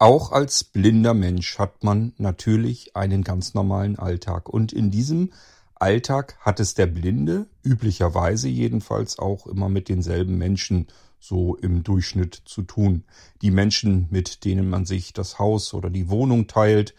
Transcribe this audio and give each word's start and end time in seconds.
Auch 0.00 0.32
als 0.32 0.64
blinder 0.64 1.12
Mensch 1.12 1.58
hat 1.58 1.84
man 1.84 2.14
natürlich 2.16 2.96
einen 2.96 3.22
ganz 3.22 3.52
normalen 3.52 3.98
Alltag. 3.98 4.48
Und 4.48 4.72
in 4.72 4.90
diesem 4.90 5.30
Alltag 5.74 6.38
hat 6.40 6.58
es 6.58 6.72
der 6.72 6.86
Blinde 6.86 7.48
üblicherweise 7.62 8.48
jedenfalls 8.48 9.18
auch 9.18 9.46
immer 9.46 9.68
mit 9.68 9.90
denselben 9.90 10.38
Menschen 10.38 10.86
so 11.18 11.54
im 11.54 11.82
Durchschnitt 11.82 12.34
zu 12.46 12.62
tun. 12.62 13.04
Die 13.42 13.50
Menschen, 13.50 14.06
mit 14.08 14.46
denen 14.46 14.70
man 14.70 14.86
sich 14.86 15.12
das 15.12 15.38
Haus 15.38 15.74
oder 15.74 15.90
die 15.90 16.08
Wohnung 16.08 16.46
teilt, 16.46 16.94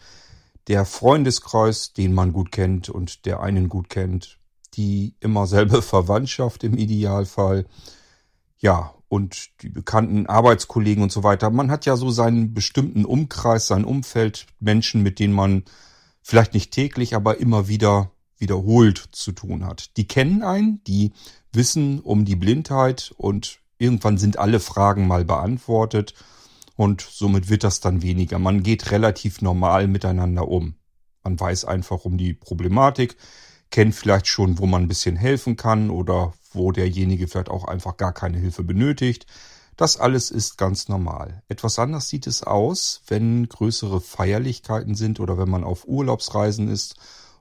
der 0.68 0.84
Freundeskreis, 0.84 1.94
den 1.94 2.14
man 2.14 2.32
gut 2.32 2.52
kennt 2.52 2.88
und 2.88 3.26
der 3.26 3.40
einen 3.40 3.68
gut 3.68 3.88
kennt, 3.88 4.38
die 4.74 5.16
immer 5.18 5.48
selbe 5.48 5.82
Verwandtschaft 5.82 6.62
im 6.62 6.78
Idealfall, 6.78 7.66
ja, 8.62 8.94
und 9.08 9.50
die 9.60 9.68
bekannten 9.68 10.26
Arbeitskollegen 10.26 11.02
und 11.02 11.12
so 11.12 11.22
weiter. 11.22 11.50
Man 11.50 11.70
hat 11.70 11.84
ja 11.84 11.96
so 11.96 12.10
seinen 12.10 12.54
bestimmten 12.54 13.04
Umkreis, 13.04 13.66
sein 13.66 13.84
Umfeld, 13.84 14.46
Menschen, 14.58 15.02
mit 15.02 15.18
denen 15.18 15.34
man 15.34 15.64
vielleicht 16.22 16.54
nicht 16.54 16.70
täglich, 16.70 17.14
aber 17.14 17.38
immer 17.38 17.68
wieder 17.68 18.12
wiederholt 18.38 19.10
zu 19.12 19.32
tun 19.32 19.66
hat. 19.66 19.96
Die 19.98 20.06
kennen 20.06 20.42
einen, 20.42 20.82
die 20.84 21.12
wissen 21.52 22.00
um 22.00 22.24
die 22.24 22.36
Blindheit 22.36 23.12
und 23.18 23.58
irgendwann 23.76 24.16
sind 24.16 24.38
alle 24.38 24.60
Fragen 24.60 25.06
mal 25.06 25.24
beantwortet 25.24 26.14
und 26.76 27.02
somit 27.02 27.50
wird 27.50 27.64
das 27.64 27.80
dann 27.80 28.00
weniger. 28.00 28.38
Man 28.38 28.62
geht 28.62 28.92
relativ 28.92 29.42
normal 29.42 29.88
miteinander 29.88 30.48
um. 30.48 30.76
Man 31.22 31.38
weiß 31.38 31.66
einfach 31.66 32.04
um 32.04 32.16
die 32.16 32.32
Problematik, 32.32 33.16
kennt 33.72 33.94
vielleicht 33.96 34.28
schon, 34.28 34.58
wo 34.58 34.66
man 34.66 34.82
ein 34.82 34.88
bisschen 34.88 35.16
helfen 35.16 35.56
kann 35.56 35.90
oder 35.90 36.34
wo 36.52 36.70
derjenige 36.70 37.26
vielleicht 37.26 37.48
auch 37.48 37.64
einfach 37.64 37.96
gar 37.96 38.12
keine 38.12 38.38
Hilfe 38.38 38.62
benötigt. 38.62 39.26
Das 39.76 39.96
alles 39.98 40.30
ist 40.30 40.58
ganz 40.58 40.88
normal. 40.88 41.42
Etwas 41.48 41.78
anders 41.78 42.08
sieht 42.08 42.26
es 42.26 42.42
aus, 42.42 43.02
wenn 43.08 43.48
größere 43.48 44.00
Feierlichkeiten 44.00 44.94
sind 44.94 45.18
oder 45.18 45.38
wenn 45.38 45.48
man 45.48 45.64
auf 45.64 45.88
Urlaubsreisen 45.88 46.68
ist 46.68 46.96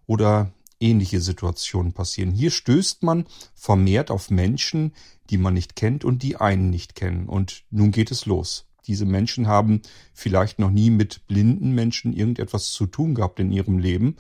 oder 0.08 0.52
ähnliche 0.80 1.20
Situationen 1.20 1.92
passieren. 1.92 2.32
Hier 2.32 2.50
stößt 2.50 3.04
man 3.04 3.28
vermehrt 3.54 4.10
auf 4.10 4.32
Menschen, 4.32 4.94
die 5.30 5.38
man 5.38 5.54
nicht 5.54 5.76
kennt 5.76 6.06
und 6.06 6.24
die 6.24 6.38
einen 6.38 6.70
nicht 6.70 6.96
kennen. 6.96 7.28
Und 7.28 7.64
nun 7.70 7.92
geht 7.92 8.10
es 8.10 8.26
los. 8.26 8.66
Diese 8.88 9.06
Menschen 9.06 9.48
haben 9.48 9.82
vielleicht 10.14 10.60
noch 10.60 10.72
nie 10.72 10.90
mit 10.90 11.28
blinden 11.28 11.76
Menschen 11.76 12.14
irgendetwas 12.14 12.72
zu 12.72 12.88
tun 12.88 13.14
gehabt 13.14 13.40
in 13.40 13.52
ihrem 13.52 13.78
Leben 13.78 14.16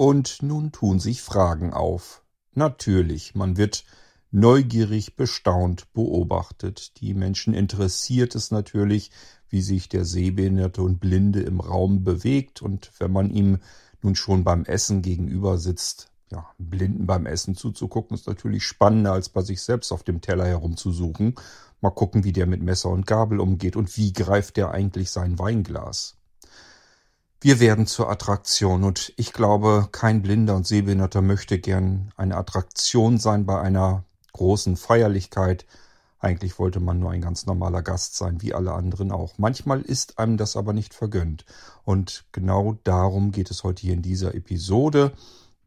und 0.00 0.42
nun 0.42 0.72
tun 0.72 0.98
sich 0.98 1.20
Fragen 1.20 1.74
auf. 1.74 2.24
Natürlich, 2.54 3.34
man 3.34 3.58
wird 3.58 3.84
neugierig, 4.30 5.14
bestaunt, 5.14 5.92
beobachtet. 5.92 6.98
Die 7.02 7.12
Menschen 7.12 7.52
interessiert 7.52 8.34
es 8.34 8.50
natürlich, 8.50 9.10
wie 9.50 9.60
sich 9.60 9.90
der 9.90 10.06
Sehbehinderte 10.06 10.80
und 10.80 11.00
Blinde 11.00 11.42
im 11.42 11.60
Raum 11.60 12.02
bewegt. 12.02 12.62
Und 12.62 12.90
wenn 12.98 13.12
man 13.12 13.28
ihm 13.28 13.58
nun 14.00 14.14
schon 14.14 14.42
beim 14.42 14.64
Essen 14.64 15.02
gegenüber 15.02 15.58
sitzt, 15.58 16.10
ja, 16.30 16.46
Blinden 16.56 17.06
beim 17.06 17.26
Essen 17.26 17.54
zuzugucken, 17.54 18.14
ist 18.14 18.26
natürlich 18.26 18.64
spannender, 18.64 19.12
als 19.12 19.28
bei 19.28 19.42
sich 19.42 19.60
selbst 19.60 19.92
auf 19.92 20.02
dem 20.02 20.22
Teller 20.22 20.46
herumzusuchen. 20.46 21.34
Mal 21.82 21.90
gucken, 21.90 22.24
wie 22.24 22.32
der 22.32 22.46
mit 22.46 22.62
Messer 22.62 22.88
und 22.88 23.06
Gabel 23.06 23.38
umgeht 23.38 23.76
und 23.76 23.94
wie 23.98 24.14
greift 24.14 24.56
der 24.56 24.70
eigentlich 24.70 25.10
sein 25.10 25.38
Weinglas. 25.38 26.16
Wir 27.42 27.58
werden 27.58 27.86
zur 27.86 28.10
Attraktion 28.10 28.84
und 28.84 29.14
ich 29.16 29.32
glaube, 29.32 29.88
kein 29.92 30.20
Blinder 30.20 30.56
und 30.56 30.66
Sehbehinderter 30.66 31.22
möchte 31.22 31.58
gern 31.58 32.12
eine 32.18 32.36
Attraktion 32.36 33.16
sein 33.16 33.46
bei 33.46 33.58
einer 33.58 34.04
großen 34.34 34.76
Feierlichkeit. 34.76 35.64
Eigentlich 36.18 36.58
wollte 36.58 36.80
man 36.80 36.98
nur 37.00 37.12
ein 37.12 37.22
ganz 37.22 37.46
normaler 37.46 37.80
Gast 37.80 38.14
sein, 38.14 38.42
wie 38.42 38.52
alle 38.52 38.74
anderen 38.74 39.10
auch. 39.10 39.38
Manchmal 39.38 39.80
ist 39.80 40.18
einem 40.18 40.36
das 40.36 40.54
aber 40.54 40.74
nicht 40.74 40.92
vergönnt. 40.92 41.46
Und 41.82 42.26
genau 42.32 42.76
darum 42.84 43.32
geht 43.32 43.50
es 43.50 43.64
heute 43.64 43.80
hier 43.80 43.94
in 43.94 44.02
dieser 44.02 44.34
Episode 44.34 45.12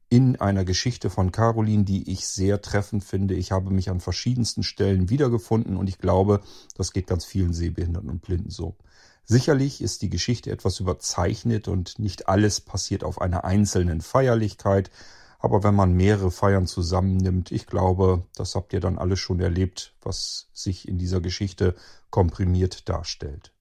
in 0.10 0.36
einer 0.40 0.66
Geschichte 0.66 1.10
von 1.10 1.32
Caroline, 1.32 1.86
die 1.86 2.12
ich 2.12 2.28
sehr 2.28 2.62
treffend 2.62 3.03
finde. 3.03 3.34
Ich 3.34 3.52
habe 3.52 3.72
mich 3.72 3.90
an 3.90 4.00
verschiedensten 4.00 4.62
Stellen 4.62 5.09
wiedergefunden 5.09 5.76
und 5.76 5.90
ich 5.90 5.97
glaube, 5.97 6.42
das 6.76 6.94
geht 6.94 7.08
ganz 7.08 7.26
vielen 7.26 7.52
Sehbehinderten 7.52 8.12
und 8.12 8.22
Blinden 8.22 8.52
so. 8.52 8.76
Sicherlich 9.25 9.81
ist 9.81 10.01
die 10.01 10.09
Geschichte 10.09 10.51
etwas 10.51 10.79
überzeichnet 10.79 11.67
und 11.67 11.97
nicht 11.97 12.28
alles 12.28 12.59
passiert 12.59 13.03
auf 13.03 13.22
einer 13.22 13.45
einzelnen 13.45 14.01
Feierlichkeit. 14.01 14.91
Aber 15.39 15.63
wenn 15.63 15.75
man 15.75 15.94
mehrere 15.94 16.31
Feiern 16.31 16.67
zusammennimmt, 16.67 17.51
ich 17.51 17.66
glaube, 17.66 18.25
das 18.35 18.56
habt 18.56 18.73
ihr 18.73 18.79
dann 18.79 18.97
alles 18.97 19.19
schon 19.19 19.39
erlebt, 19.39 19.94
was 20.01 20.47
sich 20.53 20.88
in 20.88 20.97
dieser 20.97 21.22
Geschichte 21.22 21.75
komprimiert 22.09 22.88
darstellt. 22.89 23.53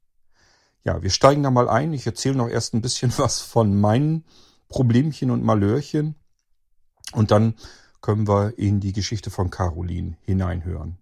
Ja, 0.84 1.02
wir 1.02 1.10
steigen 1.10 1.42
da 1.42 1.50
mal 1.50 1.68
ein. 1.68 1.92
Ich 1.92 2.06
erzähle 2.06 2.36
noch 2.36 2.48
erst 2.48 2.74
ein 2.74 2.82
bisschen 2.82 3.12
was 3.18 3.40
von 3.40 3.80
meinen 3.80 4.24
Problemchen 4.68 5.30
und 5.30 5.44
Malörchen. 5.44 6.16
Und 7.12 7.30
dann 7.30 7.54
können 8.00 8.26
wir 8.26 8.58
in 8.58 8.80
die 8.80 8.92
Geschichte 8.92 9.30
von 9.30 9.50
Caroline 9.50 10.16
hineinhören. 10.22 10.98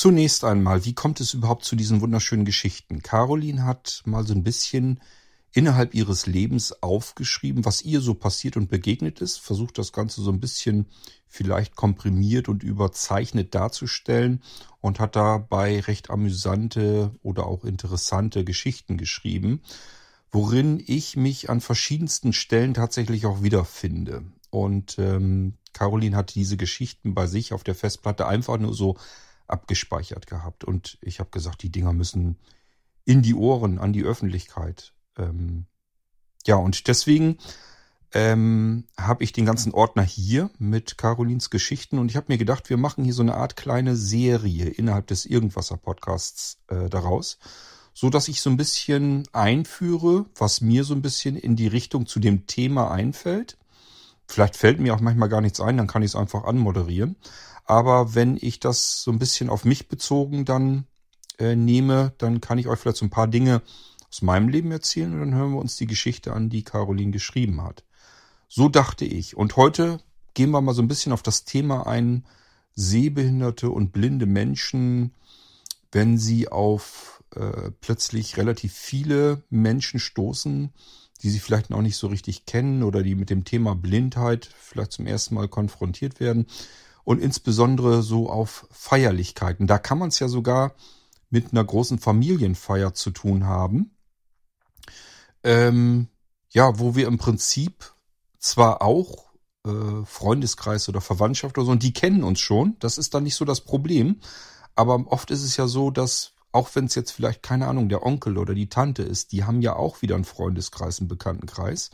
Zunächst 0.00 0.44
einmal, 0.44 0.86
wie 0.86 0.94
kommt 0.94 1.20
es 1.20 1.34
überhaupt 1.34 1.62
zu 1.62 1.76
diesen 1.76 2.00
wunderschönen 2.00 2.46
Geschichten? 2.46 3.02
Caroline 3.02 3.66
hat 3.66 4.00
mal 4.06 4.26
so 4.26 4.32
ein 4.32 4.42
bisschen 4.42 4.98
innerhalb 5.52 5.94
ihres 5.94 6.24
Lebens 6.24 6.82
aufgeschrieben, 6.82 7.66
was 7.66 7.82
ihr 7.82 8.00
so 8.00 8.14
passiert 8.14 8.56
und 8.56 8.70
begegnet 8.70 9.20
ist, 9.20 9.40
versucht 9.40 9.76
das 9.76 9.92
Ganze 9.92 10.22
so 10.22 10.32
ein 10.32 10.40
bisschen 10.40 10.86
vielleicht 11.28 11.76
komprimiert 11.76 12.48
und 12.48 12.62
überzeichnet 12.62 13.54
darzustellen 13.54 14.42
und 14.80 15.00
hat 15.00 15.16
dabei 15.16 15.80
recht 15.80 16.08
amüsante 16.08 17.12
oder 17.22 17.46
auch 17.46 17.66
interessante 17.66 18.42
Geschichten 18.42 18.96
geschrieben, 18.96 19.60
worin 20.32 20.82
ich 20.86 21.18
mich 21.18 21.50
an 21.50 21.60
verschiedensten 21.60 22.32
Stellen 22.32 22.72
tatsächlich 22.72 23.26
auch 23.26 23.42
wiederfinde. 23.42 24.22
Und 24.48 24.98
ähm, 24.98 25.58
Caroline 25.74 26.16
hat 26.16 26.34
diese 26.34 26.56
Geschichten 26.56 27.14
bei 27.14 27.26
sich 27.26 27.52
auf 27.52 27.64
der 27.64 27.74
Festplatte 27.74 28.26
einfach 28.26 28.56
nur 28.56 28.72
so 28.72 28.96
abgespeichert 29.50 30.26
gehabt. 30.26 30.64
Und 30.64 30.98
ich 31.00 31.20
habe 31.20 31.30
gesagt, 31.30 31.62
die 31.62 31.70
Dinger 31.70 31.92
müssen 31.92 32.38
in 33.04 33.22
die 33.22 33.34
Ohren, 33.34 33.78
an 33.78 33.92
die 33.92 34.04
Öffentlichkeit. 34.04 34.92
Ähm, 35.18 35.66
ja, 36.46 36.56
und 36.56 36.88
deswegen 36.88 37.38
ähm, 38.12 38.84
habe 38.98 39.22
ich 39.22 39.32
den 39.32 39.44
ganzen 39.44 39.72
Ordner 39.72 40.02
hier 40.02 40.50
mit 40.58 40.98
Carolins 40.98 41.50
Geschichten 41.50 41.98
und 41.98 42.10
ich 42.10 42.16
habe 42.16 42.26
mir 42.28 42.38
gedacht, 42.38 42.68
wir 42.68 42.76
machen 42.76 43.04
hier 43.04 43.14
so 43.14 43.22
eine 43.22 43.34
Art 43.34 43.56
kleine 43.56 43.96
Serie 43.96 44.66
innerhalb 44.66 45.06
des 45.06 45.26
Irgendwasser 45.26 45.76
Podcasts 45.76 46.58
äh, 46.68 46.88
daraus, 46.88 47.38
so 47.94 48.10
dass 48.10 48.28
ich 48.28 48.40
so 48.40 48.50
ein 48.50 48.56
bisschen 48.56 49.28
einführe, 49.32 50.26
was 50.36 50.60
mir 50.60 50.84
so 50.84 50.94
ein 50.94 51.02
bisschen 51.02 51.36
in 51.36 51.54
die 51.54 51.68
Richtung 51.68 52.06
zu 52.06 52.18
dem 52.18 52.46
Thema 52.46 52.90
einfällt. 52.90 53.58
Vielleicht 54.26 54.56
fällt 54.56 54.80
mir 54.80 54.94
auch 54.94 55.00
manchmal 55.00 55.28
gar 55.28 55.40
nichts 55.40 55.60
ein, 55.60 55.76
dann 55.76 55.86
kann 55.86 56.02
ich 56.02 56.12
es 56.12 56.16
einfach 56.16 56.44
anmoderieren. 56.44 57.16
Aber 57.70 58.16
wenn 58.16 58.36
ich 58.40 58.58
das 58.58 59.00
so 59.00 59.12
ein 59.12 59.20
bisschen 59.20 59.48
auf 59.48 59.64
mich 59.64 59.86
bezogen 59.86 60.44
dann 60.44 60.88
äh, 61.38 61.54
nehme, 61.54 62.12
dann 62.18 62.40
kann 62.40 62.58
ich 62.58 62.66
euch 62.66 62.80
vielleicht 62.80 62.96
so 62.96 63.04
ein 63.04 63.10
paar 63.10 63.28
Dinge 63.28 63.62
aus 64.08 64.22
meinem 64.22 64.48
Leben 64.48 64.72
erzählen 64.72 65.12
und 65.12 65.20
dann 65.20 65.36
hören 65.36 65.52
wir 65.52 65.60
uns 65.60 65.76
die 65.76 65.86
Geschichte 65.86 66.32
an, 66.32 66.50
die 66.50 66.64
Caroline 66.64 67.12
geschrieben 67.12 67.62
hat. 67.62 67.84
So 68.48 68.68
dachte 68.68 69.04
ich. 69.04 69.36
Und 69.36 69.54
heute 69.54 70.00
gehen 70.34 70.50
wir 70.50 70.60
mal 70.60 70.74
so 70.74 70.82
ein 70.82 70.88
bisschen 70.88 71.12
auf 71.12 71.22
das 71.22 71.44
Thema 71.44 71.86
ein, 71.86 72.26
sehbehinderte 72.74 73.70
und 73.70 73.92
blinde 73.92 74.26
Menschen, 74.26 75.14
wenn 75.92 76.18
sie 76.18 76.48
auf 76.48 77.22
äh, 77.36 77.70
plötzlich 77.80 78.36
relativ 78.36 78.72
viele 78.72 79.44
Menschen 79.48 80.00
stoßen, 80.00 80.72
die 81.22 81.30
sie 81.30 81.38
vielleicht 81.38 81.70
noch 81.70 81.82
nicht 81.82 81.98
so 81.98 82.08
richtig 82.08 82.46
kennen 82.46 82.82
oder 82.82 83.04
die 83.04 83.14
mit 83.14 83.30
dem 83.30 83.44
Thema 83.44 83.76
Blindheit 83.76 84.50
vielleicht 84.58 84.90
zum 84.90 85.06
ersten 85.06 85.36
Mal 85.36 85.46
konfrontiert 85.46 86.18
werden 86.18 86.48
und 87.04 87.20
insbesondere 87.20 88.02
so 88.02 88.30
auf 88.30 88.66
Feierlichkeiten. 88.70 89.66
Da 89.66 89.78
kann 89.78 89.98
man 89.98 90.08
es 90.08 90.18
ja 90.18 90.28
sogar 90.28 90.74
mit 91.30 91.52
einer 91.52 91.64
großen 91.64 91.98
Familienfeier 91.98 92.94
zu 92.94 93.10
tun 93.10 93.46
haben. 93.46 93.96
Ähm, 95.42 96.08
ja, 96.50 96.78
wo 96.78 96.96
wir 96.96 97.06
im 97.06 97.18
Prinzip 97.18 97.92
zwar 98.38 98.82
auch 98.82 99.30
äh, 99.64 100.04
Freundeskreis 100.04 100.88
oder 100.88 101.00
Verwandtschaft 101.00 101.56
oder 101.56 101.66
so, 101.66 101.72
und 101.72 101.82
die 101.82 101.92
kennen 101.92 102.24
uns 102.24 102.40
schon, 102.40 102.76
das 102.80 102.98
ist 102.98 103.14
dann 103.14 103.22
nicht 103.22 103.36
so 103.36 103.44
das 103.44 103.60
Problem. 103.60 104.20
Aber 104.74 105.04
oft 105.06 105.30
ist 105.30 105.44
es 105.44 105.56
ja 105.56 105.66
so, 105.66 105.90
dass 105.90 106.32
auch 106.52 106.74
wenn 106.74 106.86
es 106.86 106.94
jetzt 106.94 107.12
vielleicht, 107.12 107.42
keine 107.42 107.68
Ahnung, 107.68 107.88
der 107.88 108.04
Onkel 108.04 108.36
oder 108.36 108.54
die 108.54 108.68
Tante 108.68 109.02
ist, 109.02 109.32
die 109.32 109.44
haben 109.44 109.62
ja 109.62 109.76
auch 109.76 110.02
wieder 110.02 110.16
einen 110.16 110.24
Freundeskreis, 110.24 110.98
einen 110.98 111.08
Bekanntenkreis. 111.08 111.90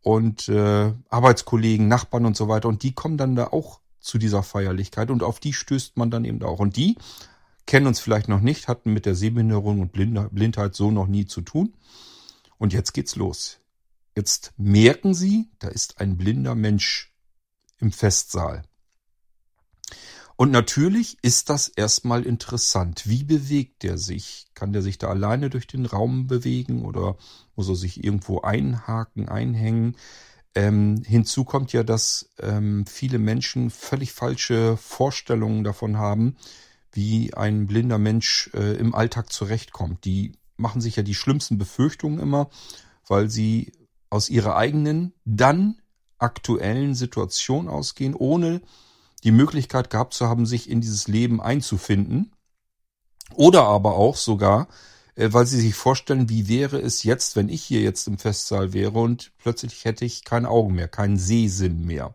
Und 0.00 0.48
äh, 0.48 0.92
Arbeitskollegen, 1.08 1.86
Nachbarn 1.86 2.26
und 2.26 2.36
so 2.36 2.48
weiter. 2.48 2.68
Und 2.68 2.82
die 2.82 2.92
kommen 2.92 3.18
dann 3.18 3.36
da 3.36 3.48
auch 3.48 3.80
zu 4.00 4.18
dieser 4.18 4.42
Feierlichkeit 4.42 5.10
und 5.10 5.22
auf 5.22 5.40
die 5.40 5.52
stößt 5.52 5.96
man 5.96 6.10
dann 6.10 6.24
eben 6.24 6.42
auch. 6.42 6.60
Und 6.60 6.76
die 6.76 6.96
kennen 7.66 7.86
uns 7.86 8.00
vielleicht 8.00 8.28
noch 8.28 8.40
nicht, 8.40 8.68
hatten 8.68 8.92
mit 8.92 9.06
der 9.06 9.14
Sehbehinderung 9.14 9.80
und 9.80 9.92
Blindheit 9.92 10.74
so 10.74 10.90
noch 10.90 11.06
nie 11.06 11.26
zu 11.26 11.42
tun. 11.42 11.74
Und 12.56 12.72
jetzt 12.72 12.92
geht's 12.92 13.16
los. 13.16 13.60
Jetzt 14.16 14.52
merken 14.56 15.14
Sie, 15.14 15.48
da 15.58 15.68
ist 15.68 16.00
ein 16.00 16.16
blinder 16.16 16.54
Mensch 16.54 17.14
im 17.78 17.92
Festsaal. 17.92 18.62
Und 20.40 20.52
natürlich 20.52 21.18
ist 21.22 21.50
das 21.50 21.66
erstmal 21.66 22.24
interessant. 22.24 23.08
Wie 23.08 23.24
bewegt 23.24 23.82
der 23.82 23.98
sich? 23.98 24.46
Kann 24.54 24.72
der 24.72 24.82
sich 24.82 24.96
da 24.96 25.08
alleine 25.08 25.50
durch 25.50 25.66
den 25.66 25.84
Raum 25.84 26.28
bewegen 26.28 26.84
oder 26.84 27.16
muss 27.56 27.68
er 27.68 27.74
sich 27.74 28.04
irgendwo 28.04 28.40
einhaken, 28.42 29.28
einhängen? 29.28 29.96
Ähm, 30.54 31.02
hinzu 31.06 31.44
kommt 31.44 31.72
ja, 31.72 31.82
dass 31.82 32.30
ähm, 32.40 32.86
viele 32.86 33.18
Menschen 33.18 33.70
völlig 33.70 34.12
falsche 34.12 34.76
Vorstellungen 34.76 35.64
davon 35.64 35.98
haben, 35.98 36.36
wie 36.92 37.34
ein 37.34 37.66
blinder 37.66 37.98
Mensch 37.98 38.50
äh, 38.54 38.74
im 38.76 38.94
Alltag 38.94 39.32
zurechtkommt. 39.32 40.04
Die 40.04 40.32
machen 40.56 40.80
sich 40.80 40.96
ja 40.96 41.02
die 41.02 41.14
schlimmsten 41.14 41.58
Befürchtungen 41.58 42.18
immer, 42.18 42.50
weil 43.06 43.30
sie 43.30 43.72
aus 44.10 44.30
ihrer 44.30 44.56
eigenen, 44.56 45.12
dann 45.24 45.80
aktuellen 46.18 46.94
Situation 46.94 47.68
ausgehen, 47.68 48.14
ohne 48.14 48.60
die 49.24 49.30
Möglichkeit 49.30 49.90
gehabt 49.90 50.14
zu 50.14 50.28
haben, 50.28 50.46
sich 50.46 50.68
in 50.68 50.80
dieses 50.80 51.08
Leben 51.08 51.40
einzufinden. 51.40 52.32
Oder 53.34 53.64
aber 53.64 53.94
auch 53.94 54.16
sogar, 54.16 54.68
weil 55.18 55.46
sie 55.46 55.60
sich 55.60 55.74
vorstellen, 55.74 56.28
wie 56.28 56.48
wäre 56.48 56.78
es 56.78 57.02
jetzt, 57.02 57.36
wenn 57.36 57.48
ich 57.48 57.62
hier 57.62 57.80
jetzt 57.80 58.06
im 58.06 58.18
Festsaal 58.18 58.72
wäre 58.72 58.98
und 58.98 59.32
plötzlich 59.38 59.84
hätte 59.84 60.04
ich 60.04 60.24
keine 60.24 60.48
Augen 60.48 60.74
mehr, 60.74 60.88
keinen 60.88 61.16
Sehsinn 61.16 61.84
mehr 61.84 62.14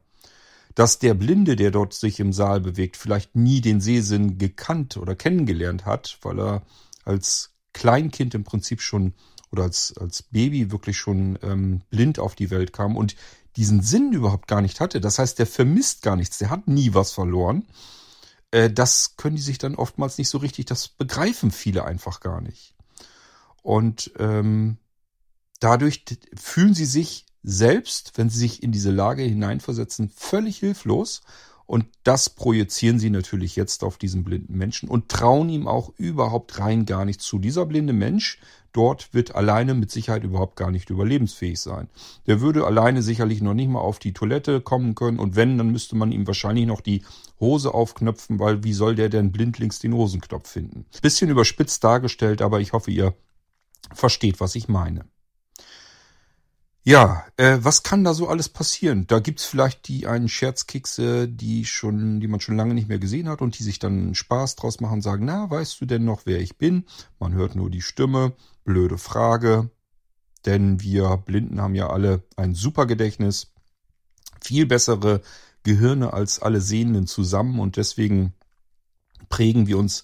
dass 0.76 1.00
der 1.00 1.14
Blinde, 1.14 1.56
der 1.56 1.72
dort 1.72 1.94
sich 1.94 2.20
im 2.20 2.34
Saal 2.34 2.60
bewegt, 2.60 2.98
vielleicht 2.98 3.36
nie 3.36 3.62
den 3.62 3.80
Sehsinn 3.80 4.38
gekannt 4.38 4.98
oder 4.98 5.16
kennengelernt 5.16 5.86
hat, 5.86 6.18
weil 6.22 6.40
er 6.40 6.64
als 7.06 7.52
Kleinkind 7.74 8.34
im 8.34 8.44
Prinzip 8.44 8.82
schon 8.82 9.14
oder 9.52 9.64
als, 9.64 9.96
als 9.98 10.24
Baby 10.24 10.72
wirklich 10.72 10.98
schon 10.98 11.38
ähm, 11.44 11.82
blind 11.92 12.18
auf 12.18 12.36
die 12.36 12.50
Welt 12.50 12.74
kam 12.74 12.98
und 12.98 13.16
diesen 13.56 13.84
Sinn 13.84 14.12
überhaupt 14.14 14.48
gar 14.48 14.62
nicht 14.62 14.80
hatte. 14.80 15.00
Das 15.00 15.20
heißt, 15.20 15.38
der 15.38 15.46
vermisst 15.46 16.02
gar 16.02 16.16
nichts, 16.16 16.40
der 16.40 16.50
hat 16.50 16.68
nie 16.68 16.96
was 16.96 17.12
verloren. 17.12 17.68
Äh, 18.50 18.72
das 18.72 19.16
können 19.16 19.36
die 19.36 19.44
sich 19.44 19.60
dann 19.60 19.76
oftmals 19.76 20.18
nicht 20.18 20.30
so 20.30 20.40
richtig, 20.40 20.66
das 20.66 20.88
begreifen 20.88 21.52
viele 21.52 21.84
einfach 21.86 22.20
gar 22.20 22.42
nicht. 22.42 22.74
Und 23.64 24.12
ähm, 24.20 24.78
dadurch 25.60 26.06
fühlen 26.36 26.76
sie 26.76 26.86
sich 26.86 27.26
selbst, 27.42 28.14
wenn 28.16 28.30
sie 28.30 28.40
sich 28.40 28.62
in 28.62 28.72
diese 28.72 28.92
Lage 28.92 29.24
hineinversetzen, 29.24 30.10
völlig 30.10 30.58
hilflos. 30.58 31.22
Und 31.66 31.86
das 32.04 32.30
projizieren 32.30 33.00
sie 33.00 33.10
natürlich 33.10 33.56
jetzt 33.56 33.84
auf 33.84 33.98
diesen 33.98 34.24
blinden 34.24 34.58
Menschen 34.58 34.90
und 34.90 35.10
trauen 35.10 35.50
ihm 35.50 35.68
auch 35.68 35.94
überhaupt 35.98 36.60
rein 36.60 36.86
gar 36.86 37.06
nicht 37.06 37.22
zu. 37.22 37.40
Dieser 37.40 37.66
blinde 37.66 37.94
Mensch 37.94 38.40
dort 38.74 39.14
wird 39.14 39.34
alleine 39.36 39.74
mit 39.74 39.90
Sicherheit 39.90 40.26
überhaupt 40.26 40.58
gar 40.58 40.72
nicht 40.72 40.90
überlebensfähig 40.90 41.60
sein. 41.60 41.88
Der 42.28 42.42
würde 42.42 42.66
alleine 42.66 43.02
sicherlich 43.02 43.42
noch 43.42 43.54
nicht 43.54 43.70
mal 43.70 43.80
auf 43.80 44.00
die 44.00 44.14
Toilette 44.14 44.60
kommen 44.60 44.94
können 44.94 45.20
und 45.20 45.36
wenn, 45.38 45.58
dann 45.58 45.72
müsste 45.72 45.96
man 45.96 46.12
ihm 46.12 46.28
wahrscheinlich 46.28 46.66
noch 46.66 46.82
die 46.82 47.04
Hose 47.40 47.74
aufknöpfen, 47.74 48.40
weil 48.40 48.64
wie 48.64 48.74
soll 48.74 48.96
der 48.96 49.10
denn 49.10 49.32
blindlings 49.32 49.80
den 49.80 49.94
Hosenknopf 49.94 50.50
finden? 50.50 50.86
Bisschen 51.02 51.30
überspitzt 51.30 51.84
dargestellt, 51.84 52.42
aber 52.42 52.60
ich 52.60 52.74
hoffe, 52.74 52.92
ihr 52.92 53.14
versteht, 53.92 54.40
was 54.40 54.56
ich 54.56 54.68
meine. 54.68 55.06
Ja, 56.86 57.26
äh, 57.38 57.60
was 57.62 57.84
kann 57.84 58.04
da 58.04 58.14
so 58.14 58.28
alles 58.28 58.50
passieren? 58.50 59.08
Da 59.08 59.20
gibt's 59.20 59.46
vielleicht 59.46 59.88
die 59.88 60.06
einen 60.06 60.28
Scherzkekse, 60.28 61.30
die 61.30 61.64
schon, 61.64 62.20
die 62.20 62.28
man 62.28 62.42
schon 62.42 62.58
lange 62.58 62.74
nicht 62.74 62.90
mehr 62.90 63.00
gesehen 63.00 63.30
hat 63.30 63.42
und 63.42 63.58
die 63.58 63.64
sich 63.64 63.80
dann 63.80 64.16
Spaß 64.16 64.58
draus 64.58 64.82
machen 64.82 64.96
und 64.96 65.02
sagen, 65.02 65.24
na, 65.24 65.50
weißt 65.50 65.80
du 65.80 65.86
denn 65.86 66.04
noch, 66.04 66.24
wer 66.26 66.42
ich 66.42 66.58
bin? 66.58 66.84
Man 67.20 67.34
hört 67.34 67.56
nur 67.56 67.70
die 67.70 67.82
Stimme. 67.82 68.34
Blöde 68.66 68.98
Frage. 68.98 69.70
Denn 70.46 70.82
wir 70.82 71.16
Blinden 71.16 71.62
haben 71.62 71.76
ja 71.76 71.90
alle 71.90 72.24
ein 72.36 72.54
super 72.54 72.86
Gedächtnis. 72.86 73.54
Viel 74.42 74.66
bessere 74.66 75.22
Gehirne 75.64 76.12
als 76.12 76.42
alle 76.42 76.60
Sehenden 76.60 77.08
zusammen 77.08 77.62
und 77.62 77.78
deswegen 77.78 78.34
prägen 79.30 79.68
wir 79.68 79.78
uns 79.78 80.04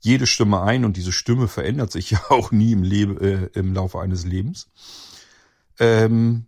jede 0.00 0.26
Stimme 0.26 0.62
ein 0.62 0.84
und 0.84 0.96
diese 0.96 1.12
Stimme 1.12 1.48
verändert 1.48 1.92
sich 1.92 2.10
ja 2.12 2.20
auch 2.30 2.50
nie 2.50 2.72
im, 2.72 2.82
Lebe, 2.82 3.50
äh, 3.54 3.58
im 3.58 3.74
Laufe 3.74 4.00
eines 4.00 4.24
Lebens. 4.24 4.68
Ähm, 5.78 6.46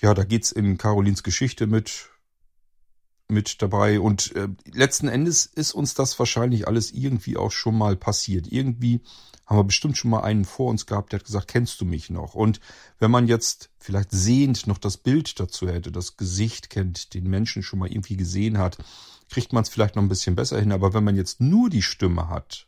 ja, 0.00 0.14
da 0.14 0.24
geht's 0.24 0.52
in 0.52 0.78
Carolins 0.78 1.22
Geschichte 1.22 1.66
mit 1.66 2.08
mit 3.30 3.60
dabei 3.60 4.00
und 4.00 4.34
äh, 4.36 4.48
letzten 4.72 5.06
Endes 5.06 5.44
ist 5.44 5.72
uns 5.74 5.92
das 5.92 6.18
wahrscheinlich 6.18 6.66
alles 6.66 6.92
irgendwie 6.92 7.36
auch 7.36 7.52
schon 7.52 7.76
mal 7.76 7.94
passiert. 7.94 8.50
Irgendwie 8.50 9.02
haben 9.44 9.58
wir 9.58 9.64
bestimmt 9.64 9.98
schon 9.98 10.10
mal 10.10 10.22
einen 10.22 10.46
vor 10.46 10.70
uns 10.70 10.86
gehabt, 10.86 11.12
der 11.12 11.18
hat 11.18 11.26
gesagt, 11.26 11.48
kennst 11.48 11.80
du 11.80 11.84
mich 11.84 12.08
noch? 12.08 12.34
Und 12.34 12.60
wenn 12.98 13.10
man 13.10 13.28
jetzt 13.28 13.70
vielleicht 13.78 14.10
sehend 14.12 14.66
noch 14.66 14.78
das 14.78 14.96
Bild 14.96 15.40
dazu 15.40 15.68
hätte, 15.68 15.92
das 15.92 16.16
Gesicht 16.16 16.70
kennt, 16.70 17.12
den 17.12 17.24
Menschen 17.24 17.62
schon 17.62 17.78
mal 17.78 17.90
irgendwie 17.90 18.16
gesehen 18.16 18.56
hat, 18.56 18.78
kriegt 19.30 19.52
man 19.52 19.62
es 19.62 19.68
vielleicht 19.68 19.96
noch 19.96 20.02
ein 20.02 20.08
bisschen 20.08 20.34
besser 20.34 20.58
hin. 20.58 20.72
Aber 20.72 20.94
wenn 20.94 21.04
man 21.04 21.16
jetzt 21.16 21.40
nur 21.40 21.68
die 21.68 21.82
Stimme 21.82 22.28
hat 22.28 22.67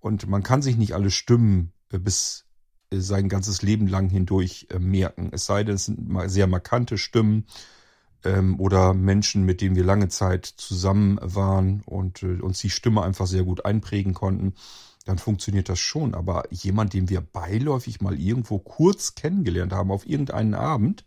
und 0.00 0.28
man 0.28 0.42
kann 0.42 0.62
sich 0.62 0.76
nicht 0.76 0.94
alle 0.94 1.10
Stimmen 1.10 1.72
äh, 1.90 1.98
bis 1.98 2.44
sein 2.90 3.28
ganzes 3.28 3.62
Leben 3.62 3.86
lang 3.86 4.08
hindurch 4.08 4.68
äh, 4.70 4.78
merken. 4.78 5.28
Es 5.32 5.46
sei 5.46 5.64
denn, 5.64 5.74
es 5.74 5.86
sind 5.86 6.08
sehr 6.26 6.46
markante 6.46 6.96
Stimmen 6.96 7.44
ähm, 8.24 8.58
oder 8.58 8.94
Menschen, 8.94 9.44
mit 9.44 9.60
denen 9.60 9.76
wir 9.76 9.84
lange 9.84 10.08
Zeit 10.08 10.46
zusammen 10.46 11.18
waren 11.22 11.82
und 11.84 12.22
äh, 12.22 12.40
uns 12.40 12.60
die 12.60 12.70
Stimme 12.70 13.02
einfach 13.02 13.26
sehr 13.26 13.44
gut 13.44 13.64
einprägen 13.64 14.14
konnten, 14.14 14.54
dann 15.04 15.18
funktioniert 15.18 15.68
das 15.68 15.78
schon. 15.78 16.14
Aber 16.14 16.44
jemand, 16.50 16.92
den 16.92 17.08
wir 17.08 17.20
beiläufig 17.20 18.00
mal 18.00 18.18
irgendwo 18.18 18.58
kurz 18.58 19.14
kennengelernt 19.14 19.72
haben, 19.72 19.90
auf 19.90 20.06
irgendeinen 20.06 20.54
Abend, 20.54 21.04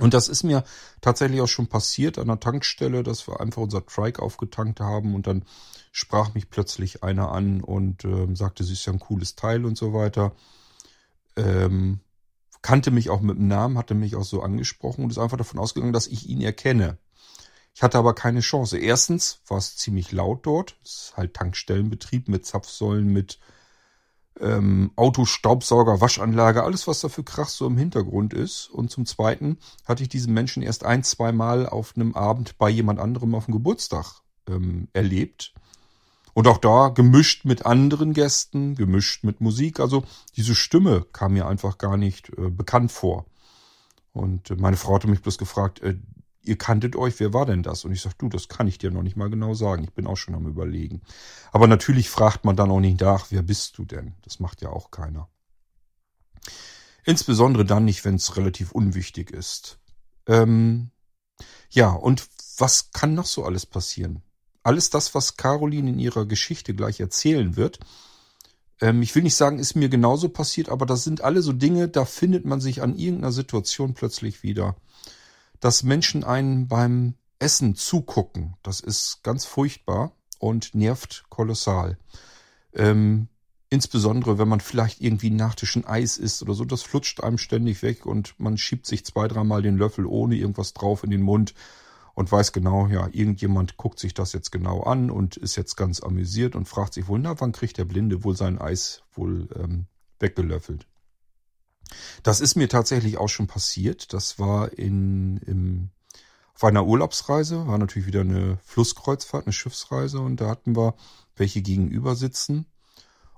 und 0.00 0.14
das 0.14 0.28
ist 0.28 0.42
mir 0.42 0.64
tatsächlich 1.00 1.40
auch 1.42 1.48
schon 1.48 1.66
passiert 1.66 2.18
an 2.18 2.28
der 2.28 2.40
Tankstelle, 2.40 3.02
dass 3.02 3.28
wir 3.28 3.40
einfach 3.40 3.62
unser 3.62 3.84
Trike 3.84 4.22
aufgetankt 4.22 4.80
haben 4.80 5.14
und 5.14 5.26
dann 5.26 5.44
sprach 5.92 6.32
mich 6.34 6.48
plötzlich 6.48 7.02
einer 7.02 7.30
an 7.32 7.60
und 7.60 8.04
äh, 8.04 8.34
sagte, 8.34 8.64
sie 8.64 8.72
ist 8.72 8.86
ja 8.86 8.92
ein 8.92 9.00
cooles 9.00 9.34
Teil 9.34 9.66
und 9.66 9.76
so 9.76 9.92
weiter. 9.92 10.32
Ähm, 11.36 12.00
kannte 12.62 12.90
mich 12.90 13.10
auch 13.10 13.20
mit 13.20 13.36
dem 13.36 13.48
Namen, 13.48 13.76
hatte 13.76 13.94
mich 13.94 14.16
auch 14.16 14.24
so 14.24 14.40
angesprochen 14.40 15.04
und 15.04 15.10
ist 15.10 15.18
einfach 15.18 15.36
davon 15.36 15.58
ausgegangen, 15.58 15.92
dass 15.92 16.06
ich 16.06 16.28
ihn 16.28 16.40
erkenne. 16.40 16.96
Ich 17.74 17.82
hatte 17.82 17.98
aber 17.98 18.14
keine 18.14 18.40
Chance. 18.40 18.78
Erstens 18.78 19.40
war 19.46 19.58
es 19.58 19.76
ziemlich 19.76 20.12
laut 20.12 20.46
dort. 20.46 20.76
Es 20.82 20.90
ist 20.90 21.16
halt 21.16 21.34
Tankstellenbetrieb 21.34 22.28
mit 22.28 22.46
Zapfsäulen, 22.46 23.12
mit 23.12 23.38
ähm, 24.40 24.92
Autostaubsauger, 24.96 26.00
Waschanlage, 26.00 26.64
alles, 26.64 26.86
was 26.86 27.00
da 27.00 27.08
für 27.08 27.24
Krach 27.24 27.48
so 27.48 27.66
im 27.66 27.76
Hintergrund 27.76 28.34
ist. 28.34 28.68
Und 28.68 28.90
zum 28.90 29.06
Zweiten 29.06 29.58
hatte 29.84 30.02
ich 30.02 30.08
diesen 30.08 30.34
Menschen 30.34 30.62
erst 30.62 30.84
ein, 30.84 31.02
zwei 31.02 31.32
Mal 31.32 31.66
auf 31.66 31.94
einem 31.96 32.14
Abend 32.14 32.58
bei 32.58 32.68
jemand 32.68 33.00
anderem 33.00 33.34
auf 33.34 33.46
dem 33.46 33.54
Geburtstag 33.54 34.22
ähm, 34.48 34.88
erlebt. 34.92 35.52
Und 36.34 36.48
auch 36.48 36.58
da 36.58 36.88
gemischt 36.88 37.44
mit 37.44 37.66
anderen 37.66 38.14
Gästen, 38.14 38.74
gemischt 38.74 39.22
mit 39.22 39.40
Musik. 39.40 39.80
Also 39.80 40.04
diese 40.36 40.54
Stimme 40.54 41.04
kam 41.12 41.34
mir 41.34 41.46
einfach 41.46 41.76
gar 41.78 41.96
nicht 41.96 42.30
äh, 42.30 42.48
bekannt 42.48 42.90
vor. 42.90 43.26
Und 44.12 44.58
meine 44.58 44.76
Frau 44.76 44.94
hatte 44.94 45.08
mich 45.08 45.22
bloß 45.22 45.38
gefragt, 45.38 45.80
äh, 45.82 45.96
ihr 46.42 46.56
kanntet 46.56 46.96
euch, 46.96 47.18
wer 47.20 47.32
war 47.32 47.46
denn 47.46 47.62
das? 47.62 47.84
Und 47.84 47.92
ich 47.92 48.02
sag, 48.02 48.18
du, 48.18 48.28
das 48.28 48.48
kann 48.48 48.68
ich 48.68 48.78
dir 48.78 48.90
noch 48.90 49.02
nicht 49.02 49.16
mal 49.16 49.30
genau 49.30 49.54
sagen. 49.54 49.84
Ich 49.84 49.92
bin 49.92 50.06
auch 50.06 50.16
schon 50.16 50.34
am 50.34 50.46
überlegen. 50.46 51.02
Aber 51.52 51.66
natürlich 51.66 52.10
fragt 52.10 52.44
man 52.44 52.56
dann 52.56 52.70
auch 52.70 52.80
nicht 52.80 53.00
nach, 53.00 53.26
wer 53.30 53.42
bist 53.42 53.78
du 53.78 53.84
denn? 53.84 54.14
Das 54.22 54.40
macht 54.40 54.62
ja 54.62 54.70
auch 54.70 54.90
keiner. 54.90 55.28
Insbesondere 57.04 57.64
dann 57.64 57.84
nicht, 57.84 58.04
wenn 58.04 58.16
es 58.16 58.36
relativ 58.36 58.72
unwichtig 58.72 59.30
ist. 59.30 59.78
Ähm, 60.26 60.90
ja, 61.70 61.90
und 61.90 62.26
was 62.58 62.92
kann 62.92 63.14
noch 63.14 63.26
so 63.26 63.44
alles 63.44 63.66
passieren? 63.66 64.22
alles 64.62 64.90
das, 64.90 65.14
was 65.14 65.36
Caroline 65.36 65.90
in 65.90 65.98
ihrer 65.98 66.26
Geschichte 66.26 66.74
gleich 66.74 67.00
erzählen 67.00 67.56
wird, 67.56 67.80
ähm, 68.80 69.02
ich 69.02 69.14
will 69.14 69.22
nicht 69.22 69.34
sagen, 69.34 69.58
ist 69.58 69.74
mir 69.74 69.88
genauso 69.88 70.28
passiert, 70.28 70.68
aber 70.68 70.86
das 70.86 71.04
sind 71.04 71.22
alle 71.22 71.42
so 71.42 71.52
Dinge, 71.52 71.88
da 71.88 72.04
findet 72.04 72.44
man 72.44 72.60
sich 72.60 72.82
an 72.82 72.96
irgendeiner 72.96 73.32
Situation 73.32 73.94
plötzlich 73.94 74.42
wieder. 74.42 74.76
Dass 75.62 75.84
Menschen 75.84 76.24
einen 76.24 76.66
beim 76.66 77.14
Essen 77.38 77.76
zugucken, 77.76 78.56
das 78.64 78.80
ist 78.80 79.20
ganz 79.22 79.44
furchtbar 79.44 80.10
und 80.40 80.74
nervt 80.74 81.26
kolossal. 81.28 81.98
Ähm, 82.74 83.28
insbesondere, 83.70 84.38
wenn 84.38 84.48
man 84.48 84.58
vielleicht 84.58 85.00
irgendwie 85.00 85.30
Nachtischen 85.30 85.86
Eis 85.86 86.18
isst 86.18 86.42
oder 86.42 86.54
so, 86.54 86.64
das 86.64 86.82
flutscht 86.82 87.22
einem 87.22 87.38
ständig 87.38 87.80
weg 87.84 88.06
und 88.06 88.34
man 88.40 88.58
schiebt 88.58 88.86
sich 88.86 89.06
zwei, 89.06 89.28
dreimal 89.28 89.62
den 89.62 89.76
Löffel 89.76 90.04
ohne 90.04 90.34
irgendwas 90.34 90.74
drauf 90.74 91.04
in 91.04 91.10
den 91.10 91.22
Mund 91.22 91.54
und 92.14 92.32
weiß 92.32 92.50
genau, 92.50 92.88
ja, 92.88 93.06
irgendjemand 93.12 93.76
guckt 93.76 94.00
sich 94.00 94.14
das 94.14 94.32
jetzt 94.32 94.50
genau 94.50 94.82
an 94.82 95.12
und 95.12 95.36
ist 95.36 95.54
jetzt 95.54 95.76
ganz 95.76 96.02
amüsiert 96.02 96.56
und 96.56 96.66
fragt 96.66 96.94
sich 96.94 97.06
wohl, 97.06 97.20
na, 97.20 97.40
wann 97.40 97.52
kriegt 97.52 97.78
der 97.78 97.84
Blinde 97.84 98.24
wohl 98.24 98.36
sein 98.36 98.58
Eis 98.60 99.04
wohl 99.12 99.48
ähm, 99.54 99.86
weggelöffelt? 100.18 100.88
Das 102.22 102.40
ist 102.40 102.56
mir 102.56 102.68
tatsächlich 102.68 103.18
auch 103.18 103.28
schon 103.28 103.46
passiert. 103.46 104.12
Das 104.12 104.38
war 104.38 104.72
in, 104.78 105.38
im, 105.38 105.90
auf 106.54 106.64
einer 106.64 106.86
Urlaubsreise, 106.86 107.66
war 107.66 107.78
natürlich 107.78 108.06
wieder 108.06 108.20
eine 108.20 108.58
Flusskreuzfahrt, 108.64 109.46
eine 109.46 109.52
Schiffsreise 109.52 110.20
und 110.20 110.40
da 110.40 110.48
hatten 110.48 110.76
wir 110.76 110.94
welche 111.36 111.62
gegenüber 111.62 112.14
sitzen. 112.14 112.66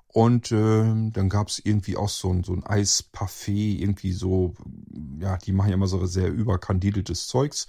Und 0.09 0.53
äh, 0.53 1.11
dann 1.11 1.29
gab 1.29 1.49
es 1.49 1.59
irgendwie 1.59 1.97
auch 1.97 2.09
so 2.09 2.33
ein, 2.33 2.45
so 2.45 2.53
ein 2.53 2.65
Eisparfait, 2.65 3.81
irgendwie 3.81 4.13
so, 4.13 4.55
ja, 5.19 5.37
die 5.39 5.51
machen 5.51 5.71
ja 5.71 5.75
immer 5.75 5.89
so 5.89 6.07
sehr 6.07 6.33
überkandideltes 6.33 7.27
Zeugs. 7.27 7.67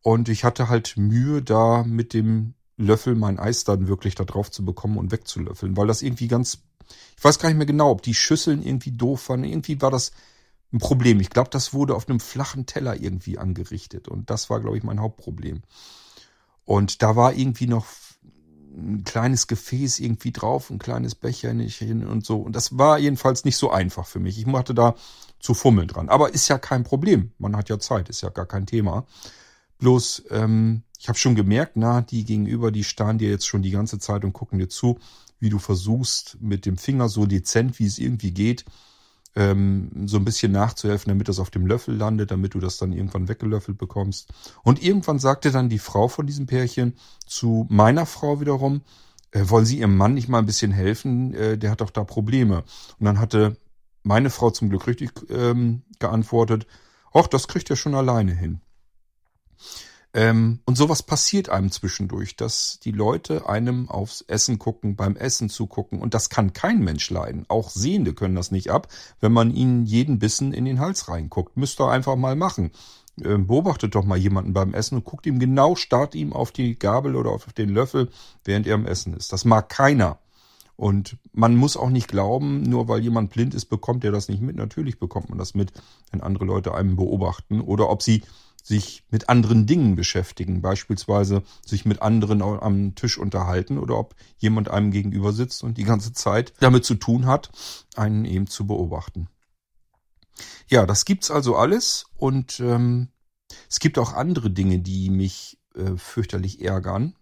Und 0.00 0.28
ich 0.28 0.42
hatte 0.42 0.68
halt 0.68 0.96
Mühe, 0.96 1.40
da 1.40 1.84
mit 1.84 2.14
dem 2.14 2.54
Löffel 2.82 3.14
mein 3.14 3.38
Eis 3.38 3.64
dann 3.64 3.88
wirklich 3.88 4.14
da 4.14 4.24
drauf 4.24 4.50
zu 4.50 4.64
bekommen 4.64 4.98
und 4.98 5.12
wegzulöffeln, 5.12 5.76
weil 5.76 5.86
das 5.86 6.02
irgendwie 6.02 6.28
ganz, 6.28 6.58
ich 7.16 7.24
weiß 7.24 7.38
gar 7.38 7.48
nicht 7.48 7.58
mehr 7.58 7.66
genau, 7.66 7.90
ob 7.90 8.02
die 8.02 8.14
Schüsseln 8.14 8.62
irgendwie 8.62 8.92
doof 8.92 9.28
waren. 9.28 9.44
Irgendwie 9.44 9.80
war 9.80 9.90
das 9.90 10.12
ein 10.72 10.78
Problem. 10.78 11.20
Ich 11.20 11.30
glaube, 11.30 11.50
das 11.50 11.72
wurde 11.72 11.94
auf 11.94 12.08
einem 12.08 12.20
flachen 12.20 12.66
Teller 12.66 13.00
irgendwie 13.00 13.38
angerichtet 13.38 14.08
und 14.08 14.30
das 14.30 14.50
war, 14.50 14.60
glaube 14.60 14.76
ich, 14.76 14.82
mein 14.82 15.00
Hauptproblem. 15.00 15.62
Und 16.64 17.02
da 17.02 17.16
war 17.16 17.34
irgendwie 17.34 17.66
noch 17.66 17.86
ein 18.74 19.04
kleines 19.04 19.46
Gefäß 19.46 20.00
irgendwie 20.00 20.32
drauf, 20.32 20.70
ein 20.70 20.78
kleines 20.78 21.14
Becherchen 21.14 22.06
und 22.06 22.24
so. 22.24 22.40
Und 22.40 22.56
das 22.56 22.78
war 22.78 22.98
jedenfalls 22.98 23.44
nicht 23.44 23.56
so 23.56 23.70
einfach 23.70 24.06
für 24.06 24.18
mich. 24.18 24.38
Ich 24.38 24.46
hatte 24.46 24.74
da 24.74 24.94
zu 25.40 25.54
fummeln 25.54 25.88
dran. 25.88 26.08
Aber 26.08 26.32
ist 26.32 26.48
ja 26.48 26.58
kein 26.58 26.84
Problem. 26.84 27.32
Man 27.38 27.56
hat 27.56 27.68
ja 27.68 27.78
Zeit, 27.78 28.08
ist 28.08 28.22
ja 28.22 28.30
gar 28.30 28.46
kein 28.46 28.66
Thema. 28.66 29.04
Bloß, 29.78 30.24
ähm, 30.30 30.84
ich 31.02 31.08
habe 31.08 31.18
schon 31.18 31.34
gemerkt, 31.34 31.72
na, 31.74 32.00
die 32.00 32.24
gegenüber, 32.24 32.70
die 32.70 32.84
starren 32.84 33.18
dir 33.18 33.28
jetzt 33.28 33.48
schon 33.48 33.62
die 33.62 33.72
ganze 33.72 33.98
Zeit 33.98 34.24
und 34.24 34.32
gucken 34.32 34.60
dir 34.60 34.68
zu, 34.68 35.00
wie 35.40 35.48
du 35.48 35.58
versuchst, 35.58 36.36
mit 36.40 36.64
dem 36.64 36.76
Finger 36.76 37.08
so 37.08 37.26
dezent, 37.26 37.80
wie 37.80 37.86
es 37.86 37.98
irgendwie 37.98 38.30
geht, 38.30 38.64
ähm, 39.34 39.90
so 40.06 40.16
ein 40.18 40.24
bisschen 40.24 40.52
nachzuhelfen, 40.52 41.10
damit 41.10 41.26
das 41.26 41.40
auf 41.40 41.50
dem 41.50 41.66
Löffel 41.66 41.96
landet, 41.96 42.30
damit 42.30 42.54
du 42.54 42.60
das 42.60 42.76
dann 42.76 42.92
irgendwann 42.92 43.26
weggelöffelt 43.26 43.78
bekommst. 43.78 44.32
Und 44.62 44.80
irgendwann 44.80 45.18
sagte 45.18 45.50
dann 45.50 45.68
die 45.68 45.80
Frau 45.80 46.06
von 46.06 46.28
diesem 46.28 46.46
Pärchen 46.46 46.94
zu 47.26 47.66
meiner 47.68 48.06
Frau 48.06 48.40
wiederum, 48.40 48.82
äh, 49.32 49.42
wollen 49.48 49.66
Sie 49.66 49.80
Ihrem 49.80 49.96
Mann 49.96 50.14
nicht 50.14 50.28
mal 50.28 50.38
ein 50.38 50.46
bisschen 50.46 50.70
helfen? 50.70 51.34
Äh, 51.34 51.58
der 51.58 51.72
hat 51.72 51.80
doch 51.80 51.90
da 51.90 52.04
Probleme. 52.04 52.62
Und 53.00 53.06
dann 53.06 53.18
hatte 53.18 53.56
meine 54.04 54.30
Frau 54.30 54.50
zum 54.50 54.70
Glück 54.70 54.86
richtig 54.86 55.10
ähm, 55.30 55.82
geantwortet, 55.98 56.68
ach, 57.12 57.26
das 57.26 57.48
kriegt 57.48 57.70
er 57.70 57.76
schon 57.76 57.96
alleine 57.96 58.32
hin. 58.32 58.60
Ähm, 60.14 60.60
und 60.66 60.76
sowas 60.76 61.02
passiert 61.02 61.48
einem 61.48 61.70
zwischendurch, 61.70 62.36
dass 62.36 62.78
die 62.80 62.92
Leute 62.92 63.48
einem 63.48 63.88
aufs 63.88 64.22
Essen 64.22 64.58
gucken, 64.58 64.94
beim 64.94 65.16
Essen 65.16 65.48
zugucken. 65.48 66.00
Und 66.00 66.14
das 66.14 66.28
kann 66.28 66.52
kein 66.52 66.80
Mensch 66.80 67.08
leiden. 67.10 67.46
Auch 67.48 67.70
Sehende 67.70 68.12
können 68.12 68.34
das 68.34 68.50
nicht 68.50 68.70
ab, 68.70 68.88
wenn 69.20 69.32
man 69.32 69.50
ihnen 69.54 69.86
jeden 69.86 70.18
Bissen 70.18 70.52
in 70.52 70.66
den 70.66 70.80
Hals 70.80 71.08
reinguckt. 71.08 71.56
Müsst 71.56 71.80
ihr 71.80 71.90
einfach 71.90 72.16
mal 72.16 72.36
machen. 72.36 72.72
Ähm, 73.22 73.46
beobachtet 73.46 73.94
doch 73.94 74.04
mal 74.04 74.18
jemanden 74.18 74.52
beim 74.52 74.74
Essen 74.74 74.96
und 74.96 75.04
guckt 75.04 75.26
ihm 75.26 75.38
genau, 75.38 75.76
starrt 75.76 76.14
ihm 76.14 76.32
auf 76.32 76.50
die 76.50 76.78
Gabel 76.78 77.16
oder 77.16 77.30
auf 77.30 77.52
den 77.52 77.68
Löffel, 77.68 78.08
während 78.44 78.66
er 78.66 78.74
am 78.74 78.86
Essen 78.86 79.14
ist. 79.14 79.32
Das 79.32 79.44
mag 79.44 79.68
keiner. 79.68 80.18
Und 80.76 81.16
man 81.32 81.54
muss 81.56 81.76
auch 81.76 81.90
nicht 81.90 82.08
glauben, 82.08 82.62
nur 82.62 82.88
weil 82.88 83.00
jemand 83.00 83.30
blind 83.30 83.54
ist, 83.54 83.66
bekommt 83.66 84.04
er 84.04 84.12
das 84.12 84.28
nicht 84.28 84.40
mit. 84.40 84.56
Natürlich 84.56 84.98
bekommt 84.98 85.28
man 85.28 85.38
das 85.38 85.54
mit, 85.54 85.72
wenn 86.10 86.20
andere 86.20 86.44
Leute 86.44 86.74
einem 86.74 86.96
beobachten 86.96 87.60
oder 87.60 87.90
ob 87.90 88.02
sie 88.02 88.22
sich 88.62 89.04
mit 89.10 89.28
anderen 89.28 89.66
Dingen 89.66 89.96
beschäftigen, 89.96 90.62
beispielsweise 90.62 91.42
sich 91.66 91.84
mit 91.84 92.00
anderen 92.00 92.42
am 92.42 92.94
Tisch 92.94 93.18
unterhalten 93.18 93.76
oder 93.76 93.98
ob 93.98 94.14
jemand 94.38 94.70
einem 94.70 94.92
gegenüber 94.92 95.32
sitzt 95.32 95.64
und 95.64 95.78
die 95.78 95.84
ganze 95.84 96.12
Zeit 96.12 96.52
damit 96.60 96.84
zu 96.84 96.94
tun 96.94 97.26
hat, 97.26 97.50
einen 97.96 98.24
eben 98.24 98.46
zu 98.46 98.66
beobachten. 98.66 99.28
Ja, 100.68 100.86
das 100.86 101.04
gibt's 101.04 101.30
also 101.30 101.56
alles 101.56 102.06
und 102.16 102.60
ähm, 102.60 103.08
es 103.68 103.80
gibt 103.80 103.98
auch 103.98 104.12
andere 104.12 104.50
Dinge, 104.50 104.78
die 104.78 105.10
mich 105.10 105.58
äh, 105.74 105.96
fürchterlich 105.96 106.62
ärgern. 106.62 107.14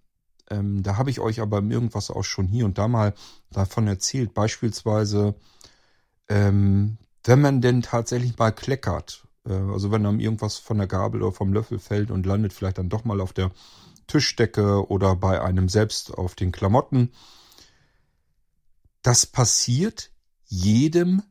Ähm, 0.51 0.83
da 0.83 0.97
habe 0.97 1.11
ich 1.11 1.21
euch 1.21 1.41
aber 1.41 1.63
irgendwas 1.63 2.11
auch 2.11 2.25
schon 2.25 2.47
hier 2.47 2.65
und 2.65 2.79
da 2.79 2.89
mal 2.89 3.15
davon 3.51 3.87
erzählt. 3.87 4.35
Beispielsweise, 4.35 5.35
ähm, 6.29 6.99
wenn 7.25 7.41
man 7.41 7.61
denn 7.61 7.83
tatsächlich 7.83 8.37
mal 8.39 8.51
kleckert 8.51 9.25
äh, 9.47 9.53
also 9.53 9.91
wenn 9.91 10.05
dann 10.05 10.21
irgendwas 10.21 10.57
von 10.59 10.79
der 10.79 10.87
Gabel 10.87 11.23
oder 11.23 11.33
vom 11.33 11.53
Löffel 11.53 11.79
fällt 11.79 12.11
und 12.11 12.27
landet 12.27 12.53
vielleicht 12.53 12.79
dann 12.79 12.89
doch 12.89 13.05
mal 13.05 13.21
auf 13.21 13.33
der 13.33 13.51
Tischdecke 14.07 14.89
oder 14.91 15.17
bei 15.17 15.41
einem 15.41 15.69
selbst 15.69 16.13
auf 16.13 16.35
den 16.35 16.53
Klamotten. 16.53 17.13
Das 19.03 19.27
passiert 19.27 20.11
jedem 20.47 21.23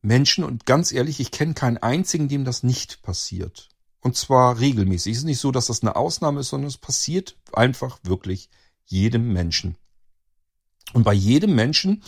Menschen 0.00 0.44
und 0.44 0.64
ganz 0.64 0.92
ehrlich, 0.92 1.20
ich 1.20 1.32
kenne 1.32 1.54
keinen 1.54 1.78
einzigen, 1.78 2.28
dem 2.28 2.44
das 2.44 2.62
nicht 2.62 3.02
passiert. 3.02 3.69
Und 4.00 4.16
zwar 4.16 4.58
regelmäßig. 4.58 5.12
Es 5.12 5.18
ist 5.18 5.24
nicht 5.24 5.40
so, 5.40 5.52
dass 5.52 5.66
das 5.66 5.82
eine 5.82 5.96
Ausnahme 5.96 6.40
ist, 6.40 6.48
sondern 6.48 6.68
es 6.68 6.78
passiert 6.78 7.36
einfach 7.52 7.98
wirklich 8.02 8.48
jedem 8.86 9.32
Menschen. 9.32 9.76
Und 10.92 11.04
bei 11.04 11.12
jedem 11.12 11.54
Menschen 11.54 12.02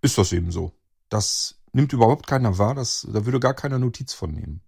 ist 0.00 0.18
das 0.18 0.32
eben 0.32 0.50
so. 0.50 0.72
Das 1.08 1.56
nimmt 1.72 1.92
überhaupt 1.92 2.26
keiner 2.26 2.58
wahr, 2.58 2.74
das, 2.74 3.06
da 3.12 3.24
würde 3.24 3.40
gar 3.40 3.54
keiner 3.54 3.78
Notiz 3.78 4.12
von 4.12 4.32
nehmen. 4.32 4.62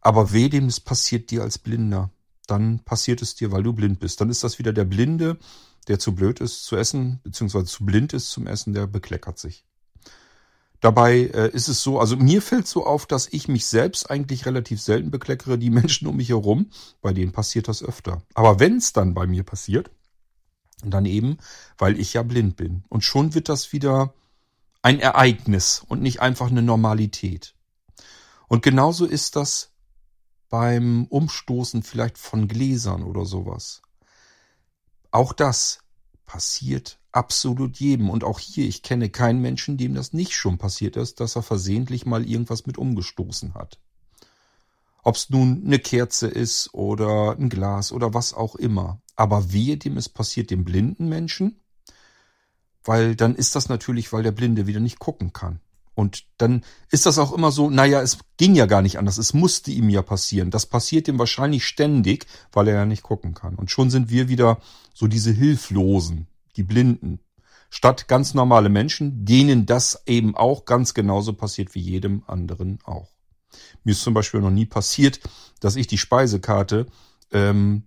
Aber 0.00 0.32
weh 0.32 0.48
dem, 0.48 0.66
es 0.66 0.80
passiert 0.80 1.30
dir 1.30 1.42
als 1.42 1.58
Blinder. 1.58 2.10
Dann 2.46 2.80
passiert 2.80 3.20
es 3.20 3.34
dir, 3.34 3.52
weil 3.52 3.62
du 3.62 3.72
blind 3.72 4.00
bist. 4.00 4.20
Dann 4.20 4.30
ist 4.30 4.42
das 4.42 4.58
wieder 4.58 4.72
der 4.72 4.84
Blinde, 4.84 5.38
der 5.86 5.98
zu 5.98 6.14
blöd 6.14 6.40
ist 6.40 6.64
zu 6.64 6.76
essen, 6.76 7.20
beziehungsweise 7.22 7.66
zu 7.66 7.84
blind 7.84 8.12
ist 8.12 8.30
zum 8.30 8.46
Essen, 8.46 8.72
der 8.72 8.86
bekleckert 8.86 9.38
sich. 9.38 9.64
Dabei 10.80 11.22
äh, 11.34 11.50
ist 11.50 11.68
es 11.68 11.82
so, 11.82 11.98
also 11.98 12.16
mir 12.16 12.40
fällt 12.40 12.68
so 12.68 12.86
auf, 12.86 13.06
dass 13.06 13.26
ich 13.32 13.48
mich 13.48 13.66
selbst 13.66 14.10
eigentlich 14.10 14.46
relativ 14.46 14.80
selten 14.80 15.10
bekleckere. 15.10 15.58
Die 15.58 15.70
Menschen 15.78 16.06
um 16.06 16.16
mich 16.16 16.28
herum, 16.28 16.70
bei 17.00 17.12
denen 17.12 17.32
passiert 17.32 17.68
das 17.68 17.82
öfter. 17.82 18.22
Aber 18.34 18.60
wenn 18.60 18.76
es 18.76 18.92
dann 18.92 19.14
bei 19.14 19.26
mir 19.26 19.42
passiert, 19.42 19.90
dann 20.84 21.06
eben, 21.06 21.38
weil 21.76 21.98
ich 21.98 22.14
ja 22.14 22.22
blind 22.22 22.56
bin. 22.56 22.84
Und 22.88 23.02
schon 23.02 23.34
wird 23.34 23.48
das 23.48 23.72
wieder 23.72 24.14
ein 24.82 25.00
Ereignis 25.00 25.82
und 25.86 26.00
nicht 26.00 26.20
einfach 26.20 26.50
eine 26.50 26.62
Normalität. 26.62 27.56
Und 28.46 28.62
genauso 28.62 29.04
ist 29.04 29.34
das 29.34 29.72
beim 30.48 31.06
Umstoßen 31.06 31.82
vielleicht 31.82 32.16
von 32.16 32.46
Gläsern 32.48 33.02
oder 33.02 33.24
sowas. 33.24 33.82
Auch 35.10 35.32
das 35.32 35.80
passiert 36.26 36.97
absolut 37.12 37.76
jedem. 37.78 38.10
Und 38.10 38.24
auch 38.24 38.38
hier, 38.38 38.66
ich 38.66 38.82
kenne 38.82 39.10
keinen 39.10 39.40
Menschen, 39.40 39.76
dem 39.76 39.94
das 39.94 40.12
nicht 40.12 40.34
schon 40.34 40.58
passiert 40.58 40.96
ist, 40.96 41.20
dass 41.20 41.36
er 41.36 41.42
versehentlich 41.42 42.06
mal 42.06 42.28
irgendwas 42.28 42.66
mit 42.66 42.78
umgestoßen 42.78 43.54
hat. 43.54 43.78
Ob 45.02 45.16
es 45.16 45.30
nun 45.30 45.62
eine 45.64 45.78
Kerze 45.78 46.28
ist 46.28 46.74
oder 46.74 47.36
ein 47.38 47.48
Glas 47.48 47.92
oder 47.92 48.14
was 48.14 48.34
auch 48.34 48.56
immer. 48.56 49.00
Aber 49.16 49.52
wehe 49.52 49.76
dem 49.76 49.96
es 49.96 50.08
passiert 50.08 50.50
dem 50.50 50.64
blinden 50.64 51.08
Menschen, 51.08 51.60
weil 52.84 53.16
dann 53.16 53.34
ist 53.34 53.56
das 53.56 53.68
natürlich, 53.68 54.12
weil 54.12 54.22
der 54.22 54.32
Blinde 54.32 54.66
wieder 54.66 54.80
nicht 54.80 54.98
gucken 54.98 55.32
kann. 55.32 55.60
Und 55.98 56.26
dann 56.36 56.62
ist 56.92 57.06
das 57.06 57.18
auch 57.18 57.32
immer 57.32 57.50
so, 57.50 57.70
naja, 57.70 58.00
es 58.00 58.18
ging 58.36 58.54
ja 58.54 58.66
gar 58.66 58.82
nicht 58.82 58.98
anders, 58.98 59.18
es 59.18 59.34
musste 59.34 59.72
ihm 59.72 59.90
ja 59.90 60.00
passieren. 60.00 60.52
Das 60.52 60.64
passiert 60.66 61.08
ihm 61.08 61.18
wahrscheinlich 61.18 61.66
ständig, 61.66 62.26
weil 62.52 62.68
er 62.68 62.74
ja 62.74 62.84
nicht 62.84 63.02
gucken 63.02 63.34
kann. 63.34 63.56
Und 63.56 63.72
schon 63.72 63.90
sind 63.90 64.08
wir 64.08 64.28
wieder 64.28 64.60
so 64.94 65.08
diese 65.08 65.32
Hilflosen, 65.32 66.27
die 66.56 66.62
Blinden. 66.62 67.20
Statt 67.70 68.08
ganz 68.08 68.34
normale 68.34 68.68
Menschen, 68.68 69.24
denen 69.24 69.66
das 69.66 70.02
eben 70.06 70.34
auch 70.34 70.64
ganz 70.64 70.94
genauso 70.94 71.34
passiert 71.34 71.74
wie 71.74 71.80
jedem 71.80 72.22
anderen 72.26 72.78
auch. 72.84 73.10
Mir 73.84 73.92
ist 73.92 74.02
zum 74.02 74.14
Beispiel 74.14 74.40
noch 74.40 74.50
nie 74.50 74.66
passiert, 74.66 75.20
dass 75.60 75.76
ich 75.76 75.86
die 75.86 75.98
Speisekarte 75.98 76.86
ähm, 77.32 77.84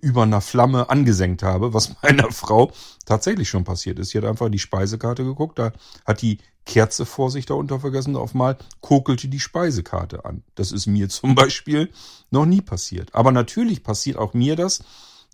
über 0.00 0.24
einer 0.24 0.40
Flamme 0.40 0.90
angesenkt 0.90 1.42
habe, 1.42 1.72
was 1.74 1.94
meiner 2.02 2.30
Frau 2.32 2.72
tatsächlich 3.04 3.48
schon 3.48 3.64
passiert 3.64 3.98
ist. 3.98 4.10
Sie 4.10 4.18
hat 4.18 4.24
einfach 4.24 4.48
die 4.48 4.58
Speisekarte 4.58 5.24
geguckt, 5.24 5.58
da 5.58 5.72
hat 6.04 6.22
die 6.22 6.38
Kerze 6.64 7.06
vor 7.06 7.30
sich 7.30 7.46
darunter 7.46 7.78
vergessen, 7.78 8.16
auf 8.16 8.34
mal 8.34 8.56
kokelte 8.80 9.28
die 9.28 9.38
Speisekarte 9.38 10.24
an. 10.24 10.42
Das 10.56 10.72
ist 10.72 10.86
mir 10.86 11.08
zum 11.08 11.34
Beispiel 11.34 11.90
noch 12.30 12.46
nie 12.46 12.60
passiert. 12.60 13.14
Aber 13.14 13.30
natürlich 13.30 13.84
passiert 13.84 14.16
auch 14.16 14.34
mir 14.34 14.56
das, 14.56 14.82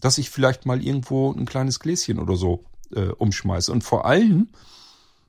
dass 0.03 0.19
ich 0.19 0.29
vielleicht 0.29 0.67
mal 0.67 0.85
irgendwo 0.85 1.33
ein 1.33 1.47
kleines 1.47 1.81
Gläschen 1.81 2.19
oder 2.19 2.37
so 2.37 2.65
äh, 2.95 3.07
umschmeiße. 3.07 3.73
Und 3.73 3.83
vor 3.85 4.05
allem 4.05 4.49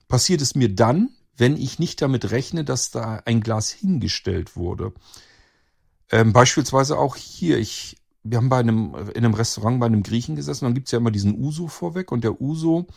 passiert 0.10 0.42
es 0.42 0.56
mir 0.56 0.74
dann, 0.74 1.10
wenn 1.38 1.56
ich 1.56 1.80
nicht 1.80 2.01
damit 2.01 2.32
rechne, 2.32 2.65
dass 2.65 2.92
da 2.92 3.22
ein 3.25 3.39
Glas 3.39 3.70
hingestellt 3.70 4.58
wurde. 4.58 4.92
Ähm, 6.12 6.34
beispielsweise 6.34 6.98
auch 6.98 7.15
hier. 7.15 7.60
Ich 7.60 7.98
wir 8.24 8.38
haben 8.38 8.50
bei 8.50 8.60
einem, 8.60 8.96
in 9.13 9.25
einem 9.25 9.34
Restaurant 9.34 9.80
bei 9.80 9.86
einem 9.86 10.01
Griechen 10.01 10.36
gesessen, 10.36 10.65
dann 10.65 10.74
gibt's 10.74 10.92
ja 10.92 10.98
immer 10.98 11.12
diesen 11.12 11.38
Uso 11.38 11.68
vorweg 11.68 12.12
und 12.12 12.24
der 12.24 12.42
Uso, 12.42 12.88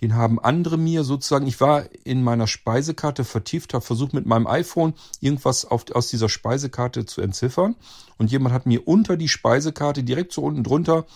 den 0.00 0.14
haben 0.14 0.38
andere 0.38 0.76
mir 0.76 1.04
sozusagen, 1.04 1.46
ich 1.46 1.60
war 1.60 1.84
in 2.04 2.22
meiner 2.22 2.46
Speisekarte 2.46 3.24
vertieft, 3.24 3.74
habe 3.74 3.84
versucht 3.84 4.12
mit 4.12 4.26
meinem 4.26 4.46
iPhone 4.46 4.94
irgendwas 5.20 5.64
auf, 5.64 5.90
aus 5.92 6.08
dieser 6.08 6.28
Speisekarte 6.28 7.06
zu 7.06 7.20
entziffern 7.20 7.76
und 8.18 8.30
jemand 8.30 8.54
hat 8.54 8.66
mir 8.66 8.86
unter 8.86 9.16
die 9.16 9.28
Speisekarte 9.28 10.02
direkt 10.02 10.32
so 10.32 10.42
unten 10.42 10.64
drunter 10.64 11.06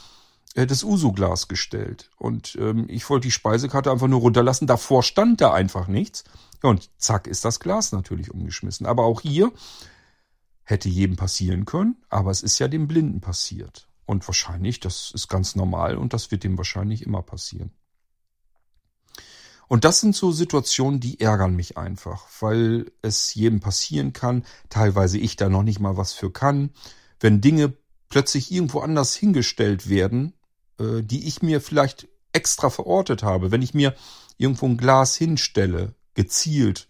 äh, 0.54 0.66
das 0.66 0.84
Uso-Glas 0.84 1.48
gestellt 1.48 2.10
und 2.16 2.56
ähm, 2.60 2.86
ich 2.88 3.08
wollte 3.10 3.28
die 3.28 3.32
Speisekarte 3.32 3.90
einfach 3.90 4.08
nur 4.08 4.20
runterlassen, 4.20 4.66
davor 4.66 5.02
stand 5.02 5.40
da 5.40 5.52
einfach 5.52 5.88
nichts 5.88 6.24
ja, 6.62 6.70
und 6.70 6.90
zack 6.98 7.26
ist 7.26 7.44
das 7.44 7.60
Glas 7.60 7.92
natürlich 7.92 8.32
umgeschmissen. 8.32 8.86
Aber 8.86 9.04
auch 9.04 9.20
hier 9.20 9.52
Hätte 10.68 10.90
jedem 10.90 11.16
passieren 11.16 11.64
können, 11.64 11.96
aber 12.10 12.30
es 12.30 12.42
ist 12.42 12.58
ja 12.58 12.68
dem 12.68 12.88
Blinden 12.88 13.22
passiert. 13.22 13.88
Und 14.04 14.28
wahrscheinlich, 14.28 14.80
das 14.80 15.10
ist 15.14 15.28
ganz 15.28 15.56
normal 15.56 15.96
und 15.96 16.12
das 16.12 16.30
wird 16.30 16.44
dem 16.44 16.58
wahrscheinlich 16.58 17.06
immer 17.06 17.22
passieren. 17.22 17.70
Und 19.68 19.84
das 19.84 20.00
sind 20.00 20.16
so 20.16 20.32
Situationen, 20.32 20.98
die 20.98 21.20
ärgern 21.20 21.54
mich 21.54 21.76
einfach, 21.76 22.26
weil 22.40 22.90
es 23.02 23.34
jedem 23.34 23.60
passieren 23.60 24.12
kann, 24.14 24.44
teilweise 24.70 25.18
ich 25.18 25.36
da 25.36 25.48
noch 25.48 25.62
nicht 25.62 25.78
mal 25.78 25.96
was 25.96 26.14
für 26.14 26.32
kann, 26.32 26.70
wenn 27.20 27.40
Dinge 27.40 27.74
plötzlich 28.08 28.50
irgendwo 28.50 28.80
anders 28.80 29.14
hingestellt 29.14 29.88
werden, 29.88 30.32
äh, 30.78 31.02
die 31.02 31.28
ich 31.28 31.42
mir 31.42 31.60
vielleicht 31.60 32.08
extra 32.32 32.70
verortet 32.70 33.22
habe. 33.22 33.50
Wenn 33.50 33.62
ich 33.62 33.74
mir 33.74 33.94
irgendwo 34.38 34.66
ein 34.66 34.78
Glas 34.78 35.16
hinstelle, 35.16 35.94
gezielt, 36.14 36.88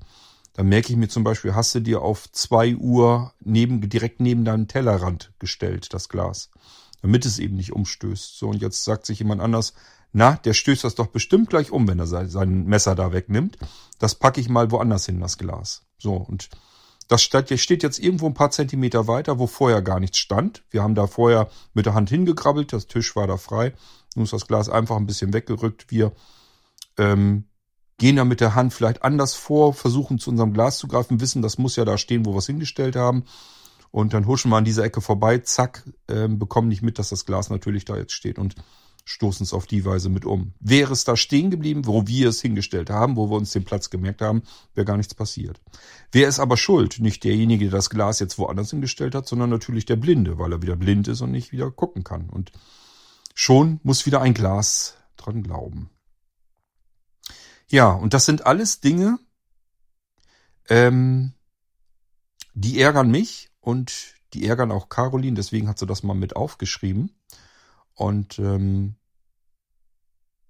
dann 0.54 0.68
merke 0.68 0.90
ich 0.90 0.96
mir 0.96 1.08
zum 1.08 1.22
Beispiel, 1.22 1.54
hast 1.54 1.74
du 1.74 1.80
dir 1.80 2.02
auf 2.02 2.30
zwei 2.32 2.74
Uhr 2.74 3.32
neben, 3.40 3.88
direkt 3.88 4.20
neben 4.20 4.44
deinen 4.44 4.68
Tellerrand 4.68 5.32
gestellt, 5.38 5.92
das 5.92 6.08
Glas, 6.08 6.50
damit 7.02 7.26
es 7.26 7.38
eben 7.38 7.56
nicht 7.56 7.72
umstößt. 7.72 8.38
So, 8.38 8.48
und 8.48 8.60
jetzt 8.60 8.84
sagt 8.84 9.06
sich 9.06 9.18
jemand 9.18 9.40
anders, 9.40 9.74
na, 10.12 10.36
der 10.36 10.54
stößt 10.54 10.84
das 10.84 10.94
doch 10.94 11.08
bestimmt 11.08 11.50
gleich 11.50 11.70
um, 11.70 11.86
wenn 11.86 11.98
er 11.98 12.06
sein 12.06 12.64
Messer 12.64 12.94
da 12.94 13.12
wegnimmt. 13.12 13.58
Das 13.98 14.14
packe 14.14 14.40
ich 14.40 14.48
mal 14.48 14.70
woanders 14.70 15.06
hin, 15.06 15.20
das 15.20 15.38
Glas. 15.38 15.82
So, 15.98 16.14
und 16.14 16.48
das 17.08 17.22
steht 17.22 17.82
jetzt 17.82 17.98
irgendwo 17.98 18.26
ein 18.26 18.34
paar 18.34 18.50
Zentimeter 18.50 19.06
weiter, 19.06 19.38
wo 19.38 19.46
vorher 19.46 19.82
gar 19.82 19.98
nichts 19.98 20.18
stand. 20.18 20.62
Wir 20.70 20.82
haben 20.82 20.94
da 20.94 21.06
vorher 21.06 21.48
mit 21.72 21.86
der 21.86 21.94
Hand 21.94 22.10
hingekrabbelt, 22.10 22.72
das 22.72 22.86
Tisch 22.86 23.16
war 23.16 23.26
da 23.26 23.38
frei. 23.38 23.74
Nun 24.14 24.24
ist 24.24 24.32
das 24.32 24.46
Glas 24.46 24.68
einfach 24.68 24.96
ein 24.96 25.06
bisschen 25.06 25.32
weggerückt. 25.32 25.90
Wir 25.90 26.12
ähm, 26.98 27.44
gehen 27.96 28.16
da 28.16 28.24
mit 28.24 28.40
der 28.40 28.54
Hand 28.54 28.74
vielleicht 28.74 29.02
anders 29.02 29.34
vor, 29.34 29.72
versuchen 29.74 30.18
zu 30.18 30.30
unserem 30.30 30.52
Glas 30.52 30.78
zu 30.78 30.86
greifen, 30.86 31.20
wissen, 31.20 31.42
das 31.42 31.58
muss 31.58 31.76
ja 31.76 31.84
da 31.84 31.98
stehen, 31.98 32.26
wo 32.26 32.34
wir 32.34 32.38
es 32.38 32.46
hingestellt 32.46 32.96
haben. 32.96 33.24
Und 33.90 34.12
dann 34.14 34.26
huschen 34.26 34.50
wir 34.50 34.56
an 34.56 34.64
dieser 34.64 34.84
Ecke 34.84 35.00
vorbei, 35.00 35.38
zack, 35.38 35.84
ähm, 36.08 36.38
bekommen 36.38 36.68
nicht 36.68 36.82
mit, 36.82 36.98
dass 36.98 37.08
das 37.08 37.24
Glas 37.24 37.50
natürlich 37.50 37.84
da 37.84 37.96
jetzt 37.96 38.12
steht 38.12 38.38
und 38.38 38.54
stoßen 39.08 39.42
es 39.42 39.54
auf 39.54 39.66
die 39.66 39.86
Weise 39.86 40.10
mit 40.10 40.26
um. 40.26 40.52
Wäre 40.60 40.92
es 40.92 41.04
da 41.04 41.16
stehen 41.16 41.50
geblieben, 41.50 41.86
wo 41.86 42.06
wir 42.06 42.28
es 42.28 42.42
hingestellt 42.42 42.90
haben, 42.90 43.16
wo 43.16 43.30
wir 43.30 43.36
uns 43.36 43.52
den 43.52 43.64
Platz 43.64 43.88
gemerkt 43.88 44.20
haben, 44.20 44.42
wäre 44.74 44.84
gar 44.84 44.98
nichts 44.98 45.14
passiert. 45.14 45.62
Wer 46.12 46.28
ist 46.28 46.38
aber 46.38 46.58
schuld? 46.58 47.00
Nicht 47.00 47.24
derjenige, 47.24 47.64
der 47.64 47.78
das 47.78 47.88
Glas 47.88 48.20
jetzt 48.20 48.38
woanders 48.38 48.70
hingestellt 48.70 49.14
hat, 49.14 49.26
sondern 49.26 49.48
natürlich 49.48 49.86
der 49.86 49.96
Blinde, 49.96 50.38
weil 50.38 50.52
er 50.52 50.60
wieder 50.60 50.76
blind 50.76 51.08
ist 51.08 51.22
und 51.22 51.30
nicht 51.30 51.52
wieder 51.52 51.70
gucken 51.70 52.04
kann. 52.04 52.28
Und 52.28 52.52
schon 53.34 53.80
muss 53.82 54.04
wieder 54.04 54.20
ein 54.20 54.34
Glas 54.34 54.98
dran 55.16 55.42
glauben. 55.42 55.88
Ja, 57.70 57.92
und 57.92 58.12
das 58.12 58.26
sind 58.26 58.44
alles 58.44 58.80
Dinge, 58.80 59.18
ähm, 60.68 61.32
die 62.52 62.78
ärgern 62.78 63.10
mich 63.10 63.47
und 63.60 64.14
die 64.34 64.46
ärgern 64.46 64.72
auch 64.72 64.88
Caroline, 64.88 65.36
deswegen 65.36 65.68
hat 65.68 65.78
sie 65.78 65.86
das 65.86 66.02
mal 66.02 66.14
mit 66.14 66.36
aufgeschrieben. 66.36 67.10
Und 67.94 68.38
ähm, 68.38 68.94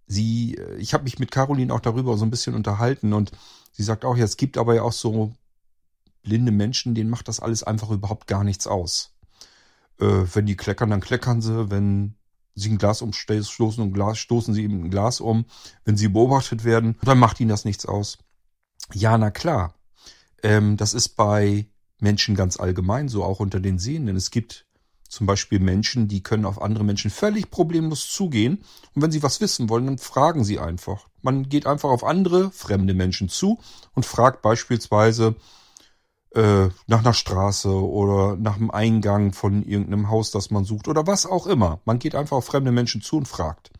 sie, 0.06 0.56
äh, 0.56 0.76
ich 0.76 0.94
habe 0.94 1.04
mich 1.04 1.18
mit 1.18 1.30
Caroline 1.30 1.72
auch 1.72 1.80
darüber 1.80 2.16
so 2.16 2.24
ein 2.24 2.30
bisschen 2.30 2.54
unterhalten 2.54 3.12
und 3.12 3.32
sie 3.72 3.82
sagt 3.82 4.04
auch, 4.04 4.16
ja, 4.16 4.24
es 4.24 4.36
gibt 4.36 4.58
aber 4.58 4.74
ja 4.74 4.82
auch 4.82 4.92
so 4.92 5.34
blinde 6.22 6.52
Menschen, 6.52 6.94
denen 6.94 7.10
macht 7.10 7.28
das 7.28 7.40
alles 7.40 7.62
einfach 7.62 7.90
überhaupt 7.90 8.26
gar 8.26 8.44
nichts 8.44 8.66
aus. 8.66 9.14
Äh, 10.00 10.24
wenn 10.34 10.46
die 10.46 10.56
kleckern, 10.56 10.90
dann 10.90 11.00
kleckern 11.00 11.40
sie, 11.40 11.70
wenn 11.70 12.14
sie 12.54 12.70
ein 12.70 12.78
Glas 12.78 13.02
umstoßen 13.02 13.82
und 13.82 13.92
Glas, 13.92 14.18
stoßen 14.18 14.52
sie 14.52 14.64
eben 14.64 14.84
ein 14.84 14.90
Glas 14.90 15.20
um. 15.20 15.46
Wenn 15.84 15.96
sie 15.96 16.08
beobachtet 16.08 16.64
werden, 16.64 16.96
dann 17.02 17.18
macht 17.18 17.40
ihnen 17.40 17.50
das 17.50 17.64
nichts 17.64 17.86
aus. 17.86 18.18
Ja, 18.92 19.16
na 19.16 19.30
klar. 19.30 19.74
Ähm, 20.42 20.76
das 20.76 20.94
ist 20.94 21.10
bei 21.10 21.66
Menschen 22.00 22.34
ganz 22.34 22.58
allgemein 22.58 23.08
so, 23.08 23.24
auch 23.24 23.40
unter 23.40 23.60
den 23.60 23.78
Sehenden. 23.78 24.16
Es 24.16 24.30
gibt 24.30 24.66
zum 25.08 25.26
Beispiel 25.26 25.58
Menschen, 25.58 26.06
die 26.06 26.22
können 26.22 26.44
auf 26.44 26.60
andere 26.60 26.84
Menschen 26.84 27.10
völlig 27.10 27.50
problemlos 27.50 28.10
zugehen. 28.10 28.58
Und 28.94 29.02
wenn 29.02 29.10
sie 29.10 29.22
was 29.22 29.40
wissen 29.40 29.68
wollen, 29.68 29.86
dann 29.86 29.98
fragen 29.98 30.44
sie 30.44 30.58
einfach. 30.58 31.08
Man 31.22 31.48
geht 31.48 31.66
einfach 31.66 31.88
auf 31.88 32.04
andere, 32.04 32.50
fremde 32.50 32.94
Menschen 32.94 33.28
zu 33.28 33.58
und 33.94 34.04
fragt 34.04 34.42
beispielsweise 34.42 35.34
äh, 36.34 36.68
nach 36.86 36.98
einer 36.98 37.14
Straße 37.14 37.70
oder 37.70 38.36
nach 38.36 38.56
einem 38.56 38.70
Eingang 38.70 39.32
von 39.32 39.62
irgendeinem 39.62 40.10
Haus, 40.10 40.30
das 40.30 40.50
man 40.50 40.64
sucht 40.64 40.86
oder 40.88 41.06
was 41.06 41.24
auch 41.24 41.46
immer. 41.46 41.80
Man 41.86 41.98
geht 41.98 42.14
einfach 42.14 42.36
auf 42.36 42.46
fremde 42.46 42.70
Menschen 42.70 43.00
zu 43.00 43.16
und 43.16 43.26
fragt. 43.26 43.70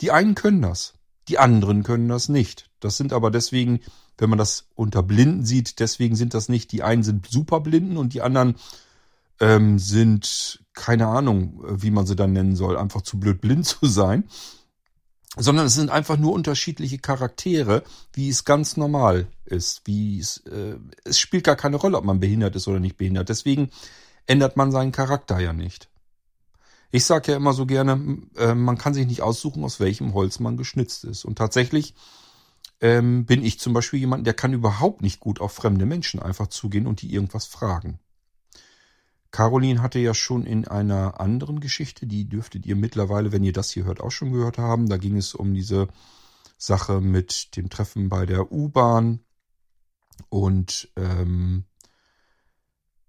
Die 0.00 0.10
einen 0.10 0.34
können 0.34 0.62
das, 0.62 0.94
die 1.28 1.38
anderen 1.38 1.84
können 1.84 2.08
das 2.08 2.28
nicht. 2.28 2.67
Das 2.80 2.96
sind 2.96 3.12
aber 3.12 3.30
deswegen, 3.30 3.80
wenn 4.16 4.30
man 4.30 4.38
das 4.38 4.66
unter 4.74 5.02
Blinden 5.02 5.44
sieht, 5.44 5.80
deswegen 5.80 6.16
sind 6.16 6.34
das 6.34 6.48
nicht, 6.48 6.72
die 6.72 6.82
einen 6.82 7.02
sind 7.02 7.26
Superblinden 7.26 7.96
und 7.96 8.14
die 8.14 8.22
anderen 8.22 8.56
ähm, 9.40 9.78
sind, 9.78 10.64
keine 10.74 11.06
Ahnung, 11.06 11.62
wie 11.68 11.90
man 11.90 12.06
sie 12.06 12.16
dann 12.16 12.32
nennen 12.32 12.56
soll, 12.56 12.76
einfach 12.76 13.02
zu 13.02 13.18
blöd 13.18 13.40
blind 13.40 13.66
zu 13.66 13.86
sein, 13.86 14.24
sondern 15.36 15.66
es 15.66 15.74
sind 15.74 15.90
einfach 15.90 16.16
nur 16.16 16.32
unterschiedliche 16.32 16.98
Charaktere, 16.98 17.84
wie 18.12 18.28
es 18.28 18.44
ganz 18.44 18.76
normal 18.76 19.28
ist, 19.44 19.82
wie 19.84 20.18
es, 20.18 20.38
äh, 20.46 20.76
es 21.04 21.18
spielt 21.18 21.44
gar 21.44 21.56
keine 21.56 21.76
Rolle, 21.76 21.98
ob 21.98 22.04
man 22.04 22.20
behindert 22.20 22.56
ist 22.56 22.66
oder 22.66 22.80
nicht 22.80 22.96
behindert. 22.96 23.28
Deswegen 23.28 23.70
ändert 24.26 24.56
man 24.56 24.72
seinen 24.72 24.92
Charakter 24.92 25.38
ja 25.38 25.52
nicht. 25.52 25.88
Ich 26.90 27.04
sage 27.04 27.32
ja 27.32 27.36
immer 27.36 27.52
so 27.52 27.66
gerne, 27.66 28.18
äh, 28.36 28.54
man 28.54 28.78
kann 28.78 28.94
sich 28.94 29.06
nicht 29.06 29.22
aussuchen, 29.22 29.62
aus 29.64 29.78
welchem 29.78 30.14
Holz 30.14 30.40
man 30.40 30.56
geschnitzt 30.56 31.04
ist. 31.04 31.24
Und 31.24 31.36
tatsächlich 31.36 31.94
ähm, 32.80 33.26
bin 33.26 33.44
ich 33.44 33.58
zum 33.58 33.72
Beispiel 33.72 34.00
jemand, 34.00 34.26
der 34.26 34.34
kann 34.34 34.52
überhaupt 34.52 35.02
nicht 35.02 35.20
gut 35.20 35.40
auf 35.40 35.52
fremde 35.52 35.86
Menschen 35.86 36.20
einfach 36.20 36.46
zugehen 36.48 36.86
und 36.86 37.02
die 37.02 37.12
irgendwas 37.12 37.46
fragen. 37.46 37.98
Caroline 39.30 39.82
hatte 39.82 39.98
ja 39.98 40.14
schon 40.14 40.44
in 40.46 40.66
einer 40.66 41.20
anderen 41.20 41.60
Geschichte, 41.60 42.06
die 42.06 42.28
dürftet 42.28 42.64
ihr 42.66 42.76
mittlerweile, 42.76 43.30
wenn 43.30 43.44
ihr 43.44 43.52
das 43.52 43.70
hier 43.70 43.84
hört, 43.84 44.00
auch 44.00 44.10
schon 44.10 44.32
gehört 44.32 44.58
haben. 44.58 44.88
Da 44.88 44.96
ging 44.96 45.16
es 45.16 45.34
um 45.34 45.52
diese 45.54 45.88
Sache 46.56 47.00
mit 47.00 47.56
dem 47.56 47.68
Treffen 47.68 48.08
bei 48.08 48.24
der 48.24 48.50
U-Bahn 48.50 49.20
und 50.28 50.90
ähm, 50.96 51.64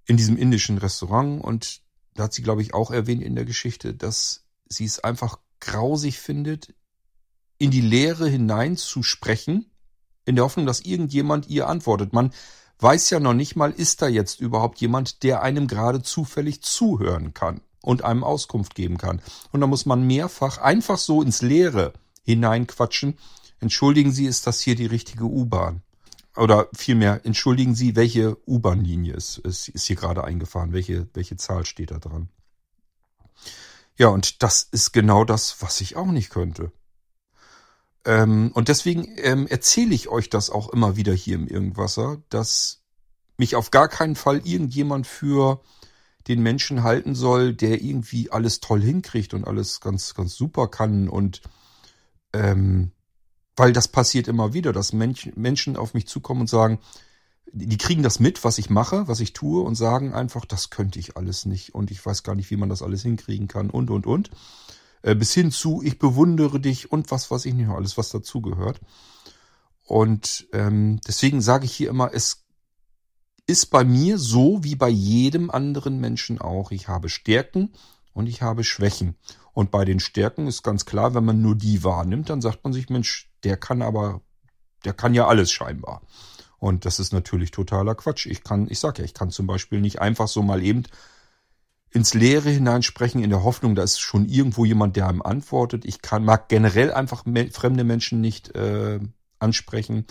in 0.06 0.18
diesem 0.18 0.38
indischen 0.38 0.78
Restaurant. 0.78 1.42
Und 1.42 1.82
da 2.16 2.24
hat 2.24 2.34
sie, 2.34 2.44
glaube 2.44 2.62
ich, 2.62 2.74
auch 2.74 2.92
erwähnt 2.92 3.24
in 3.24 3.36
der 3.36 3.46
Geschichte, 3.46 3.94
dass 3.94 4.46
sie 4.68 4.86
es 4.86 5.00
einfach 5.00 5.40
grausig 5.62 6.20
findet, 6.20 6.74
in 7.60 7.70
die 7.70 7.82
Leere 7.82 8.28
hinein 8.28 8.78
zu 8.78 9.04
sprechen, 9.04 9.70
in 10.26 10.36
der 10.36 10.46
Hoffnung, 10.46 10.66
dass 10.66 10.82
irgendjemand 10.82 11.48
ihr 11.48 11.68
antwortet. 11.68 12.14
Man 12.14 12.32
weiß 12.80 13.10
ja 13.12 13.20
noch 13.20 13.34
nicht 13.34 13.56
mal, 13.56 13.72
ist 13.72 14.02
da 14.02 14.08
jetzt 14.08 14.42
überhaupt 14.42 14.80
jemand, 14.80 15.24
der 15.24 15.44
einem 15.44 15.68
gerade 15.68 16.02
zufällig 16.02 16.64
zuhören 16.64 17.34
kann 17.34 17.62
und 17.82 18.04
einem 18.04 18.24
Auskunft 18.24 18.76
geben 18.76 18.98
kann. 18.98 19.22
Und 19.52 19.62
da 19.62 19.68
muss 19.68 19.86
man 19.86 20.08
mehrfach 20.08 20.58
einfach 20.58 20.98
so 20.98 21.22
ins 21.22 21.42
Leere 21.42 21.94
hineinquatschen. 22.24 23.18
Entschuldigen 23.60 24.12
Sie, 24.12 24.26
ist 24.26 24.48
das 24.48 24.62
hier 24.62 24.76
die 24.76 24.86
richtige 24.86 25.26
U-Bahn? 25.26 25.82
Oder 26.38 26.70
vielmehr, 26.74 27.26
entschuldigen 27.26 27.76
Sie, 27.76 27.98
welche 27.98 28.38
U-Bahn-Linie 28.48 29.14
ist, 29.14 29.40
ist, 29.40 29.68
ist 29.68 29.86
hier 29.86 29.98
gerade 29.98 30.24
eingefahren? 30.24 30.72
Welche, 30.72 31.08
welche 31.14 31.36
Zahl 31.36 31.66
steht 31.66 31.92
da 31.92 31.98
dran? 31.98 32.30
Ja, 33.98 34.08
und 34.08 34.42
das 34.42 34.64
ist 34.72 34.94
genau 34.94 35.26
das, 35.26 35.62
was 35.62 35.82
ich 35.82 35.98
auch 35.98 36.08
nicht 36.08 36.30
könnte. 36.30 36.72
Ähm, 38.06 38.52
und 38.54 38.68
deswegen 38.68 39.08
ähm, 39.18 39.48
erzähle 39.48 39.94
ich 39.94 40.10
euch 40.10 40.30
das 40.30 40.50
auch 40.50 40.70
immer 40.70 40.96
wieder 40.96 41.14
hier 41.14 41.36
im 41.36 41.48
Irgendwasser, 41.48 42.22
dass 42.30 42.82
mich 43.38 43.56
auf 43.56 43.72
gar 43.72 43.88
keinen 43.88 44.16
Fall 44.16 44.42
irgendjemand 44.46 45.08
für 45.08 45.62
den 46.28 46.42
Menschen 46.42 46.84
halten 46.84 47.16
soll, 47.16 47.54
der 47.54 47.82
irgendwie 47.82 48.32
alles 48.32 48.60
toll 48.60 48.82
hinkriegt 48.82 49.34
und 49.34 49.46
alles 49.46 49.82
ganz, 49.82 50.14
ganz 50.14 50.36
super 50.36 50.68
kann. 50.68 51.10
Und 51.10 51.42
ähm, 52.34 52.92
weil 53.56 53.74
das 53.74 53.88
passiert 53.88 54.28
immer 54.28 54.54
wieder, 54.54 54.72
dass 54.72 54.94
Mensch, 54.94 55.30
Menschen 55.36 55.76
auf 55.76 55.94
mich 55.94 56.08
zukommen 56.08 56.42
und 56.42 56.50
sagen, 56.50 56.80
die 57.52 57.78
kriegen 57.78 58.04
das 58.04 58.20
mit, 58.20 58.44
was 58.44 58.58
ich 58.58 58.70
mache, 58.70 59.08
was 59.08 59.20
ich 59.20 59.34
tue 59.34 59.64
und 59.64 59.76
sagen 59.76 60.14
einfach, 60.14 60.46
das 60.46 60.70
könnte 60.70 61.00
ich 61.00 61.18
alles 61.18 61.46
nicht 61.46 61.74
und 61.74 61.90
ich 61.92 62.06
weiß 62.06 62.24
gar 62.24 62.36
nicht, 62.36 62.52
wie 62.52 62.58
man 62.58 62.70
das 62.70 62.84
alles 62.84 63.02
hinkriegen 63.02 63.48
kann 63.48 63.70
und, 63.70 63.90
und, 63.90 64.06
und. 64.06 64.30
Äh, 65.02 65.16
bis 65.16 65.34
hin 65.34 65.52
zu 65.52 65.82
ich 65.84 66.00
bewundere 66.00 66.60
dich 66.60 66.92
und 66.92 67.12
was 67.12 67.32
weiß 67.32 67.46
ich 67.46 67.54
nicht 67.54 67.68
noch 67.68 67.76
alles, 67.76 67.98
was 67.98 68.10
dazugehört. 68.10 68.80
Und 69.86 70.48
ähm, 70.54 71.00
deswegen 71.08 71.42
sage 71.42 71.66
ich 71.66 71.74
hier 71.74 71.90
immer, 71.90 72.12
es 72.14 72.46
ist 73.48 73.68
bei 73.68 73.84
mir 73.84 74.20
so 74.20 74.64
wie 74.64 74.76
bei 74.76 74.90
jedem 74.90 75.50
anderen 75.50 76.00
Menschen 76.00 76.40
auch. 76.40 76.72
Ich 76.72 76.88
habe 76.88 77.10
Stärken 77.10 77.74
und 78.14 78.28
ich 78.28 78.42
habe 78.42 78.64
Schwächen. 78.64 79.16
Und 79.54 79.72
bei 79.72 79.86
den 79.86 80.00
Stärken 80.00 80.46
ist 80.46 80.62
ganz 80.62 80.86
klar, 80.86 81.16
wenn 81.16 81.26
man 81.26 81.42
nur 81.42 81.56
die 81.56 81.84
wahrnimmt, 81.84 82.30
dann 82.30 82.42
sagt 82.42 82.64
man 82.64 82.74
sich, 82.74 82.90
Mensch, 82.90 83.32
der 83.44 83.58
kann 83.58 83.82
aber, 83.82 84.22
der 84.86 84.94
kann 84.94 85.16
ja 85.16 85.28
alles 85.28 85.52
scheinbar. 85.52 86.02
Und 86.60 86.86
das 86.86 87.00
ist 87.00 87.14
natürlich 87.14 87.52
totaler 87.52 87.96
Quatsch. 87.96 88.28
Ich 88.28 88.44
kann, 88.44 88.68
ich 88.70 88.80
sag 88.80 89.00
ja, 89.00 89.06
ich 89.06 89.14
kann 89.14 89.32
zum 89.32 89.48
Beispiel 89.48 89.82
nicht 89.82 90.02
einfach 90.02 90.28
so 90.28 90.44
mal 90.44 90.62
eben 90.62 90.84
ins 91.92 92.14
Leere 92.14 92.50
hineinsprechen 92.50 93.24
in 93.24 93.30
der 93.30 93.44
Hoffnung, 93.44 93.76
da 93.76 93.84
ist 93.84 94.00
schon 94.00 94.28
irgendwo 94.28 94.66
jemand, 94.66 94.96
der 94.96 95.08
einem 95.08 95.22
antwortet. 95.22 95.86
Ich 95.86 96.02
kann, 96.02 96.24
mag 96.24 96.48
generell 96.50 96.94
einfach 96.94 97.26
me 97.26 97.50
fremde 97.50 97.84
Menschen 97.84 98.22
nicht 98.22 98.56
äh, 98.56 99.00
ansprechen. 99.40 100.06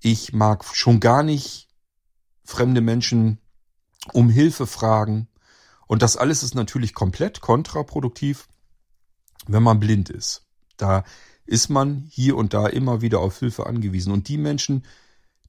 Ich 0.00 0.32
mag 0.32 0.64
schon 0.64 1.00
gar 1.00 1.22
nicht 1.22 1.68
fremde 2.44 2.80
Menschen 2.80 3.38
um 4.12 4.30
Hilfe 4.30 4.66
fragen. 4.66 5.28
Und 5.88 6.02
das 6.02 6.16
alles 6.16 6.42
ist 6.42 6.54
natürlich 6.54 6.94
komplett 6.94 7.40
kontraproduktiv, 7.40 8.48
wenn 9.46 9.62
man 9.62 9.80
blind 9.80 10.10
ist. 10.10 10.46
Da 10.76 11.04
ist 11.44 11.68
man 11.68 12.06
hier 12.10 12.36
und 12.36 12.54
da 12.54 12.66
immer 12.66 13.00
wieder 13.00 13.20
auf 13.20 13.38
Hilfe 13.38 13.66
angewiesen. 13.66 14.12
Und 14.12 14.28
die 14.28 14.38
Menschen, 14.38 14.84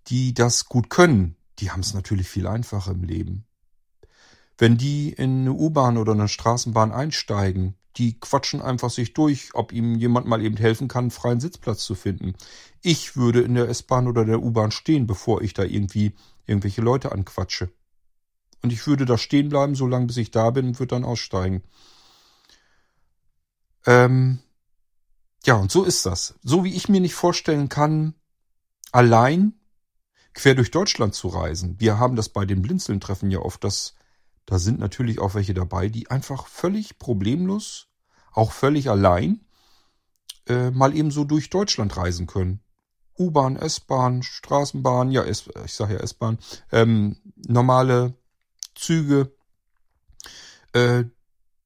die 0.07 0.33
das 0.33 0.65
gut 0.65 0.89
können, 0.89 1.35
die 1.59 1.71
haben 1.71 1.79
es 1.79 1.93
natürlich 1.93 2.29
viel 2.29 2.47
einfacher 2.47 2.91
im 2.91 3.03
Leben. 3.03 3.46
Wenn 4.57 4.77
die 4.77 5.13
in 5.13 5.41
eine 5.41 5.53
U-Bahn 5.53 5.97
oder 5.97 6.13
eine 6.13 6.27
Straßenbahn 6.27 6.91
einsteigen, 6.91 7.75
die 7.97 8.19
quatschen 8.19 8.61
einfach 8.61 8.89
sich 8.89 9.13
durch, 9.13 9.49
ob 9.53 9.71
ihm 9.71 9.95
jemand 9.95 10.27
mal 10.27 10.41
eben 10.41 10.57
helfen 10.57 10.87
kann, 10.87 11.05
einen 11.05 11.11
freien 11.11 11.39
Sitzplatz 11.39 11.83
zu 11.83 11.95
finden. 11.95 12.35
Ich 12.81 13.15
würde 13.15 13.41
in 13.41 13.55
der 13.55 13.69
S-Bahn 13.69 14.07
oder 14.07 14.23
der 14.23 14.41
U-Bahn 14.41 14.71
stehen, 14.71 15.07
bevor 15.07 15.41
ich 15.41 15.53
da 15.53 15.63
irgendwie 15.63 16.13
irgendwelche 16.45 16.81
Leute 16.81 17.11
anquatsche. 17.11 17.71
Und 18.61 18.71
ich 18.71 18.85
würde 18.87 19.05
da 19.05 19.17
stehen 19.17 19.49
bleiben, 19.49 19.75
solange 19.75 20.07
bis 20.07 20.17
ich 20.17 20.31
da 20.31 20.49
bin 20.51 20.67
und 20.67 20.79
würde 20.79 20.95
dann 20.95 21.05
aussteigen. 21.05 21.63
Ähm, 23.85 24.39
ja, 25.45 25.55
und 25.55 25.71
so 25.71 25.83
ist 25.83 26.05
das. 26.05 26.35
So 26.43 26.63
wie 26.63 26.73
ich 26.73 26.89
mir 26.89 27.01
nicht 27.01 27.15
vorstellen 27.15 27.69
kann, 27.69 28.13
allein 28.91 29.53
quer 30.33 30.55
durch 30.55 30.71
Deutschland 30.71 31.15
zu 31.15 31.29
reisen. 31.29 31.79
Wir 31.79 31.97
haben 31.97 32.15
das 32.15 32.29
bei 32.29 32.45
den 32.45 32.61
Blinzeln-Treffen 32.61 33.31
ja 33.31 33.39
oft, 33.39 33.63
dass 33.63 33.95
da 34.47 34.59
sind 34.59 34.79
natürlich 34.79 35.19
auch 35.19 35.35
welche 35.35 35.53
dabei, 35.53 35.89
die 35.89 36.09
einfach 36.09 36.47
völlig 36.47 36.97
problemlos, 36.97 37.89
auch 38.31 38.53
völlig 38.53 38.89
allein, 38.89 39.45
äh, 40.47 40.71
mal 40.71 40.95
eben 40.95 41.11
so 41.11 41.25
durch 41.25 41.49
Deutschland 41.49 41.95
reisen 41.97 42.27
können. 42.27 42.61
U-Bahn, 43.19 43.57
S-Bahn, 43.57 44.23
Straßenbahn, 44.23 45.11
ja, 45.11 45.23
S 45.23 45.49
ich 45.65 45.73
sage 45.73 45.95
ja 45.95 45.99
S-Bahn, 45.99 46.39
ähm, 46.71 47.17
normale 47.35 48.15
Züge, 48.73 49.35
äh, 50.71 51.03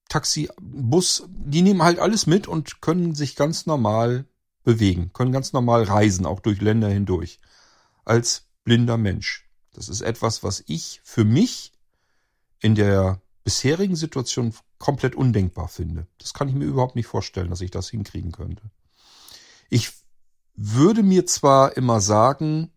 Taxi, 0.10 0.50
Bus, 0.60 1.24
die 1.30 1.62
nehmen 1.62 1.84
halt 1.84 2.00
alles 2.00 2.26
mit 2.26 2.48
und 2.48 2.82
können 2.82 3.14
sich 3.14 3.36
ganz 3.36 3.68
normal 3.68 4.26
bewegen, 4.64 5.14
können 5.14 5.32
ganz 5.32 5.54
normal 5.54 5.84
reisen, 5.84 6.26
auch 6.26 6.40
durch 6.40 6.62
Länder 6.62 6.90
hindurch. 6.90 7.40
Als 8.06 8.48
blinder 8.64 8.98
Mensch. 8.98 9.48
Das 9.74 9.88
ist 9.88 10.02
etwas, 10.02 10.44
was 10.44 10.64
ich 10.66 11.00
für 11.04 11.26
mich 11.26 11.74
in 12.62 12.76
der 12.76 13.22
bisherigen 13.44 13.96
Situation 13.96 14.54
komplett 14.78 15.16
undenkbar 15.16 15.68
finde. 15.68 16.08
Das 16.20 16.34
kann 16.34 16.48
ich 16.48 16.56
mir 16.56 16.66
überhaupt 16.66 16.96
nicht 16.96 17.08
vorstellen, 17.08 17.50
dass 17.50 17.62
ich 17.62 17.72
das 17.72 17.90
hinkriegen 17.90 18.32
könnte. 18.32 18.64
Ich 19.70 19.92
würde 20.56 21.04
mir 21.04 21.26
zwar 21.26 21.76
immer 21.76 22.02
sagen, 22.02 22.72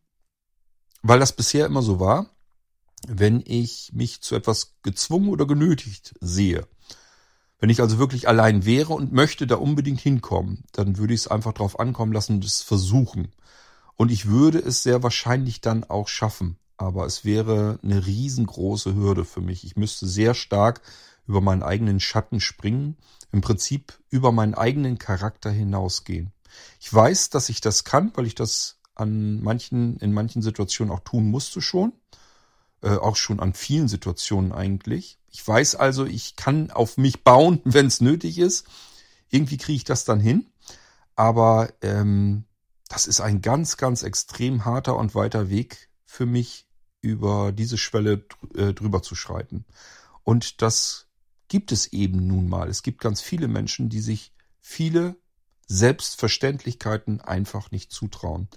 weil 1.03 1.21
das 1.21 1.33
bisher 1.33 1.67
immer 1.67 1.83
so 1.83 2.01
war, 2.01 2.31
wenn 3.07 3.43
ich 3.45 3.91
mich 3.93 4.23
zu 4.23 4.35
etwas 4.35 4.77
gezwungen 4.83 5.29
oder 5.29 5.47
genötigt 5.47 6.15
sehe, 6.21 6.67
wenn 7.59 7.69
ich 7.69 7.81
also 7.81 7.99
wirklich 7.99 8.27
allein 8.27 8.65
wäre 8.65 8.95
und 8.95 9.13
möchte 9.13 9.47
da 9.47 9.57
unbedingt 9.57 10.01
hinkommen, 10.01 10.65
dann 10.73 10.97
würde 10.97 11.15
ich 11.15 11.21
es 11.21 11.29
einfach 11.29 11.53
drauf 11.53 11.79
ankommen 11.79 12.13
lassen 12.13 12.37
und 12.37 12.45
es 12.45 12.63
versuchen. 12.63 13.33
Und 13.97 14.11
ich 14.11 14.27
würde 14.27 14.59
es 14.59 14.83
sehr 14.83 15.03
wahrscheinlich 15.03 15.61
dann 15.61 15.85
auch 15.85 16.09
schaffen 16.09 16.59
aber 16.77 17.07
es 17.07 17.25
wäre 17.25 17.79
eine 17.83 18.07
riesengroße 18.07 18.95
Hürde 18.95 19.25
für 19.25 19.41
mich. 19.41 19.65
Ich 19.65 19.77
müsste 19.77 20.07
sehr 20.07 20.35
stark 20.35 20.81
über 21.27 21.41
meinen 21.41 21.63
eigenen 21.63 22.01
Schatten 22.01 22.41
springen, 22.41 22.97
im 23.33 23.41
Prinzip 23.41 23.99
über 24.11 24.33
meinen 24.33 24.55
eigenen 24.55 24.99
Charakter 24.99 25.51
hinausgehen. 25.51 26.33
Ich 26.81 26.93
weiß, 26.93 27.31
dass 27.31 27.49
ich 27.49 27.61
das 27.61 27.85
kann, 27.85 28.13
weil 28.15 28.27
ich 28.27 28.35
das 28.35 28.79
an 28.95 29.43
manchen, 29.43 29.97
in 29.97 30.13
manchen 30.13 30.43
Situationen 30.43 30.93
auch 30.93 31.01
tun 31.01 31.31
musste 31.31 31.61
schon. 31.61 31.93
Äh, 32.83 32.97
auch 32.97 33.17
schon 33.17 33.41
an 33.41 33.55
vielen 33.55 33.89
Situationen 33.89 34.53
eigentlich. 34.53 35.19
Ich 35.31 35.47
weiß 35.47 35.75
also, 35.77 36.05
ich 36.05 36.37
kann 36.37 36.71
auf 36.71 36.97
mich 36.97 37.25
bauen, 37.25 37.61
wenn 37.65 37.87
es 37.87 38.01
nötig 38.01 38.39
ist. 38.39 38.67
Irgendwie 39.31 39.57
kriege 39.57 39.77
ich 39.77 39.85
das 39.85 40.05
dann 40.05 40.21
hin. 40.21 40.47
Aber 41.17 41.73
ähm, 41.81 42.45
das 42.89 43.07
ist 43.07 43.21
ein 43.21 43.41
ganz, 43.41 43.77
ganz 43.77 44.03
extrem 44.03 44.65
harter 44.65 44.97
und 44.97 45.15
weiter 45.15 45.49
Weg 45.49 45.89
für 46.15 46.27
mich, 46.27 46.69
über 47.01 47.53
diese 47.53 47.77
Schwelle 47.77 48.25
äh, 48.55 48.73
drüber 48.73 49.03
zu 49.03 49.15
schreiten. 49.15 49.67
Und 50.23 50.63
das 50.63 51.09
gibt 51.49 51.71
es 51.71 51.93
eben 51.93 52.27
nun 52.27 52.49
mal. 52.49 52.69
Es 52.69 52.83
gibt 52.83 53.01
ganz 53.01 53.21
viele 53.21 53.49
Menschen, 53.49 53.91
die 53.91 54.01
sich 54.01 54.33
viele 54.61 55.17
Selbstverständlichkeiten 55.67 57.21
einfach 57.21 57.71
nicht 57.73 57.93
zutrauen. 57.93 58.49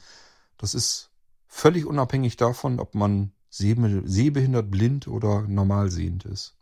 Das 0.58 0.76
ist 0.76 1.10
völlig 1.48 1.86
unabhängig 1.86 2.38
davon, 2.38 2.80
ob 2.80 2.96
man 2.96 3.34
sehbehindert, 3.50 4.72
blind 4.72 5.08
oder 5.08 5.42
normalsehend 5.42 6.26
ist. 6.26 6.56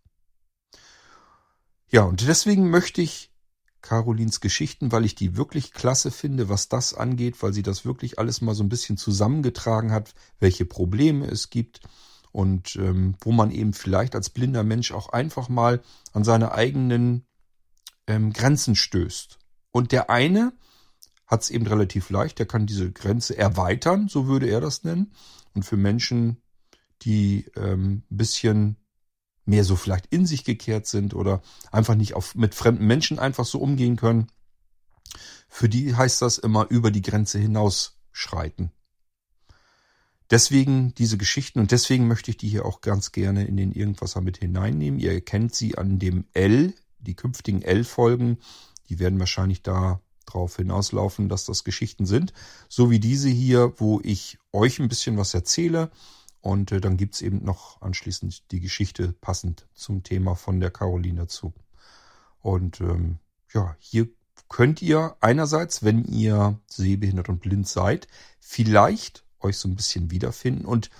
Ja, 1.89 2.03
und 2.03 2.25
deswegen 2.25 2.69
möchte 2.69 3.01
ich 3.01 3.31
Carolins 3.85 4.41
Geschichten, 4.41 4.91
weil 4.91 5.05
ich 5.05 5.13
die 5.13 5.37
wirklich 5.37 5.71
klasse 5.71 6.09
finde, 6.09 6.49
was 6.49 6.69
das 6.69 6.95
angeht, 6.95 7.41
weil 7.43 7.53
sie 7.53 7.61
das 7.61 7.85
wirklich 7.85 8.17
alles 8.17 8.41
mal 8.41 8.55
so 8.55 8.63
ein 8.63 8.69
bisschen 8.69 8.97
zusammengetragen 8.97 9.91
hat, 9.91 10.15
welche 10.39 10.65
Probleme 10.65 11.27
es 11.27 11.51
gibt 11.51 11.81
und 12.31 12.75
ähm, 12.77 13.15
wo 13.21 13.31
man 13.31 13.51
eben 13.51 13.73
vielleicht 13.73 14.15
als 14.15 14.31
blinder 14.31 14.63
Mensch 14.63 14.91
auch 14.91 15.09
einfach 15.09 15.49
mal 15.49 15.83
an 16.13 16.23
seine 16.23 16.51
eigenen 16.51 17.27
ähm, 18.07 18.33
Grenzen 18.33 18.75
stößt. 18.75 19.37
Und 19.71 19.91
der 19.91 20.09
eine 20.09 20.53
hat 21.27 21.43
es 21.43 21.51
eben 21.51 21.67
relativ 21.67 22.09
leicht, 22.09 22.39
der 22.39 22.47
kann 22.47 22.65
diese 22.65 22.91
Grenze 22.91 23.37
erweitern, 23.37 24.07
so 24.07 24.25
würde 24.25 24.47
er 24.47 24.61
das 24.61 24.83
nennen. 24.83 25.13
Und 25.53 25.61
für 25.63 25.77
Menschen, 25.77 26.41
die 27.03 27.45
ähm, 27.55 28.03
ein 28.09 28.17
bisschen 28.17 28.77
mehr 29.45 29.63
so 29.63 29.75
vielleicht 29.75 30.07
in 30.07 30.25
sich 30.25 30.43
gekehrt 30.43 30.87
sind 30.87 31.13
oder 31.13 31.41
einfach 31.71 31.95
nicht 31.95 32.15
auf, 32.15 32.35
mit 32.35 32.55
fremden 32.55 32.85
Menschen 32.85 33.19
einfach 33.19 33.45
so 33.45 33.59
umgehen 33.59 33.95
können. 33.95 34.27
Für 35.47 35.69
die 35.69 35.95
heißt 35.95 36.21
das 36.21 36.37
immer 36.37 36.67
über 36.69 36.91
die 36.91 37.01
Grenze 37.01 37.39
hinausschreiten. 37.39 38.71
Deswegen 40.31 40.95
diese 40.95 41.17
Geschichten 41.17 41.59
und 41.59 41.71
deswegen 41.71 42.07
möchte 42.07 42.31
ich 42.31 42.37
die 42.37 42.49
hier 42.49 42.65
auch 42.65 42.81
ganz 42.81 43.11
gerne 43.11 43.45
in 43.45 43.57
den 43.57 43.71
Irgendwasser 43.71 44.21
mit 44.21 44.37
hineinnehmen. 44.37 44.99
Ihr 44.99 45.13
erkennt 45.13 45.53
sie 45.53 45.77
an 45.77 45.99
dem 45.99 46.25
L, 46.33 46.73
die 46.97 47.13
künftigen 47.13 47.61
L-Folgen, 47.61 48.39
die 48.89 48.97
werden 48.97 49.19
wahrscheinlich 49.19 49.61
da 49.61 50.01
drauf 50.25 50.55
hinauslaufen, 50.55 51.29
dass 51.29 51.45
das 51.45 51.63
Geschichten 51.63 52.07
sind. 52.07 52.33
So 52.67 52.89
wie 52.89 52.99
diese 52.99 53.29
hier, 53.29 53.73
wo 53.77 54.01
ich 54.03 54.39
euch 54.51 54.79
ein 54.79 54.89
bisschen 54.89 55.17
was 55.17 55.35
erzähle 55.35 55.91
und 56.45 56.71
äh, 56.71 56.79
dann 56.79 56.95
gibt's 56.95 57.21
eben 57.21 57.43
noch 57.43 57.81
anschließend 57.81 58.51
die 58.51 58.59
Geschichte 58.59 59.13
passend 59.13 59.67
zum 59.73 60.03
Thema 60.03 60.35
von 60.35 60.59
der 60.59 60.69
Caroline 60.69 61.21
dazu. 61.21 61.55
Und 62.39 62.81
ähm, 62.81 63.17
ja, 63.51 63.75
hier 63.79 64.09
könnt 64.47 64.79
ihr 64.83 65.17
einerseits, 65.21 65.83
wenn 65.83 66.05
ihr 66.05 66.59
sehbehindert 66.67 67.29
und 67.29 67.39
blind 67.39 67.67
seid, 67.67 68.07
vielleicht 68.39 69.25
euch 69.39 69.57
so 69.57 69.67
ein 69.67 69.75
bisschen 69.75 70.11
wiederfinden. 70.11 70.65
Und 70.65 70.91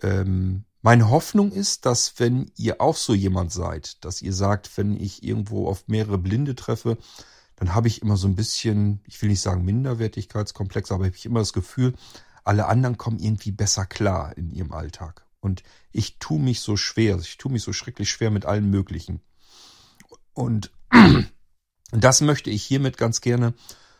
ähm, 0.00 0.64
meine 0.80 1.10
Hoffnung 1.10 1.50
ist, 1.50 1.84
dass 1.84 2.20
wenn 2.20 2.52
ihr 2.54 2.80
auch 2.80 2.96
so 2.96 3.14
jemand 3.14 3.50
seid, 3.50 4.04
dass 4.04 4.22
ihr 4.22 4.32
sagt, 4.32 4.78
wenn 4.78 4.96
ich 4.96 5.24
irgendwo 5.24 5.66
auf 5.66 5.88
mehrere 5.88 6.18
Blinde 6.18 6.54
treffe, 6.54 6.98
dann 7.56 7.74
habe 7.74 7.88
ich 7.88 8.00
immer 8.00 8.16
so 8.16 8.28
ein 8.28 8.36
bisschen, 8.36 9.00
ich 9.06 9.20
will 9.22 9.28
nicht 9.28 9.40
sagen 9.40 9.64
Minderwertigkeitskomplex, 9.64 10.92
aber 10.92 11.06
habe 11.06 11.16
ich 11.16 11.26
immer 11.26 11.40
das 11.40 11.52
Gefühl, 11.52 11.94
alle 12.46 12.66
anderen 12.66 12.96
kommen 12.96 13.18
irgendwie 13.18 13.50
besser 13.50 13.86
klar 13.86 14.36
in 14.36 14.50
ihrem 14.50 14.72
Alltag. 14.72 15.26
Und 15.40 15.64
ich 15.90 16.18
tue 16.18 16.38
mich 16.38 16.60
so 16.60 16.76
schwer, 16.76 17.18
ich 17.18 17.38
tue 17.38 17.50
mich 17.50 17.62
so 17.62 17.72
schrecklich 17.72 18.08
schwer 18.08 18.30
mit 18.30 18.46
allen 18.46 18.70
möglichen. 18.70 19.20
Und 20.32 20.70
das 21.90 22.20
möchte 22.20 22.50
ich 22.50 22.62
hiermit 22.62 22.98
ganz 22.98 23.20
gerne 23.20 23.54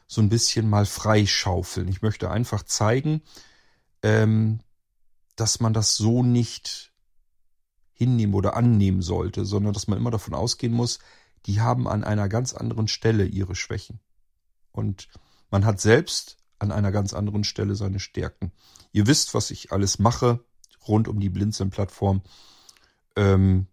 so 0.06 0.20
ein 0.20 0.28
bisschen 0.28 0.70
mal 0.70 0.86
freischaufeln. 0.86 1.88
Ich 1.88 2.02
möchte 2.02 2.30
einfach 2.30 2.62
zeigen, 2.62 3.22
ähm, 4.02 4.60
dass 5.34 5.58
man 5.58 5.72
das 5.72 5.96
so 5.96 6.22
nicht 6.22 6.92
hinnehmen 7.92 8.34
oder 8.34 8.54
annehmen 8.54 9.02
sollte, 9.02 9.44
sondern 9.44 9.72
dass 9.72 9.88
man 9.88 9.98
immer 9.98 10.12
davon 10.12 10.34
ausgehen 10.34 10.72
muss, 10.72 11.00
die 11.46 11.60
haben 11.60 11.88
an 11.88 12.04
einer 12.04 12.28
ganz 12.28 12.54
anderen 12.54 12.86
Stelle 12.86 13.24
ihre 13.24 13.56
Schwächen. 13.56 13.98
Und 14.70 15.08
man 15.50 15.64
hat 15.64 15.80
selbst 15.80 16.36
an 16.58 16.72
einer 16.72 16.92
ganz 16.92 17.12
anderen 17.12 17.44
Stelle 17.44 17.74
seine 17.74 18.00
Stärken. 18.00 18.52
Ihr 18.92 19.06
wisst, 19.06 19.34
was 19.34 19.50
ich 19.50 19.72
alles 19.72 19.98
mache 19.98 20.44
rund 20.88 21.08
um 21.08 21.20
die 21.20 21.28
Blinzeln-Plattform. 21.28 22.22
Ähm, 23.16 23.66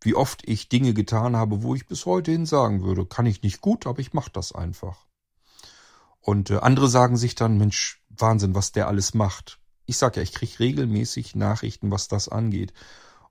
wie 0.00 0.14
oft 0.14 0.48
ich 0.48 0.68
Dinge 0.68 0.94
getan 0.94 1.36
habe, 1.36 1.62
wo 1.62 1.74
ich 1.74 1.86
bis 1.86 2.06
heute 2.06 2.30
hin 2.30 2.46
sagen 2.46 2.82
würde, 2.82 3.04
kann 3.06 3.26
ich 3.26 3.42
nicht 3.42 3.60
gut, 3.60 3.86
aber 3.86 3.98
ich 3.98 4.12
mache 4.12 4.30
das 4.32 4.52
einfach. 4.52 5.06
Und 6.20 6.50
äh, 6.50 6.58
andere 6.58 6.88
sagen 6.88 7.16
sich 7.16 7.34
dann, 7.34 7.58
Mensch, 7.58 8.02
Wahnsinn, 8.08 8.54
was 8.54 8.72
der 8.72 8.86
alles 8.86 9.14
macht. 9.14 9.58
Ich 9.86 9.96
sag 9.96 10.16
ja, 10.16 10.22
ich 10.22 10.32
kriege 10.32 10.60
regelmäßig 10.60 11.34
Nachrichten, 11.34 11.90
was 11.90 12.08
das 12.08 12.28
angeht. 12.28 12.72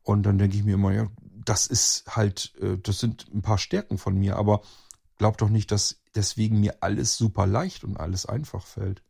Und 0.01 0.23
dann 0.23 0.37
denke 0.37 0.57
ich 0.57 0.63
mir 0.63 0.75
immer, 0.75 0.93
ja, 0.93 1.07
das 1.21 1.67
ist 1.67 2.15
halt, 2.15 2.53
äh, 2.61 2.77
das 2.77 2.99
sind 2.99 3.27
ein 3.33 3.41
paar 3.41 3.57
Stärken 3.57 3.97
von 3.97 4.17
mir, 4.17 4.35
aber 4.35 4.61
glaub 5.17 5.37
doch 5.37 5.49
nicht, 5.49 5.71
dass 5.71 6.01
deswegen 6.15 6.59
mir 6.59 6.77
alles 6.81 7.17
super 7.17 7.47
leicht 7.47 7.83
und 7.83 7.97
alles 7.97 8.25
einfach 8.25 8.65
fällt. 8.65 9.03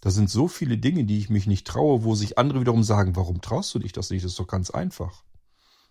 Da 0.00 0.10
sind 0.10 0.30
so 0.30 0.46
viele 0.46 0.78
Dinge, 0.78 1.04
die 1.04 1.18
ich 1.18 1.28
mich 1.28 1.46
nicht 1.46 1.66
traue, 1.66 2.04
wo 2.04 2.14
sich 2.14 2.38
andere 2.38 2.60
wiederum 2.60 2.84
sagen, 2.84 3.16
warum 3.16 3.40
traust 3.40 3.74
du 3.74 3.80
dich 3.80 3.92
das 3.92 4.10
nicht? 4.10 4.24
Das 4.24 4.32
ist 4.32 4.38
doch 4.38 4.46
ganz 4.46 4.70
einfach. 4.70 5.24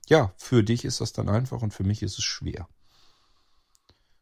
Ja, 0.07 0.33
für 0.37 0.63
dich 0.63 0.85
ist 0.85 1.01
das 1.01 1.11
dann 1.11 1.27
einfach 1.27 1.61
und 1.61 1.73
für 1.73 1.83
mich 1.83 2.01
ist 2.01 2.17
es 2.17 2.23
schwer. 2.23 2.69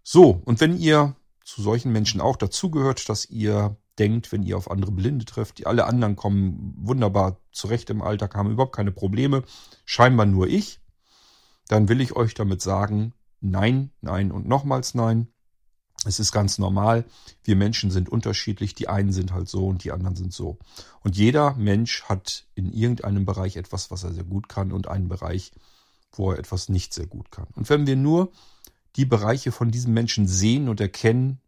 So, 0.03 0.41
und 0.45 0.59
wenn 0.59 0.77
ihr 0.77 1.15
zu 1.43 1.61
solchen 1.61 1.91
Menschen 1.91 2.21
auch 2.21 2.35
dazugehört, 2.35 3.07
dass 3.09 3.25
ihr 3.29 3.77
denkt, 3.99 4.31
wenn 4.31 4.43
ihr 4.43 4.57
auf 4.57 4.69
andere 4.69 4.91
Blinde 4.91 5.25
trefft, 5.25 5.59
die 5.59 5.67
alle 5.67 5.85
anderen 5.85 6.15
kommen 6.15 6.73
wunderbar 6.77 7.39
zurecht 7.51 7.89
im 7.91 8.01
Alltag, 8.01 8.35
haben 8.35 8.51
überhaupt 8.51 8.75
keine 8.75 8.91
Probleme, 8.91 9.43
scheinbar 9.85 10.25
nur 10.25 10.47
ich, 10.47 10.79
dann 11.67 11.87
will 11.87 12.01
ich 12.01 12.15
euch 12.15 12.33
damit 12.33 12.61
sagen, 12.61 13.13
nein, 13.41 13.91
nein 14.01 14.31
und 14.31 14.47
nochmals 14.47 14.95
nein. 14.95 15.27
Es 16.05 16.19
ist 16.19 16.31
ganz 16.31 16.59
normal. 16.59 17.05
Wir 17.43 17.55
Menschen 17.55 17.89
sind 17.89 18.09
unterschiedlich. 18.09 18.75
Die 18.75 18.87
einen 18.89 19.11
sind 19.11 19.33
halt 19.33 19.49
so 19.49 19.67
und 19.67 19.83
die 19.83 19.91
anderen 19.91 20.15
sind 20.15 20.33
so. 20.33 20.59
Und 21.01 21.15
jeder 21.17 21.55
Mensch 21.55 22.03
hat 22.03 22.45
in 22.53 22.71
irgendeinem 22.71 23.25
Bereich 23.25 23.55
etwas, 23.55 23.89
was 23.89 24.03
er 24.03 24.13
sehr 24.13 24.23
gut 24.23 24.47
kann 24.47 24.71
und 24.71 24.87
einen 24.87 25.07
Bereich, 25.07 25.51
wo 26.11 26.31
er 26.31 26.39
etwas 26.39 26.69
nicht 26.69 26.93
sehr 26.93 27.07
gut 27.07 27.31
kann. 27.31 27.47
Und 27.55 27.69
wenn 27.69 27.87
wir 27.87 27.95
nur 27.95 28.31
die 28.95 29.05
Bereiche 29.05 29.51
von 29.51 29.71
diesem 29.71 29.93
Menschen 29.93 30.27
sehen 30.27 30.69
und 30.69 30.79
erkennen, 30.79 31.41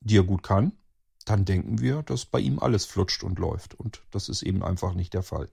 die 0.00 0.18
er 0.18 0.24
gut 0.24 0.42
kann, 0.42 0.72
dann 1.24 1.44
denken 1.44 1.80
wir, 1.80 2.02
dass 2.02 2.24
bei 2.24 2.40
ihm 2.40 2.58
alles 2.58 2.86
flutscht 2.86 3.22
und 3.22 3.38
läuft. 3.38 3.74
Und 3.74 4.02
das 4.10 4.28
ist 4.28 4.42
eben 4.42 4.62
einfach 4.62 4.94
nicht 4.94 5.14
der 5.14 5.22
Fall. 5.22 5.48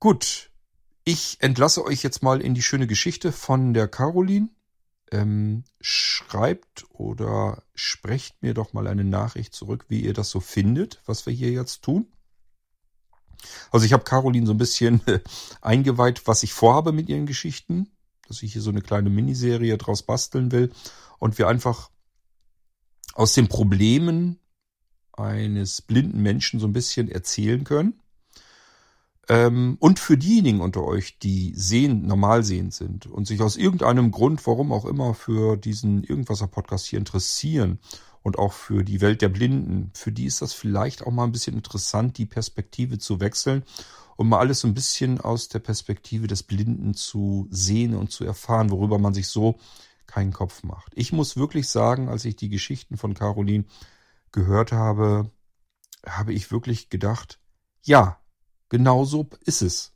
Gut, 0.00 0.50
ich 1.08 1.38
entlasse 1.40 1.82
euch 1.86 2.02
jetzt 2.02 2.22
mal 2.22 2.42
in 2.42 2.52
die 2.52 2.60
schöne 2.60 2.86
Geschichte 2.86 3.32
von 3.32 3.72
der 3.72 3.88
Caroline. 3.88 4.50
Ähm, 5.10 5.64
schreibt 5.80 6.84
oder 6.90 7.62
sprecht 7.74 8.42
mir 8.42 8.52
doch 8.52 8.74
mal 8.74 8.86
eine 8.86 9.04
Nachricht 9.04 9.54
zurück, 9.54 9.86
wie 9.88 10.02
ihr 10.02 10.12
das 10.12 10.28
so 10.28 10.40
findet, 10.40 11.00
was 11.06 11.24
wir 11.24 11.32
hier 11.32 11.50
jetzt 11.50 11.80
tun. 11.80 12.12
Also 13.70 13.86
ich 13.86 13.94
habe 13.94 14.04
Caroline 14.04 14.46
so 14.46 14.52
ein 14.52 14.58
bisschen 14.58 15.00
äh, 15.06 15.20
eingeweiht, 15.62 16.26
was 16.26 16.42
ich 16.42 16.52
vorhabe 16.52 16.92
mit 16.92 17.08
ihren 17.08 17.24
Geschichten, 17.24 17.88
dass 18.26 18.42
ich 18.42 18.52
hier 18.52 18.60
so 18.60 18.68
eine 18.68 18.82
kleine 18.82 19.08
Miniserie 19.08 19.78
draus 19.78 20.02
basteln 20.02 20.52
will 20.52 20.70
und 21.18 21.38
wir 21.38 21.48
einfach 21.48 21.90
aus 23.14 23.32
den 23.32 23.48
Problemen 23.48 24.40
eines 25.14 25.80
blinden 25.80 26.20
Menschen 26.20 26.60
so 26.60 26.66
ein 26.66 26.74
bisschen 26.74 27.08
erzählen 27.08 27.64
können. 27.64 27.98
Ähm, 29.28 29.76
und 29.78 29.98
für 29.98 30.16
diejenigen 30.16 30.60
unter 30.60 30.84
euch, 30.84 31.18
die 31.18 31.52
sehen, 31.54 32.06
normal 32.06 32.44
sehend 32.44 32.72
sind 32.72 33.06
und 33.06 33.26
sich 33.26 33.42
aus 33.42 33.56
irgendeinem 33.56 34.10
Grund, 34.10 34.46
warum 34.46 34.72
auch 34.72 34.86
immer, 34.86 35.12
für 35.14 35.56
diesen 35.56 36.02
Irgendwasser-Podcast 36.02 36.86
hier 36.86 36.98
interessieren 36.98 37.78
und 38.22 38.38
auch 38.38 38.54
für 38.54 38.84
die 38.84 39.02
Welt 39.02 39.20
der 39.20 39.28
Blinden, 39.28 39.90
für 39.94 40.12
die 40.12 40.24
ist 40.24 40.40
das 40.40 40.54
vielleicht 40.54 41.06
auch 41.06 41.12
mal 41.12 41.24
ein 41.24 41.32
bisschen 41.32 41.56
interessant, 41.56 42.16
die 42.16 42.26
Perspektive 42.26 42.98
zu 42.98 43.20
wechseln 43.20 43.64
und 44.16 44.28
mal 44.28 44.38
alles 44.38 44.60
so 44.60 44.68
ein 44.68 44.74
bisschen 44.74 45.20
aus 45.20 45.48
der 45.48 45.60
Perspektive 45.60 46.26
des 46.26 46.42
Blinden 46.42 46.94
zu 46.94 47.48
sehen 47.50 47.94
und 47.94 48.10
zu 48.10 48.24
erfahren, 48.24 48.70
worüber 48.70 48.98
man 48.98 49.14
sich 49.14 49.28
so 49.28 49.58
keinen 50.06 50.32
Kopf 50.32 50.62
macht. 50.62 50.92
Ich 50.96 51.12
muss 51.12 51.36
wirklich 51.36 51.68
sagen, 51.68 52.08
als 52.08 52.24
ich 52.24 52.34
die 52.34 52.48
Geschichten 52.48 52.96
von 52.96 53.12
Caroline 53.12 53.64
gehört 54.32 54.72
habe, 54.72 55.30
habe 56.06 56.32
ich 56.32 56.50
wirklich 56.50 56.88
gedacht, 56.88 57.38
ja, 57.82 58.17
Genau 58.68 59.04
so 59.04 59.28
ist 59.44 59.62
es. 59.62 59.92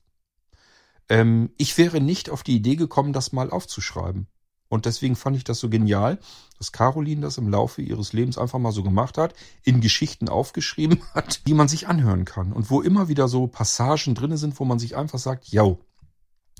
Ähm, 1.08 1.50
ich 1.58 1.76
wäre 1.78 2.00
nicht 2.00 2.30
auf 2.30 2.42
die 2.42 2.56
Idee 2.56 2.76
gekommen, 2.76 3.12
das 3.12 3.32
mal 3.32 3.50
aufzuschreiben. 3.50 4.28
Und 4.68 4.86
deswegen 4.86 5.16
fand 5.16 5.36
ich 5.36 5.44
das 5.44 5.60
so 5.60 5.68
genial, 5.68 6.18
dass 6.56 6.72
Caroline 6.72 7.20
das 7.20 7.36
im 7.36 7.48
Laufe 7.48 7.82
ihres 7.82 8.14
Lebens 8.14 8.38
einfach 8.38 8.58
mal 8.58 8.72
so 8.72 8.82
gemacht 8.82 9.18
hat, 9.18 9.34
in 9.64 9.82
Geschichten 9.82 10.30
aufgeschrieben 10.30 11.02
hat, 11.14 11.46
die 11.46 11.52
man 11.52 11.68
sich 11.68 11.88
anhören 11.88 12.24
kann. 12.24 12.54
Und 12.54 12.70
wo 12.70 12.80
immer 12.80 13.08
wieder 13.08 13.28
so 13.28 13.46
Passagen 13.46 14.14
drinne 14.14 14.38
sind, 14.38 14.58
wo 14.58 14.64
man 14.64 14.78
sich 14.78 14.96
einfach 14.96 15.18
sagt, 15.18 15.48
ja, 15.48 15.76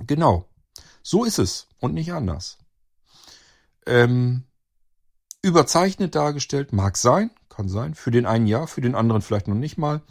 genau, 0.07 0.45
so 1.03 1.25
ist 1.25 1.39
es 1.39 1.69
und 1.81 1.95
nicht 1.95 2.13
anders. 2.13 2.59
Ähm, 3.87 4.45
überzeichnet 5.41 6.15
dargestellt, 6.15 6.75
mag 6.75 6.99
sein, 6.99 7.31
kann 7.49 7.71
sein, 7.71 7.95
für 7.95 8.11
den 8.11 8.27
einen 8.27 8.47
ja, 8.47 8.67
für 8.67 8.83
den 8.83 8.95
anderen 8.95 9.23
vielleicht 9.23 9.49
noch 9.49 9.55
nicht 9.55 9.79
mal. 9.79 10.03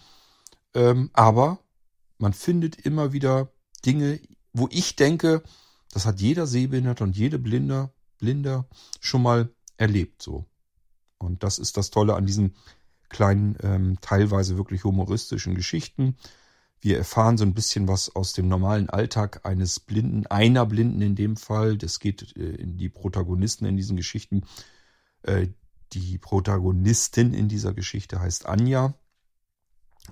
Ähm, 0.73 1.11
aber 1.13 1.59
man 2.21 2.33
findet 2.33 2.75
immer 2.77 3.13
wieder 3.13 3.51
Dinge, 3.85 4.19
wo 4.53 4.67
ich 4.71 4.95
denke, 4.95 5.43
das 5.91 6.05
hat 6.05 6.21
jeder 6.21 6.47
Sehbehinderte 6.47 7.03
und 7.03 7.17
jede 7.17 7.39
Blinder, 7.39 7.93
Blinder 8.19 8.67
schon 8.99 9.23
mal 9.23 9.53
erlebt 9.77 10.21
so. 10.21 10.45
Und 11.17 11.43
das 11.43 11.59
ist 11.59 11.77
das 11.77 11.89
Tolle 11.89 12.15
an 12.15 12.25
diesen 12.25 12.55
kleinen, 13.09 13.57
ähm, 13.61 13.97
teilweise 14.01 14.57
wirklich 14.57 14.83
humoristischen 14.83 15.55
Geschichten. 15.55 16.17
Wir 16.79 16.97
erfahren 16.97 17.37
so 17.37 17.45
ein 17.45 17.53
bisschen 17.53 17.87
was 17.87 18.15
aus 18.15 18.33
dem 18.33 18.47
normalen 18.47 18.89
Alltag 18.89 19.45
eines 19.45 19.79
Blinden, 19.79 20.25
einer 20.27 20.65
Blinden 20.65 21.01
in 21.01 21.15
dem 21.15 21.35
Fall. 21.37 21.77
Das 21.77 21.99
geht 21.99 22.35
äh, 22.37 22.55
in 22.55 22.77
die 22.77 22.89
Protagonisten 22.89 23.65
in 23.65 23.77
diesen 23.77 23.97
Geschichten. 23.97 24.43
Äh, 25.23 25.49
die 25.93 26.17
Protagonistin 26.17 27.33
in 27.33 27.49
dieser 27.49 27.73
Geschichte 27.73 28.19
heißt 28.19 28.45
Anja. 28.45 28.95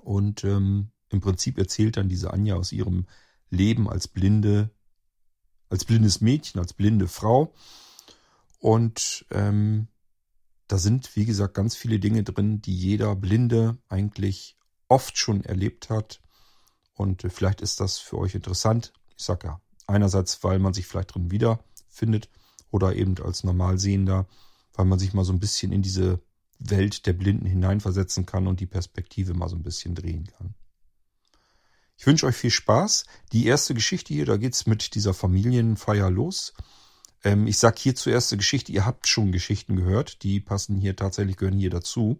Und 0.01 0.43
ähm, 0.43 0.91
im 1.09 1.21
Prinzip 1.21 1.57
erzählt 1.57 1.97
dann 1.97 2.09
diese 2.09 2.31
Anja 2.31 2.55
aus 2.55 2.71
ihrem 2.71 3.05
Leben 3.49 3.89
als 3.89 4.07
blinde, 4.07 4.69
als 5.69 5.85
blindes 5.85 6.21
Mädchen, 6.21 6.59
als 6.59 6.73
blinde 6.73 7.07
Frau. 7.07 7.53
Und 8.59 9.25
ähm, 9.31 9.87
da 10.67 10.77
sind, 10.77 11.15
wie 11.15 11.25
gesagt, 11.25 11.53
ganz 11.55 11.75
viele 11.75 11.99
Dinge 11.99 12.23
drin, 12.23 12.61
die 12.61 12.75
jeder 12.75 13.15
Blinde 13.15 13.77
eigentlich 13.87 14.57
oft 14.87 15.17
schon 15.17 15.43
erlebt 15.43 15.89
hat. 15.89 16.21
Und 16.93 17.23
äh, 17.23 17.29
vielleicht 17.29 17.61
ist 17.61 17.79
das 17.79 17.97
für 17.97 18.17
euch 18.17 18.35
interessant. 18.35 18.93
Ich 19.17 19.23
sag 19.23 19.43
ja, 19.43 19.61
einerseits, 19.87 20.43
weil 20.43 20.59
man 20.59 20.73
sich 20.73 20.85
vielleicht 20.85 21.15
drin 21.15 21.31
wiederfindet 21.31 22.29
oder 22.71 22.95
eben 22.95 23.17
als 23.23 23.43
Normalsehender, 23.43 24.27
weil 24.73 24.85
man 24.85 24.99
sich 24.99 25.13
mal 25.13 25.25
so 25.25 25.33
ein 25.33 25.39
bisschen 25.39 25.71
in 25.71 25.81
diese 25.81 26.21
Welt 26.59 27.05
der 27.05 27.13
Blinden 27.13 27.45
hineinversetzen 27.45 28.25
kann 28.25 28.47
und 28.47 28.59
die 28.59 28.65
Perspektive 28.65 29.33
mal 29.33 29.49
so 29.49 29.55
ein 29.55 29.63
bisschen 29.63 29.95
drehen 29.95 30.27
kann. 30.27 30.53
Ich 31.99 32.07
wünsche 32.07 32.27
euch 32.27 32.35
viel 32.37 32.49
Spaß. 32.49 33.03
Die 33.33 33.45
erste 33.45 33.73
Geschichte 33.73 34.13
hier, 34.13 34.25
da 34.25 34.37
geht's 34.37 34.65
mit 34.65 34.95
dieser 34.95 35.13
Familienfeier 35.13 36.09
los. 36.09 36.53
Ähm, 37.25 37.45
ich 37.45 37.57
sag 37.57 37.77
hier 37.77 37.93
zuerst 37.93 38.31
die 38.31 38.37
Geschichte, 38.37 38.71
ihr 38.71 38.85
habt 38.85 39.05
schon 39.05 39.33
Geschichten 39.33 39.75
gehört, 39.75 40.23
die 40.23 40.39
passen 40.39 40.77
hier 40.77 40.95
tatsächlich, 40.95 41.35
gehören 41.35 41.57
hier 41.57 41.69
dazu. 41.69 42.17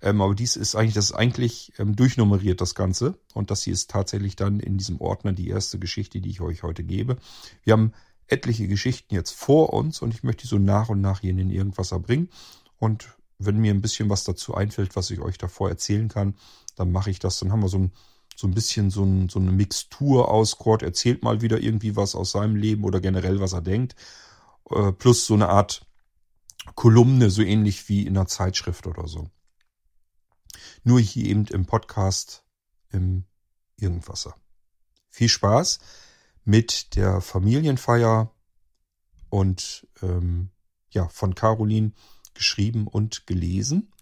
Ähm, 0.00 0.22
aber 0.22 0.34
dies 0.34 0.56
ist 0.56 0.74
eigentlich, 0.74 0.94
das 0.94 1.10
ist 1.10 1.12
eigentlich 1.12 1.74
ähm, 1.76 1.96
durchnummeriert, 1.96 2.62
das 2.62 2.74
Ganze. 2.74 3.18
Und 3.34 3.50
das 3.50 3.62
hier 3.62 3.74
ist 3.74 3.90
tatsächlich 3.90 4.36
dann 4.36 4.58
in 4.58 4.78
diesem 4.78 5.02
Ordner 5.02 5.34
die 5.34 5.50
erste 5.50 5.78
Geschichte, 5.78 6.22
die 6.22 6.30
ich 6.30 6.40
euch 6.40 6.62
heute 6.62 6.82
gebe. 6.82 7.18
Wir 7.62 7.74
haben 7.74 7.92
etliche 8.26 8.68
Geschichten 8.68 9.14
jetzt 9.14 9.32
vor 9.32 9.74
uns 9.74 10.00
und 10.00 10.14
ich 10.14 10.22
möchte 10.22 10.44
die 10.44 10.48
so 10.48 10.56
nach 10.56 10.88
und 10.88 11.02
nach 11.02 11.20
hier 11.20 11.32
in 11.32 11.36
den 11.36 11.50
Irgendwasser 11.50 11.98
bringen. 12.00 12.30
Und 12.78 13.10
wenn 13.38 13.58
mir 13.58 13.74
ein 13.74 13.82
bisschen 13.82 14.08
was 14.08 14.24
dazu 14.24 14.54
einfällt, 14.54 14.96
was 14.96 15.10
ich 15.10 15.20
euch 15.20 15.36
davor 15.36 15.68
erzählen 15.68 16.08
kann, 16.08 16.36
dann 16.74 16.90
mache 16.90 17.10
ich 17.10 17.18
das. 17.18 17.38
Dann 17.38 17.52
haben 17.52 17.60
wir 17.60 17.68
so 17.68 17.80
ein 17.80 17.92
so 18.40 18.46
ein 18.46 18.54
bisschen 18.54 18.90
so, 18.90 19.04
ein, 19.04 19.28
so 19.28 19.38
eine 19.38 19.52
Mixtur 19.52 20.30
aus. 20.30 20.56
Kurt 20.56 20.82
erzählt 20.82 21.22
mal 21.22 21.42
wieder 21.42 21.60
irgendwie 21.60 21.94
was 21.94 22.14
aus 22.14 22.32
seinem 22.32 22.56
Leben 22.56 22.84
oder 22.84 23.00
generell, 23.00 23.38
was 23.38 23.52
er 23.52 23.60
denkt. 23.60 23.94
Äh, 24.70 24.92
plus 24.92 25.26
so 25.26 25.34
eine 25.34 25.50
Art 25.50 25.86
Kolumne, 26.74 27.30
so 27.30 27.42
ähnlich 27.42 27.88
wie 27.88 28.06
in 28.06 28.16
einer 28.16 28.26
Zeitschrift 28.26 28.86
oder 28.86 29.06
so. 29.06 29.30
Nur 30.84 31.00
hier 31.00 31.26
eben 31.26 31.44
im 31.46 31.66
Podcast 31.66 32.44
im 32.90 33.24
Irgendwasser. 33.76 34.34
Viel 35.10 35.28
Spaß 35.28 35.78
mit 36.44 36.96
der 36.96 37.20
Familienfeier 37.20 38.32
und 39.28 39.86
ähm, 40.02 40.50
ja, 40.90 41.08
von 41.08 41.34
Caroline 41.34 41.92
geschrieben 42.34 42.86
und 42.86 43.26
gelesen. 43.26 43.92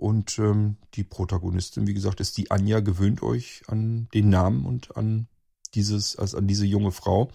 Und 0.00 0.38
ähm, 0.38 0.78
die 0.94 1.04
Protagonistin, 1.04 1.86
wie 1.86 1.92
gesagt, 1.92 2.20
ist 2.20 2.38
die 2.38 2.50
Anja. 2.50 2.80
Gewöhnt 2.80 3.22
euch 3.22 3.62
an 3.66 4.08
den 4.14 4.30
Namen 4.30 4.64
und 4.64 4.96
an 4.96 5.28
dieses, 5.74 6.16
also 6.16 6.38
an 6.38 6.48
diese 6.48 6.64
junge 6.64 6.90
Frau. 6.90 7.30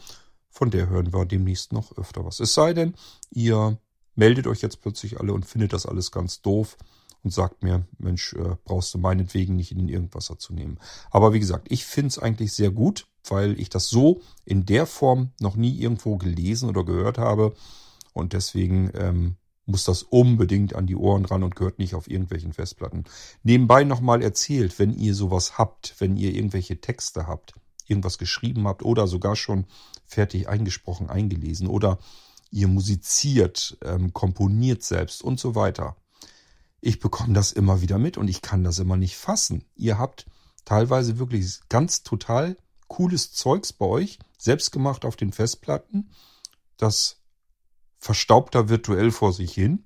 Von 0.49 0.71
der 0.71 0.89
hören 0.89 1.13
wir 1.13 1.25
demnächst 1.25 1.73
noch 1.73 1.95
öfter 1.95 2.25
was. 2.25 2.39
Es 2.39 2.55
sei 2.55 2.73
denn, 2.73 2.95
ihr 3.29 3.77
meldet 4.15 4.47
euch 4.47 4.63
jetzt 4.63 4.81
plötzlich 4.81 5.19
alle 5.19 5.33
und 5.33 5.45
findet 5.45 5.73
das 5.73 5.85
alles 5.85 6.11
ganz 6.11 6.41
doof 6.41 6.75
und 7.23 7.31
sagt 7.31 7.61
mir, 7.61 7.85
Mensch, 7.99 8.33
äh, 8.33 8.55
brauchst 8.63 8.95
du 8.95 8.97
meinetwegen 8.97 9.55
nicht 9.55 9.71
in 9.71 9.77
den 9.77 9.89
Irgendwasser 9.89 10.39
zu 10.39 10.51
nehmen. 10.51 10.79
Aber 11.11 11.33
wie 11.33 11.39
gesagt, 11.39 11.67
ich 11.69 11.85
finde 11.85 12.07
es 12.07 12.17
eigentlich 12.17 12.53
sehr 12.53 12.71
gut, 12.71 13.05
weil 13.27 13.59
ich 13.59 13.69
das 13.69 13.89
so 13.89 14.21
in 14.43 14.65
der 14.65 14.87
Form 14.87 15.33
noch 15.39 15.55
nie 15.55 15.77
irgendwo 15.77 16.17
gelesen 16.17 16.67
oder 16.67 16.83
gehört 16.83 17.19
habe. 17.19 17.53
Und 18.13 18.33
deswegen 18.33 18.89
ähm, 18.95 19.35
muss 19.65 19.83
das 19.83 20.03
unbedingt 20.03 20.75
an 20.75 20.87
die 20.87 20.95
Ohren 20.95 21.25
ran 21.25 21.43
und 21.43 21.55
gehört 21.55 21.79
nicht 21.79 21.95
auf 21.95 22.09
irgendwelchen 22.09 22.53
Festplatten. 22.53 23.05
Nebenbei 23.43 23.83
nochmal 23.83 24.21
erzählt, 24.21 24.77
wenn 24.79 24.93
ihr 24.93 25.15
sowas 25.15 25.57
habt, 25.57 25.95
wenn 25.99 26.17
ihr 26.17 26.33
irgendwelche 26.33 26.79
Texte 26.81 27.27
habt, 27.27 27.55
irgendwas 27.87 28.17
geschrieben 28.17 28.67
habt 28.67 28.83
oder 28.83 29.07
sogar 29.07 29.35
schon 29.35 29.65
fertig 30.05 30.47
eingesprochen, 30.47 31.09
eingelesen 31.09 31.67
oder 31.67 31.99
ihr 32.51 32.67
musiziert, 32.67 33.77
ähm, 33.83 34.13
komponiert 34.13 34.83
selbst 34.83 35.23
und 35.23 35.39
so 35.39 35.55
weiter. 35.55 35.95
Ich 36.79 36.99
bekomme 36.99 37.33
das 37.33 37.51
immer 37.51 37.81
wieder 37.81 37.97
mit 37.97 38.17
und 38.17 38.27
ich 38.27 38.41
kann 38.41 38.63
das 38.63 38.79
immer 38.79 38.97
nicht 38.97 39.17
fassen. 39.17 39.65
Ihr 39.75 39.97
habt 39.97 40.27
teilweise 40.63 41.17
wirklich 41.17 41.59
ganz 41.69 42.03
total 42.03 42.57
cooles 42.87 43.33
Zeugs 43.33 43.73
bei 43.73 43.85
euch, 43.85 44.19
selbst 44.37 44.71
gemacht 44.71 45.05
auf 45.05 45.15
den 45.15 45.31
Festplatten, 45.31 46.11
das 46.77 47.17
verstaubt 48.05 48.53
da 48.53 48.69
virtuell 48.69 49.09
vor 49.09 49.33
sich 49.33 49.51
hin 49.51 49.83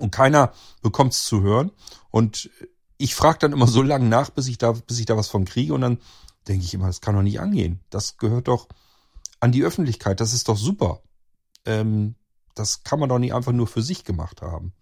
und 0.00 0.10
keiner 0.10 0.52
bekommt 0.82 1.12
es 1.12 1.22
zu 1.22 1.40
hören. 1.40 1.70
Und 2.10 2.50
ich 2.98 3.14
frage 3.14 3.38
dann 3.38 3.52
immer 3.52 3.68
so 3.68 3.80
lange 3.80 4.08
nach, 4.08 4.30
bis 4.30 4.48
ich 4.48 4.58
da, 4.58 4.72
bis 4.72 4.98
ich 4.98 5.06
da 5.06 5.16
was 5.16 5.28
von 5.28 5.44
kriege. 5.44 5.72
Und 5.72 5.82
dann 5.82 5.98
denke 6.48 6.64
ich 6.64 6.74
immer, 6.74 6.88
das 6.88 7.00
kann 7.00 7.14
doch 7.14 7.22
nicht 7.22 7.38
angehen. 7.38 7.78
Das 7.90 8.16
gehört 8.16 8.48
doch 8.48 8.66
an 9.38 9.52
die 9.52 9.62
Öffentlichkeit. 9.62 10.20
Das 10.20 10.34
ist 10.34 10.48
doch 10.48 10.56
super. 10.56 11.00
Ähm, 11.64 12.16
das 12.56 12.82
kann 12.82 12.98
man 12.98 13.08
doch 13.08 13.20
nicht 13.20 13.34
einfach 13.34 13.52
nur 13.52 13.68
für 13.68 13.82
sich 13.82 14.02
gemacht 14.02 14.42
haben. 14.42 14.72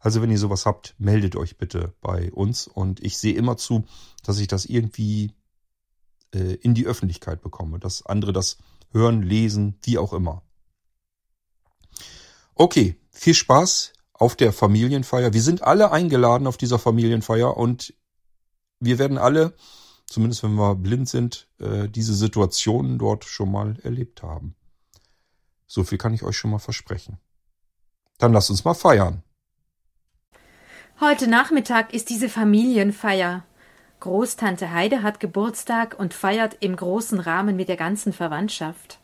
Also 0.00 0.22
wenn 0.22 0.30
ihr 0.30 0.38
sowas 0.38 0.64
habt, 0.64 0.94
meldet 0.96 1.36
euch 1.36 1.58
bitte 1.58 1.92
bei 2.00 2.32
uns 2.32 2.68
und 2.68 3.00
ich 3.04 3.18
sehe 3.18 3.34
immer 3.34 3.58
zu, 3.58 3.84
dass 4.22 4.38
ich 4.38 4.48
das 4.48 4.64
irgendwie 4.64 5.34
äh, 6.32 6.54
in 6.54 6.72
die 6.72 6.86
Öffentlichkeit 6.86 7.42
bekomme, 7.42 7.78
dass 7.78 8.06
andere 8.06 8.32
das 8.32 8.56
hören, 8.92 9.20
lesen, 9.20 9.78
wie 9.82 9.98
auch 9.98 10.14
immer. 10.14 10.42
Okay, 12.58 12.96
viel 13.10 13.34
Spaß 13.34 13.92
auf 14.14 14.34
der 14.34 14.50
Familienfeier. 14.50 15.34
Wir 15.34 15.42
sind 15.42 15.62
alle 15.62 15.92
eingeladen 15.92 16.46
auf 16.46 16.56
dieser 16.56 16.78
Familienfeier 16.78 17.54
und 17.54 17.92
wir 18.80 18.98
werden 18.98 19.18
alle, 19.18 19.54
zumindest 20.06 20.42
wenn 20.42 20.54
wir 20.54 20.74
blind 20.74 21.06
sind, 21.06 21.48
äh, 21.60 21.86
diese 21.86 22.14
Situationen 22.14 22.98
dort 22.98 23.24
schon 23.24 23.52
mal 23.52 23.78
erlebt 23.82 24.22
haben. 24.22 24.56
So 25.66 25.84
viel 25.84 25.98
kann 25.98 26.14
ich 26.14 26.22
euch 26.22 26.38
schon 26.38 26.50
mal 26.50 26.58
versprechen. 26.58 27.18
Dann 28.16 28.32
lasst 28.32 28.48
uns 28.48 28.64
mal 28.64 28.72
feiern. 28.72 29.22
Heute 30.98 31.28
Nachmittag 31.28 31.92
ist 31.92 32.08
diese 32.08 32.30
Familienfeier. 32.30 33.44
Großtante 34.00 34.72
Heide 34.72 35.02
hat 35.02 35.20
Geburtstag 35.20 35.98
und 35.98 36.14
feiert 36.14 36.56
im 36.60 36.74
großen 36.74 37.20
Rahmen 37.20 37.54
mit 37.54 37.68
der 37.68 37.76
ganzen 37.76 38.14
Verwandtschaft. 38.14 38.98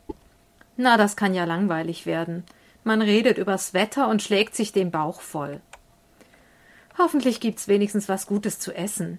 Na, 0.79 0.97
das 0.97 1.17
kann 1.17 1.35
ja 1.35 1.45
langweilig 1.45 2.07
werden. 2.07 2.45
Man 2.85 3.01
redet 3.01 3.39
übers 3.39 3.75
Wetter 3.75 4.09
und 4.09 4.23
schlägt 4.23 4.55
sich 4.55 4.73
den 4.73 4.91
Bauch 4.91 5.21
voll. 5.21 5.61
Hoffentlich 6.99 7.41
gibt's 7.41 7.69
wenigstens 7.69 8.09
was 8.09 8.27
Gutes 8.27 8.59
zu 8.59 8.73
essen. 8.73 9.19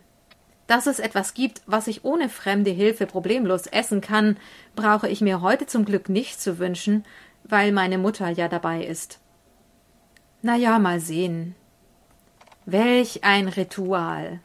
Dass 0.67 0.87
es 0.87 0.99
etwas 0.99 1.33
gibt, 1.33 1.61
was 1.65 1.87
ich 1.87 2.05
ohne 2.05 2.29
fremde 2.29 2.71
Hilfe 2.71 3.05
problemlos 3.05 3.67
essen 3.67 4.01
kann, 4.01 4.37
brauche 4.75 5.09
ich 5.09 5.21
mir 5.21 5.41
heute 5.41 5.65
zum 5.65 5.85
Glück 5.85 6.09
nicht 6.09 6.39
zu 6.39 6.59
wünschen, 6.59 7.05
weil 7.43 7.71
meine 7.71 7.97
Mutter 7.97 8.29
ja 8.29 8.47
dabei 8.47 8.83
ist. 8.83 9.19
Na 10.41 10.55
ja, 10.55 10.79
mal 10.79 10.99
sehen. 10.99 11.55
Welch 12.65 13.23
ein 13.23 13.47
Ritual. 13.47 14.39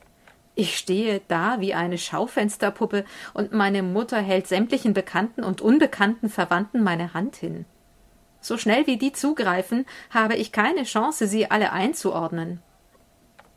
Ich 0.55 0.77
stehe 0.77 1.21
da 1.29 1.61
wie 1.61 1.75
eine 1.75 1.99
Schaufensterpuppe 1.99 3.05
und 3.33 3.53
meine 3.53 3.85
Mutter 3.85 4.21
hält 4.21 4.49
sämtlichen 4.49 4.93
bekannten 4.93 5.45
und 5.45 5.61
unbekannten 5.61 6.29
Verwandten 6.29 6.83
meine 6.83 7.15
Hand 7.15 7.37
hin. 7.37 7.65
So 8.41 8.57
schnell 8.57 8.87
wie 8.87 8.97
die 8.97 9.13
zugreifen, 9.13 9.85
habe 10.11 10.37
ich 10.37 10.53
keine 10.53 10.85
Chance, 10.85 11.27
sie 11.27 11.51
alle 11.51 11.73
einzuordnen. 11.73 12.61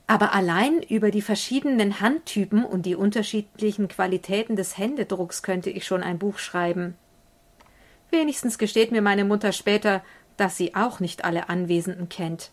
Aber 0.07 0.33
allein 0.33 0.81
über 0.81 1.11
die 1.11 1.21
verschiedenen 1.21 2.01
Handtypen 2.01 2.65
und 2.65 2.85
die 2.85 2.95
unterschiedlichen 2.95 3.87
Qualitäten 3.87 4.55
des 4.55 4.77
Händedrucks 4.77 5.43
könnte 5.43 5.69
ich 5.69 5.85
schon 5.85 6.03
ein 6.03 6.19
Buch 6.19 6.37
schreiben. 6.37 6.95
Wenigstens 8.09 8.57
gesteht 8.57 8.91
mir 8.91 9.01
meine 9.01 9.23
Mutter 9.23 9.53
später, 9.53 10.03
dass 10.35 10.57
sie 10.57 10.75
auch 10.75 10.99
nicht 10.99 11.23
alle 11.23 11.49
Anwesenden 11.49 12.09
kennt. 12.09 12.51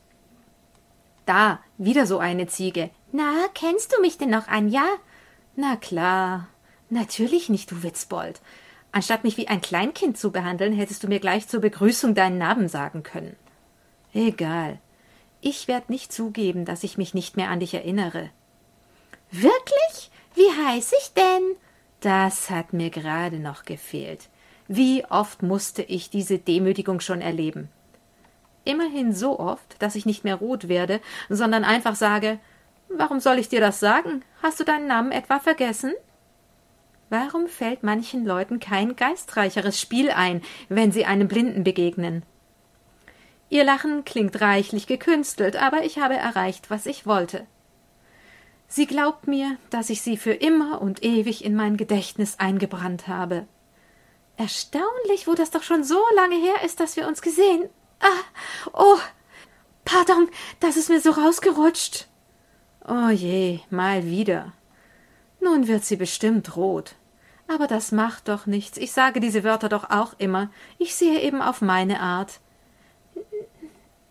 Da, 1.26 1.60
wieder 1.76 2.06
so 2.06 2.18
eine 2.18 2.46
Ziege. 2.46 2.90
Na, 3.10 3.32
kennst 3.54 3.92
du 3.92 4.00
mich 4.00 4.18
denn 4.18 4.30
noch, 4.30 4.46
Anja? 4.48 4.84
Na 5.56 5.76
klar. 5.76 6.48
Natürlich 6.90 7.48
nicht, 7.48 7.70
du 7.70 7.82
Witzbold. 7.82 8.40
Anstatt 8.98 9.22
mich 9.22 9.36
wie 9.36 9.46
ein 9.46 9.60
Kleinkind 9.60 10.18
zu 10.18 10.32
behandeln, 10.32 10.72
hättest 10.72 11.04
du 11.04 11.06
mir 11.06 11.20
gleich 11.20 11.46
zur 11.46 11.60
Begrüßung 11.60 12.16
deinen 12.16 12.36
Namen 12.36 12.68
sagen 12.68 13.04
können. 13.04 13.36
Egal. 14.12 14.80
Ich 15.40 15.68
werd 15.68 15.88
nicht 15.88 16.12
zugeben, 16.12 16.64
dass 16.64 16.82
ich 16.82 16.98
mich 16.98 17.14
nicht 17.14 17.36
mehr 17.36 17.48
an 17.48 17.60
dich 17.60 17.74
erinnere. 17.74 18.30
Wirklich? 19.30 20.10
Wie 20.34 20.50
heiß 20.50 20.92
ich 21.00 21.12
denn? 21.12 21.54
Das 22.00 22.50
hat 22.50 22.72
mir 22.72 22.90
gerade 22.90 23.38
noch 23.38 23.64
gefehlt. 23.64 24.30
Wie 24.66 25.04
oft 25.04 25.44
musste 25.44 25.84
ich 25.84 26.10
diese 26.10 26.40
Demütigung 26.40 26.98
schon 26.98 27.20
erleben? 27.20 27.68
Immerhin 28.64 29.14
so 29.14 29.38
oft, 29.38 29.80
dass 29.80 29.94
ich 29.94 30.06
nicht 30.06 30.24
mehr 30.24 30.34
rot 30.34 30.66
werde, 30.66 31.00
sondern 31.28 31.62
einfach 31.62 31.94
sage 31.94 32.40
Warum 32.88 33.20
soll 33.20 33.38
ich 33.38 33.48
dir 33.48 33.60
das 33.60 33.78
sagen? 33.78 34.24
Hast 34.42 34.58
du 34.58 34.64
deinen 34.64 34.88
Namen 34.88 35.12
etwa 35.12 35.38
vergessen? 35.38 35.94
Warum 37.10 37.46
fällt 37.46 37.82
manchen 37.82 38.26
Leuten 38.26 38.60
kein 38.60 38.96
geistreicheres 38.96 39.80
Spiel 39.80 40.10
ein, 40.10 40.42
wenn 40.68 40.92
sie 40.92 41.04
einem 41.06 41.28
Blinden 41.28 41.64
begegnen? 41.64 42.22
Ihr 43.50 43.64
Lachen 43.64 44.04
klingt 44.04 44.40
reichlich 44.40 44.86
gekünstelt, 44.86 45.56
aber 45.56 45.84
ich 45.84 45.98
habe 45.98 46.16
erreicht, 46.16 46.70
was 46.70 46.84
ich 46.84 47.06
wollte. 47.06 47.46
Sie 48.66 48.86
glaubt 48.86 49.26
mir, 49.26 49.56
dass 49.70 49.88
ich 49.88 50.02
sie 50.02 50.18
für 50.18 50.34
immer 50.34 50.82
und 50.82 51.02
ewig 51.02 51.42
in 51.42 51.54
mein 51.54 51.78
Gedächtnis 51.78 52.38
eingebrannt 52.38 53.08
habe. 53.08 53.46
Erstaunlich, 54.36 55.26
wo 55.26 55.34
das 55.34 55.50
doch 55.50 55.62
schon 55.62 55.82
so 55.82 56.00
lange 56.14 56.36
her 56.36 56.62
ist, 56.64 56.78
dass 56.78 56.96
wir 56.96 57.08
uns 57.08 57.22
gesehen. 57.22 57.70
Ah, 58.00 58.70
oh, 58.74 58.98
pardon, 59.86 60.28
das 60.60 60.76
ist 60.76 60.90
mir 60.90 61.00
so 61.00 61.10
rausgerutscht. 61.10 62.06
Oh 62.86 63.08
je, 63.08 63.60
mal 63.70 64.04
wieder. 64.04 64.52
Nun 65.40 65.66
wird 65.66 65.84
sie 65.84 65.96
bestimmt 65.96 66.56
rot. 66.56 66.94
Aber 67.48 67.66
das 67.66 67.92
macht 67.92 68.28
doch 68.28 68.46
nichts. 68.46 68.76
Ich 68.76 68.92
sage 68.92 69.20
diese 69.20 69.42
Wörter 69.42 69.70
doch 69.70 69.90
auch 69.90 70.14
immer. 70.18 70.50
Ich 70.78 70.94
sehe 70.94 71.20
eben 71.20 71.40
auf 71.40 71.62
meine 71.62 72.00
Art. 72.00 72.40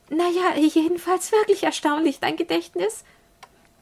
Na 0.10 0.24
ja, 0.30 0.60
jedenfalls 0.60 1.32
wirklich 1.32 1.64
erstaunlich, 1.64 2.20
dein 2.20 2.36
Gedächtnis. 2.36 3.04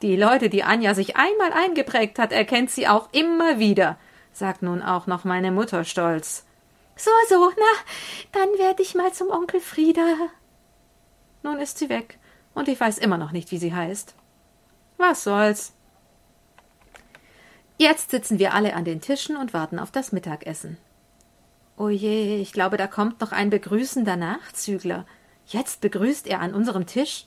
Die 0.02 0.18
Leute, 0.18 0.50
die 0.50 0.64
Anja 0.64 0.94
sich 0.94 1.16
einmal 1.16 1.54
eingeprägt 1.54 2.20
hat, 2.20 2.32
erkennt 2.32 2.70
sie 2.70 2.88
auch 2.88 3.08
immer 3.14 3.60
wieder, 3.60 3.98
sagt 4.34 4.62
nun 4.62 4.82
auch 4.82 5.08
noch 5.08 5.24
meine 5.24 5.52
Mutter 5.52 5.86
stolz. 5.86 6.46
So, 6.98 7.12
so, 7.30 7.52
na, 7.56 8.40
dann 8.40 8.50
werde 8.58 8.84
ich 8.84 8.96
mal 8.96 9.14
zum 9.14 9.30
Onkel 9.30 9.62
Frieda. 9.62 10.16
Nun 11.44 11.60
ist 11.60 11.78
sie 11.78 11.90
weg, 11.90 12.20
und 12.54 12.68
ich 12.68 12.80
weiß 12.80 12.98
immer 12.98 13.18
noch 13.18 13.32
nicht, 13.32 13.52
wie 13.52 13.58
sie 13.58 13.74
heißt. 13.74 14.16
Was 14.98 15.24
soll's? 15.24 15.74
Jetzt 17.78 18.12
sitzen 18.12 18.40
wir 18.40 18.54
alle 18.54 18.74
an 18.74 18.86
den 18.86 19.02
Tischen 19.02 19.36
und 19.36 19.54
warten 19.54 19.80
auf 19.80 19.92
das 19.92 20.12
Mittagessen. 20.12 20.78
O 21.78 21.90
je, 21.90 22.38
ich 22.38 22.54
glaube, 22.54 22.78
da 22.78 22.88
kommt 22.88 23.20
noch 23.20 23.34
ein 23.34 23.50
begrüßender 23.50 24.16
Nachzügler. 24.16 25.06
Jetzt 25.46 25.82
begrüßt 25.82 26.26
er 26.28 26.40
an 26.40 26.54
unserem 26.54 26.86
Tisch. 26.86 27.26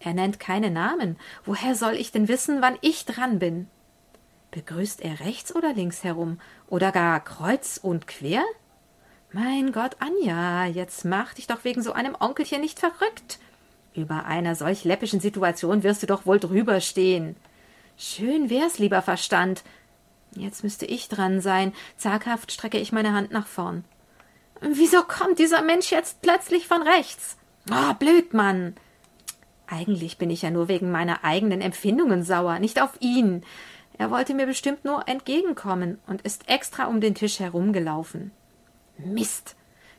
Er 0.00 0.12
nennt 0.12 0.40
keine 0.40 0.70
Namen. 0.70 1.16
Woher 1.44 1.76
soll 1.76 1.94
ich 1.94 2.10
denn 2.10 2.26
wissen, 2.26 2.60
wann 2.62 2.76
ich 2.80 3.06
dran 3.06 3.38
bin? 3.38 3.68
Begrüßt 4.50 5.02
er 5.02 5.20
rechts 5.20 5.54
oder 5.54 5.72
links 5.72 6.02
herum? 6.02 6.40
Oder 6.68 6.90
gar 6.90 7.20
kreuz 7.20 7.78
und 7.80 8.08
quer? 8.08 8.42
Mein 9.32 9.70
Gott, 9.70 9.96
Anja, 10.00 10.66
jetzt 10.66 11.04
mach 11.04 11.34
dich 11.34 11.46
doch 11.46 11.62
wegen 11.62 11.82
so 11.82 11.92
einem 11.92 12.16
Onkelchen 12.18 12.60
nicht 12.60 12.80
verrückt. 12.80 13.38
Über 13.94 14.24
einer 14.24 14.56
solch 14.56 14.84
läppischen 14.84 15.20
Situation 15.20 15.82
wirst 15.82 16.02
du 16.02 16.06
doch 16.06 16.26
wohl 16.26 16.40
drüber 16.40 16.80
stehen. 16.80 17.36
Schön 17.96 18.50
wär's, 18.50 18.78
lieber 18.78 19.02
Verstand. 19.02 19.62
Jetzt 20.32 20.62
müsste 20.62 20.84
ich 20.84 21.08
dran 21.08 21.40
sein. 21.40 21.72
Zaghaft 21.96 22.52
strecke 22.52 22.78
ich 22.78 22.92
meine 22.92 23.12
Hand 23.12 23.32
nach 23.32 23.46
vorn. 23.46 23.84
Wieso 24.60 25.02
kommt 25.02 25.38
dieser 25.38 25.62
Mensch 25.62 25.90
jetzt 25.90 26.20
plötzlich 26.22 26.66
von 26.66 26.82
rechts? 26.82 27.36
Ah, 27.70 27.90
oh, 27.90 27.94
blöd, 27.94 28.34
Mann. 28.34 28.76
Eigentlich 29.66 30.18
bin 30.18 30.30
ich 30.30 30.42
ja 30.42 30.50
nur 30.50 30.68
wegen 30.68 30.90
meiner 30.90 31.24
eigenen 31.24 31.60
Empfindungen 31.60 32.22
sauer, 32.22 32.58
nicht 32.58 32.80
auf 32.80 32.92
ihn. 33.00 33.44
Er 33.98 34.10
wollte 34.10 34.34
mir 34.34 34.46
bestimmt 34.46 34.84
nur 34.84 35.08
entgegenkommen 35.08 35.98
und 36.06 36.22
ist 36.22 36.48
extra 36.48 36.86
um 36.86 37.00
den 37.00 37.14
Tisch 37.14 37.40
herumgelaufen. 37.40 38.30
Mist. 38.98 39.56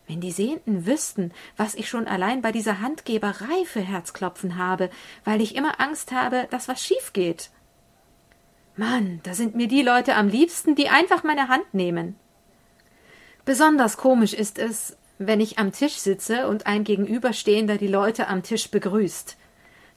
Wenn 0.08 0.22
die 0.22 0.32
Sehenden 0.32 0.86
wüssten, 0.86 1.34
was 1.58 1.76
ich 1.76 1.90
schon 1.90 2.08
allein 2.08 2.42
bei 2.42 2.54
dieser 2.54 2.80
Handgeberei 2.80 3.66
für 3.66 3.82
Herzklopfen 3.82 4.58
habe, 4.58 4.90
weil 5.26 5.42
ich 5.42 5.56
immer 5.56 5.82
Angst 5.82 6.14
habe, 6.14 6.48
dass 6.50 6.70
was 6.70 6.82
schief 6.82 7.12
geht. 7.12 7.50
Mann, 8.78 9.20
da 9.24 9.34
sind 9.34 9.56
mir 9.56 9.68
die 9.68 9.82
Leute 9.82 10.16
am 10.16 10.30
liebsten, 10.30 10.76
die 10.76 10.88
einfach 10.90 11.24
meine 11.24 11.48
Hand 11.48 11.74
nehmen. 11.74 12.16
Besonders 13.44 13.98
komisch 13.98 14.34
ist 14.34 14.60
es, 14.60 14.96
wenn 15.18 15.40
ich 15.40 15.58
am 15.58 15.72
Tisch 15.72 15.96
sitze 15.96 16.48
und 16.48 16.68
ein 16.68 16.84
Gegenüberstehender 16.84 17.78
die 17.78 17.88
Leute 17.88 18.28
am 18.28 18.44
Tisch 18.44 18.70
begrüßt. 18.70 19.36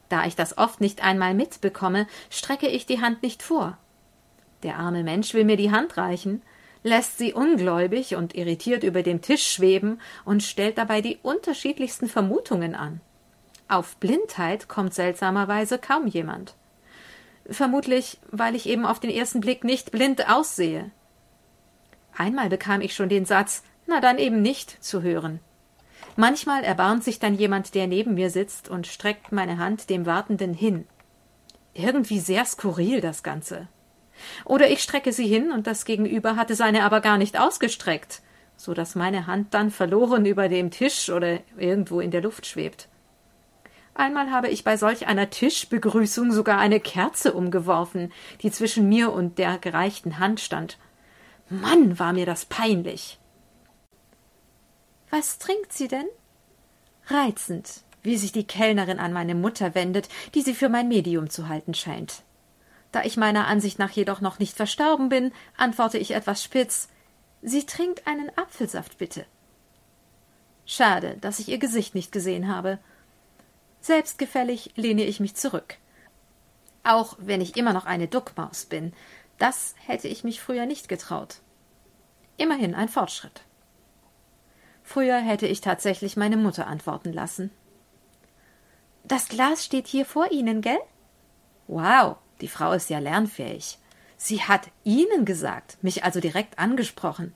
Da 0.09 0.25
ich 0.25 0.35
das 0.35 0.57
oft 0.57 0.81
nicht 0.81 1.05
einmal 1.05 1.35
mitbekomme, 1.35 2.07
strecke 2.31 2.69
ich 2.69 2.87
die 2.87 3.03
Hand 3.03 3.23
nicht 3.23 3.43
vor. 3.43 3.77
Der 4.63 4.79
arme 4.79 5.05
Mensch 5.05 5.35
will 5.35 5.45
mir 5.45 5.57
die 5.57 5.71
Hand 5.71 5.99
reichen, 5.99 6.43
lässt 6.83 7.19
sie 7.19 7.35
ungläubig 7.35 8.17
und 8.17 8.35
irritiert 8.35 8.83
über 8.83 9.03
den 9.03 9.21
Tisch 9.21 9.47
schweben 9.47 10.01
und 10.25 10.43
stellt 10.43 10.79
dabei 10.79 11.03
die 11.03 11.19
unterschiedlichsten 11.23 12.09
Vermutungen 12.09 12.75
an. 12.75 13.03
Auf 13.69 13.97
Blindheit 13.97 14.69
kommt 14.69 14.95
seltsamerweise 14.95 15.79
kaum 15.79 16.07
jemand. 16.07 16.55
Vermutlich, 17.51 18.19
weil 18.31 18.55
ich 18.55 18.69
eben 18.69 18.87
auf 18.87 19.01
den 19.01 19.11
ersten 19.11 19.41
Blick 19.41 19.65
nicht 19.65 19.91
blind 19.91 20.29
aussehe. 20.31 20.91
Einmal 22.17 22.49
bekam 22.49 22.81
ich 22.81 22.95
schon 22.95 23.09
den 23.09 23.25
Satz, 23.25 23.65
na 23.87 24.01
dann 24.01 24.19
eben 24.19 24.41
nicht 24.41 24.83
zu 24.83 25.03
hören. 25.03 25.41
Manchmal 26.17 26.63
erbarmt 26.63 27.03
sich 27.03 27.19
dann 27.19 27.35
jemand, 27.35 27.75
der 27.75 27.89
neben 27.89 28.15
mir 28.15 28.31
sitzt, 28.31 28.69
und 28.69 28.87
streckt 28.87 29.33
meine 29.33 29.59
Hand 29.59 29.91
dem 29.91 30.07
Wartenden 30.07 30.55
hin. 30.55 30.87
Irgendwie 31.75 32.21
sehr 32.21 32.45
skurril 32.45 33.01
das 33.01 33.23
Ganze. 33.23 33.69
Oder 34.45 34.71
ich 34.71 34.81
strecke 34.81 35.13
sie 35.13 35.27
hin, 35.27 35.51
und 35.51 35.67
das 35.67 35.85
Gegenüber 35.85 36.37
hatte 36.37 36.55
seine 36.55 36.85
aber 36.85 37.01
gar 37.01 37.19
nicht 37.19 37.39
ausgestreckt, 37.39 38.23
so 38.57 38.75
dass 38.75 38.95
meine 38.95 39.27
Hand 39.27 39.55
dann 39.55 39.71
verloren 39.71 40.25
über 40.25 40.49
dem 40.49 40.71
Tisch 40.71 41.11
oder 41.11 41.41
irgendwo 41.57 42.01
in 42.01 42.11
der 42.11 42.23
Luft 42.23 42.47
schwebt. 42.47 42.89
Einmal 44.01 44.31
habe 44.31 44.49
ich 44.49 44.65
bei 44.65 44.79
solch 44.79 45.09
einer 45.09 45.29
Tischbegrüßung 45.29 46.33
sogar 46.33 46.59
eine 46.59 46.81
Kerze 46.81 47.35
umgeworfen, 47.35 48.11
die 48.41 48.51
zwischen 48.51 48.89
mir 48.89 49.13
und 49.13 49.37
der 49.37 49.59
gereichten 49.59 50.19
Hand 50.19 50.41
stand. 50.41 50.79
Mann, 51.51 51.99
war 51.99 52.15
mir 52.15 52.25
das 52.25 52.47
peinlich. 52.47 53.19
Was 55.11 55.39
trinkt 55.39 55.75
sie 55.75 55.87
denn? 55.87 56.07
Reizend, 57.09 57.83
wie 58.03 58.17
sich 58.17 58.33
die 58.33 58.47
Kellnerin 58.47 58.99
an 58.99 59.13
meine 59.13 59.35
Mutter 59.35 59.75
wendet, 59.75 60.09
die 60.35 60.41
sie 60.41 60.55
für 60.55 60.71
mein 60.71 60.89
Medium 60.89 61.29
zu 61.29 61.51
halten 61.51 61.75
scheint. 61.75 62.23
Da 62.93 63.03
ich 63.03 63.19
meiner 63.19 63.49
Ansicht 63.49 63.79
nach 63.79 63.91
jedoch 63.91 64.23
noch 64.23 64.39
nicht 64.39 64.57
verstorben 64.57 65.11
bin, 65.11 65.31
antworte 65.59 65.99
ich 65.99 66.13
etwas 66.13 66.43
spitz 66.43 66.89
Sie 67.43 67.67
trinkt 67.67 68.07
einen 68.07 68.31
Apfelsaft, 68.39 68.97
bitte. 68.97 69.27
Schade, 70.65 71.19
dass 71.21 71.39
ich 71.39 71.51
ihr 71.51 71.59
Gesicht 71.59 71.95
nicht 71.95 72.13
gesehen 72.13 72.49
habe. 72.49 72.79
Selbstgefällig 73.81 74.73
lehne 74.77 75.05
ich 75.05 75.21
mich 75.21 75.35
zurück. 75.35 75.77
Auch 76.83 77.17
wenn 77.19 77.41
ich 77.41 77.57
immer 77.57 77.73
noch 77.73 77.87
eine 77.87 78.09
Duckmaus 78.09 78.67
bin, 78.67 78.93
das 79.39 79.75
hätte 79.87 80.09
ich 80.09 80.25
mich 80.25 80.41
früher 80.41 80.67
nicht 80.67 80.89
getraut. 80.89 81.41
Immerhin 82.37 82.75
ein 82.75 82.89
Fortschritt. 82.89 83.43
Früher 84.83 85.19
hätte 85.19 85.47
ich 85.47 85.61
tatsächlich 85.61 86.17
meine 86.17 86.37
Mutter 86.37 86.67
antworten 86.67 87.13
lassen. 87.13 87.51
Das 89.05 89.29
Glas 89.29 89.65
steht 89.65 89.87
hier 89.87 90.05
vor 90.05 90.31
Ihnen, 90.31 90.61
gell? 90.61 90.79
Wow, 91.69 92.17
die 92.41 92.49
Frau 92.49 92.73
ist 92.73 92.91
ja 92.91 92.99
lernfähig. 92.99 93.79
Sie 94.17 94.43
hat 94.43 94.69
Ihnen 94.85 95.25
gesagt, 95.25 95.79
mich 95.83 96.05
also 96.05 96.21
direkt 96.21 96.59
angesprochen. 96.59 97.33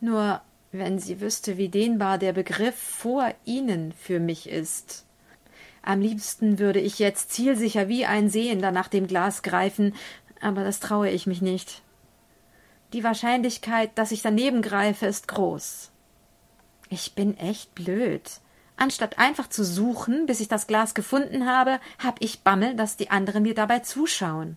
Nur 0.00 0.42
wenn 0.70 0.98
sie 0.98 1.20
wüsste, 1.20 1.56
wie 1.56 1.68
dehnbar 1.68 2.18
der 2.18 2.32
Begriff 2.32 2.76
vor 2.76 3.32
Ihnen 3.44 3.92
für 3.92 4.20
mich 4.20 4.48
ist. 4.48 5.06
Am 5.86 6.00
liebsten 6.00 6.58
würde 6.58 6.80
ich 6.80 6.98
jetzt 6.98 7.30
zielsicher 7.30 7.88
wie 7.88 8.06
ein 8.06 8.30
Sehender 8.30 8.72
nach 8.72 8.88
dem 8.88 9.06
Glas 9.06 9.42
greifen, 9.42 9.94
aber 10.40 10.64
das 10.64 10.80
traue 10.80 11.10
ich 11.10 11.26
mich 11.26 11.42
nicht. 11.42 11.82
Die 12.94 13.04
Wahrscheinlichkeit, 13.04 13.90
dass 13.96 14.10
ich 14.10 14.22
daneben 14.22 14.62
greife, 14.62 15.04
ist 15.04 15.28
groß. 15.28 15.90
Ich 16.88 17.14
bin 17.14 17.36
echt 17.36 17.74
blöd. 17.74 18.22
Anstatt 18.76 19.18
einfach 19.18 19.48
zu 19.48 19.62
suchen, 19.62 20.24
bis 20.24 20.40
ich 20.40 20.48
das 20.48 20.66
Glas 20.66 20.94
gefunden 20.94 21.46
habe, 21.46 21.80
hab 21.98 22.16
ich 22.20 22.40
Bammel, 22.40 22.76
dass 22.76 22.96
die 22.96 23.10
anderen 23.10 23.42
mir 23.42 23.54
dabei 23.54 23.80
zuschauen. 23.80 24.56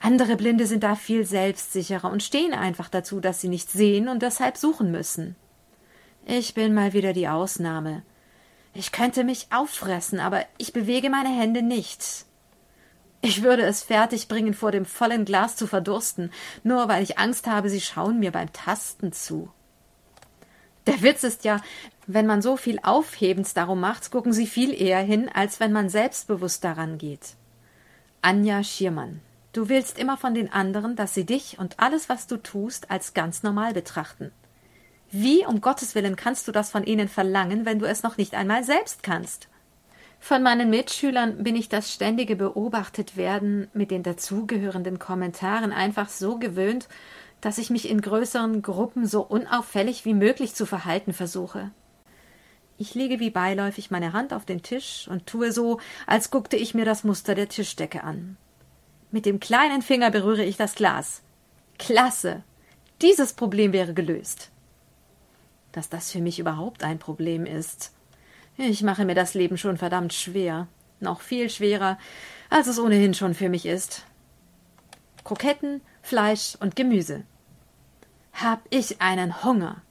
Andere 0.00 0.36
Blinde 0.36 0.66
sind 0.66 0.84
da 0.84 0.96
viel 0.96 1.26
selbstsicherer 1.26 2.10
und 2.10 2.22
stehen 2.22 2.54
einfach 2.54 2.88
dazu, 2.88 3.20
dass 3.20 3.42
sie 3.42 3.48
nicht 3.48 3.70
sehen 3.70 4.08
und 4.08 4.22
deshalb 4.22 4.56
suchen 4.56 4.90
müssen. 4.90 5.36
Ich 6.24 6.54
bin 6.54 6.72
mal 6.72 6.94
wieder 6.94 7.12
die 7.12 7.28
Ausnahme. 7.28 8.02
Ich 8.74 8.92
könnte 8.92 9.24
mich 9.24 9.46
auffressen, 9.50 10.20
aber 10.20 10.44
ich 10.58 10.72
bewege 10.72 11.08
meine 11.08 11.28
Hände 11.28 11.62
nicht. 11.62 12.26
Ich 13.20 13.42
würde 13.42 13.62
es 13.62 13.82
fertigbringen, 13.82 14.52
vor 14.52 14.72
dem 14.72 14.84
vollen 14.84 15.24
Glas 15.24 15.56
zu 15.56 15.66
verdursten, 15.66 16.30
nur 16.62 16.88
weil 16.88 17.02
ich 17.02 17.18
Angst 17.18 17.46
habe, 17.46 17.70
sie 17.70 17.80
schauen 17.80 18.18
mir 18.18 18.32
beim 18.32 18.52
Tasten 18.52 19.12
zu. 19.12 19.48
Der 20.86 21.00
Witz 21.00 21.22
ist 21.22 21.44
ja, 21.44 21.62
wenn 22.06 22.26
man 22.26 22.42
so 22.42 22.56
viel 22.58 22.78
Aufhebens 22.82 23.54
darum 23.54 23.80
macht, 23.80 24.10
gucken 24.10 24.32
sie 24.34 24.46
viel 24.46 24.74
eher 24.74 25.00
hin, 25.00 25.30
als 25.32 25.60
wenn 25.60 25.72
man 25.72 25.88
selbstbewusst 25.88 26.62
daran 26.64 26.98
geht. 26.98 27.36
Anja 28.20 28.62
Schiermann 28.62 29.20
Du 29.54 29.68
willst 29.68 30.00
immer 30.00 30.16
von 30.16 30.34
den 30.34 30.52
anderen, 30.52 30.96
dass 30.96 31.14
sie 31.14 31.24
dich 31.24 31.60
und 31.60 31.78
alles, 31.78 32.08
was 32.08 32.26
du 32.26 32.38
tust, 32.38 32.90
als 32.90 33.14
ganz 33.14 33.44
normal 33.44 33.72
betrachten. 33.72 34.32
Wie 35.16 35.46
um 35.46 35.60
Gottes 35.60 35.94
willen 35.94 36.16
kannst 36.16 36.48
du 36.48 36.50
das 36.50 36.70
von 36.70 36.82
ihnen 36.82 37.06
verlangen, 37.06 37.64
wenn 37.64 37.78
du 37.78 37.86
es 37.86 38.02
noch 38.02 38.16
nicht 38.16 38.34
einmal 38.34 38.64
selbst 38.64 39.04
kannst? 39.04 39.46
Von 40.18 40.42
meinen 40.42 40.70
Mitschülern 40.70 41.44
bin 41.44 41.54
ich 41.54 41.68
das 41.68 41.92
ständige 41.92 42.34
Beobachtetwerden 42.34 43.68
mit 43.74 43.92
den 43.92 44.02
dazugehörenden 44.02 44.98
Kommentaren 44.98 45.72
einfach 45.72 46.08
so 46.08 46.40
gewöhnt, 46.40 46.88
dass 47.40 47.58
ich 47.58 47.70
mich 47.70 47.88
in 47.88 48.00
größeren 48.00 48.60
Gruppen 48.60 49.06
so 49.06 49.22
unauffällig 49.22 50.04
wie 50.04 50.14
möglich 50.14 50.56
zu 50.56 50.66
verhalten 50.66 51.12
versuche. 51.12 51.70
Ich 52.76 52.96
lege 52.96 53.20
wie 53.20 53.30
beiläufig 53.30 53.92
meine 53.92 54.14
Hand 54.14 54.32
auf 54.32 54.44
den 54.44 54.62
Tisch 54.62 55.06
und 55.08 55.26
tue 55.26 55.52
so, 55.52 55.78
als 56.08 56.32
guckte 56.32 56.56
ich 56.56 56.74
mir 56.74 56.84
das 56.84 57.04
Muster 57.04 57.36
der 57.36 57.48
Tischdecke 57.48 58.02
an. 58.02 58.36
Mit 59.12 59.26
dem 59.26 59.38
kleinen 59.38 59.82
Finger 59.82 60.10
berühre 60.10 60.42
ich 60.42 60.56
das 60.56 60.74
Glas. 60.74 61.22
Klasse. 61.78 62.42
Dieses 63.00 63.34
Problem 63.34 63.72
wäre 63.72 63.94
gelöst. 63.94 64.50
Dass 65.74 65.88
das 65.88 66.12
für 66.12 66.20
mich 66.20 66.38
überhaupt 66.38 66.84
ein 66.84 67.00
Problem 67.00 67.46
ist. 67.46 67.92
Ich 68.56 68.84
mache 68.84 69.04
mir 69.04 69.16
das 69.16 69.34
Leben 69.34 69.58
schon 69.58 69.76
verdammt 69.76 70.12
schwer. 70.12 70.68
Noch 71.00 71.20
viel 71.20 71.50
schwerer, 71.50 71.98
als 72.48 72.68
es 72.68 72.78
ohnehin 72.78 73.12
schon 73.12 73.34
für 73.34 73.48
mich 73.48 73.66
ist. 73.66 74.04
Kroketten, 75.24 75.80
Fleisch 76.00 76.56
und 76.60 76.76
Gemüse. 76.76 77.24
Hab 78.32 78.62
ich 78.70 79.00
einen 79.00 79.42
Hunger. 79.42 79.82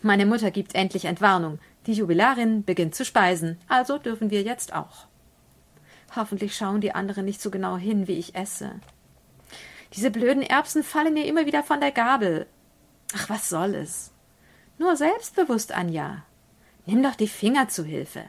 Meine 0.00 0.24
Mutter 0.24 0.50
gibt 0.50 0.74
endlich 0.74 1.04
Entwarnung. 1.04 1.58
Die 1.84 1.92
Jubilarin 1.92 2.64
beginnt 2.64 2.94
zu 2.94 3.04
speisen, 3.04 3.58
also 3.68 3.98
dürfen 3.98 4.30
wir 4.30 4.42
jetzt 4.42 4.72
auch. 4.72 5.08
Hoffentlich 6.16 6.56
schauen 6.56 6.80
die 6.80 6.94
anderen 6.94 7.26
nicht 7.26 7.42
so 7.42 7.50
genau 7.50 7.76
hin, 7.76 8.08
wie 8.08 8.18
ich 8.18 8.34
esse. 8.34 8.80
Diese 9.92 10.10
blöden 10.10 10.42
Erbsen 10.42 10.82
fallen 10.82 11.12
mir 11.12 11.26
immer 11.26 11.44
wieder 11.44 11.62
von 11.62 11.80
der 11.80 11.92
Gabel. 11.92 12.46
Ach, 13.14 13.28
was 13.28 13.50
soll 13.50 13.74
es? 13.74 14.10
Nur 14.78 14.96
selbstbewusst, 14.96 15.72
Anja. 15.72 16.24
Nimm 16.86 17.02
doch 17.02 17.16
die 17.16 17.28
Finger 17.28 17.68
zu 17.68 17.84
Hilfe. 17.84 18.24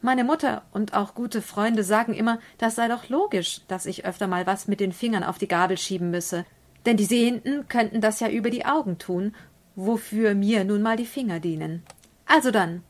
Meine 0.00 0.24
Mutter 0.24 0.62
und 0.72 0.94
auch 0.94 1.14
gute 1.14 1.42
Freunde 1.42 1.82
sagen 1.82 2.14
immer, 2.14 2.38
das 2.56 2.76
sei 2.76 2.88
doch 2.88 3.08
logisch, 3.08 3.62
dass 3.68 3.86
ich 3.86 4.04
öfter 4.04 4.26
mal 4.26 4.46
was 4.46 4.68
mit 4.68 4.80
den 4.80 4.92
Fingern 4.92 5.24
auf 5.24 5.38
die 5.38 5.48
Gabel 5.48 5.76
schieben 5.76 6.10
müsse. 6.10 6.44
Denn 6.86 6.96
die 6.96 7.04
Sehenden 7.04 7.68
könnten 7.68 8.00
das 8.00 8.20
ja 8.20 8.28
über 8.28 8.50
die 8.50 8.64
Augen 8.64 8.98
tun, 8.98 9.34
wofür 9.74 10.34
mir 10.34 10.64
nun 10.64 10.82
mal 10.82 10.96
die 10.96 11.06
Finger 11.06 11.40
dienen. 11.40 11.82
Also 12.26 12.50
dann. 12.50 12.82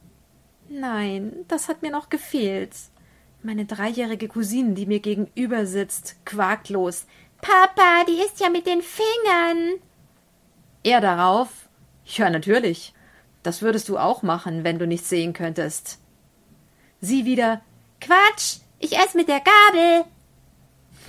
Nein, 0.69 1.33
das 1.49 1.69
hat 1.69 1.83
mir 1.83 1.91
noch 1.91 2.11
gefehlt. 2.11 2.75
Meine 3.43 3.65
dreijährige 3.65 4.29
Cousine, 4.29 4.75
die 4.75 4.87
mir 4.87 5.01
gegenüber 5.01 5.65
sitzt, 5.65 6.17
quakt 6.27 6.69
los. 6.69 7.07
Papa, 7.41 8.05
die 8.07 8.21
ist 8.21 8.41
ja 8.41 8.51
mit 8.51 8.67
den 8.67 8.83
Fingern. 8.83 9.81
Er 10.83 11.01
darauf. 11.01 11.68
Ja, 12.17 12.31
natürlich. 12.31 12.95
Das 13.43 13.63
würdest 13.63 13.89
du 13.89 13.99
auch 13.99 14.23
machen, 14.23 14.65
wenn 14.65 14.79
du 14.79 14.87
nichts 14.87 15.09
sehen 15.09 15.33
könntest. 15.33 15.99
Sie 17.01 17.25
wieder. 17.25 17.61
Quatsch, 18.01 18.59
ich 18.79 18.97
ess 18.97 19.15
mit 19.15 19.29
der 19.29 19.41
Gabel. 19.41 20.05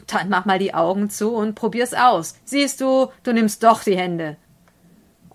Dann 0.07 0.29
mach 0.29 0.45
mal 0.45 0.59
die 0.59 0.73
Augen 0.73 1.09
zu 1.09 1.33
und 1.33 1.55
probier's 1.55 1.93
aus. 1.93 2.35
Siehst 2.45 2.81
du, 2.81 3.07
du 3.23 3.33
nimmst 3.33 3.63
doch 3.63 3.83
die 3.83 3.97
Hände. 3.97 4.37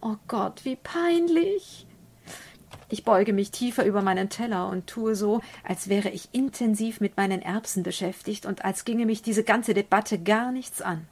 Oh 0.00 0.16
Gott, 0.28 0.64
wie 0.64 0.76
peinlich. 0.76 1.86
Ich 2.88 3.04
beuge 3.04 3.32
mich 3.32 3.50
tiefer 3.50 3.84
über 3.84 4.02
meinen 4.02 4.28
Teller 4.28 4.68
und 4.68 4.86
tue 4.86 5.14
so, 5.16 5.40
als 5.62 5.88
wäre 5.88 6.10
ich 6.10 6.28
intensiv 6.32 7.00
mit 7.00 7.16
meinen 7.16 7.42
Erbsen 7.42 7.82
beschäftigt 7.82 8.46
und 8.46 8.64
als 8.64 8.84
ginge 8.84 9.06
mich 9.06 9.22
diese 9.22 9.42
ganze 9.42 9.74
Debatte 9.74 10.18
gar 10.18 10.52
nichts 10.52 10.82
an. 10.82 11.06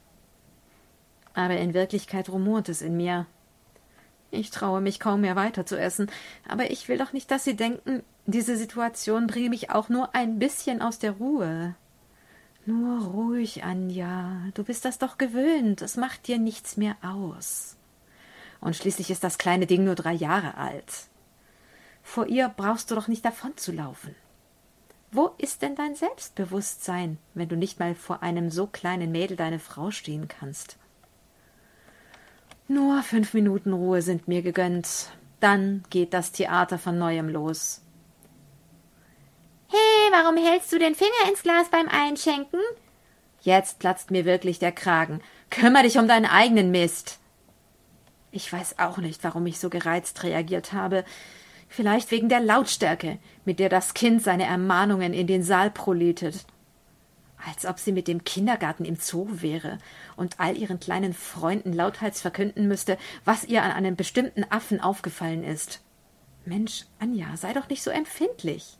Aber 1.34 1.56
in 1.56 1.74
Wirklichkeit 1.74 2.28
rumort 2.28 2.68
es 2.68 2.82
in 2.82 2.96
mir. 2.96 3.26
Ich 4.34 4.50
traue 4.50 4.80
mich 4.80 4.98
kaum 4.98 5.20
mehr 5.20 5.36
weiter 5.36 5.66
zu 5.66 5.78
essen, 5.78 6.10
aber 6.48 6.70
ich 6.70 6.88
will 6.88 6.96
doch 6.96 7.12
nicht, 7.12 7.30
dass 7.30 7.44
Sie 7.44 7.54
denken, 7.54 8.02
diese 8.24 8.56
Situation 8.56 9.26
bringe 9.26 9.50
mich 9.50 9.70
auch 9.70 9.90
nur 9.90 10.14
ein 10.14 10.38
bisschen 10.38 10.80
aus 10.80 10.98
der 10.98 11.12
Ruhe. 11.12 11.74
Nur 12.64 13.04
ruhig, 13.08 13.62
Anja, 13.62 14.40
du 14.54 14.64
bist 14.64 14.86
das 14.86 14.98
doch 14.98 15.18
gewöhnt, 15.18 15.82
es 15.82 15.98
macht 15.98 16.28
dir 16.28 16.38
nichts 16.38 16.78
mehr 16.78 16.96
aus. 17.02 17.76
Und 18.62 18.74
schließlich 18.74 19.10
ist 19.10 19.22
das 19.22 19.36
kleine 19.36 19.66
Ding 19.66 19.84
nur 19.84 19.96
drei 19.96 20.14
Jahre 20.14 20.56
alt. 20.56 21.08
Vor 22.02 22.26
ihr 22.26 22.48
brauchst 22.48 22.90
du 22.90 22.94
doch 22.94 23.08
nicht 23.08 23.26
davonzulaufen. 23.26 24.14
Wo 25.10 25.32
ist 25.36 25.60
denn 25.60 25.76
dein 25.76 25.94
Selbstbewusstsein, 25.94 27.18
wenn 27.34 27.50
du 27.50 27.56
nicht 27.56 27.78
mal 27.78 27.94
vor 27.94 28.22
einem 28.22 28.50
so 28.50 28.66
kleinen 28.66 29.12
Mädel 29.12 29.36
deine 29.36 29.58
Frau 29.58 29.90
stehen 29.90 30.26
kannst? 30.26 30.78
Nur 32.68 33.02
fünf 33.02 33.34
Minuten 33.34 33.72
Ruhe 33.72 34.02
sind 34.02 34.28
mir 34.28 34.42
gegönnt. 34.42 35.10
Dann 35.40 35.82
geht 35.90 36.14
das 36.14 36.32
Theater 36.32 36.78
von 36.78 36.98
neuem 36.98 37.28
los. 37.28 37.82
Hey, 39.68 40.12
warum 40.12 40.36
hältst 40.36 40.72
du 40.72 40.78
den 40.78 40.94
Finger 40.94 41.28
ins 41.28 41.42
Glas 41.42 41.68
beim 41.70 41.88
Einschenken? 41.88 42.60
Jetzt 43.40 43.80
platzt 43.80 44.10
mir 44.10 44.24
wirklich 44.24 44.58
der 44.58 44.72
Kragen. 44.72 45.20
Kümmer 45.50 45.82
dich 45.82 45.98
um 45.98 46.06
deinen 46.06 46.26
eigenen 46.26 46.70
Mist. 46.70 47.18
Ich 48.30 48.50
weiß 48.52 48.78
auch 48.78 48.98
nicht, 48.98 49.24
warum 49.24 49.46
ich 49.46 49.58
so 49.58 49.68
gereizt 49.68 50.22
reagiert 50.22 50.72
habe. 50.72 51.04
Vielleicht 51.68 52.10
wegen 52.10 52.28
der 52.28 52.40
Lautstärke, 52.40 53.18
mit 53.44 53.58
der 53.58 53.68
das 53.68 53.94
Kind 53.94 54.22
seine 54.22 54.44
Ermahnungen 54.44 55.12
in 55.12 55.26
den 55.26 55.42
Saal 55.42 55.70
proletet. 55.70 56.46
Als 57.44 57.66
ob 57.66 57.78
sie 57.78 57.92
mit 57.92 58.06
dem 58.06 58.24
Kindergarten 58.24 58.84
im 58.84 58.96
Zoo 58.96 59.26
wäre 59.30 59.78
und 60.16 60.38
all 60.38 60.56
ihren 60.56 60.78
kleinen 60.78 61.12
Freunden 61.12 61.72
lauthals 61.72 62.20
verkünden 62.20 62.68
müsste, 62.68 62.96
was 63.24 63.44
ihr 63.44 63.62
an 63.62 63.72
einem 63.72 63.96
bestimmten 63.96 64.44
Affen 64.50 64.80
aufgefallen 64.80 65.42
ist. 65.42 65.80
Mensch, 66.44 66.84
Anja, 67.00 67.36
sei 67.36 67.52
doch 67.52 67.68
nicht 67.68 67.82
so 67.82 67.90
empfindlich. 67.90 68.76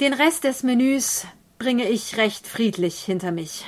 Den 0.00 0.12
Rest 0.12 0.44
des 0.44 0.64
Menüs 0.64 1.26
bringe 1.58 1.88
ich 1.88 2.16
recht 2.16 2.48
friedlich 2.48 3.00
hinter 3.00 3.30
mich. 3.30 3.64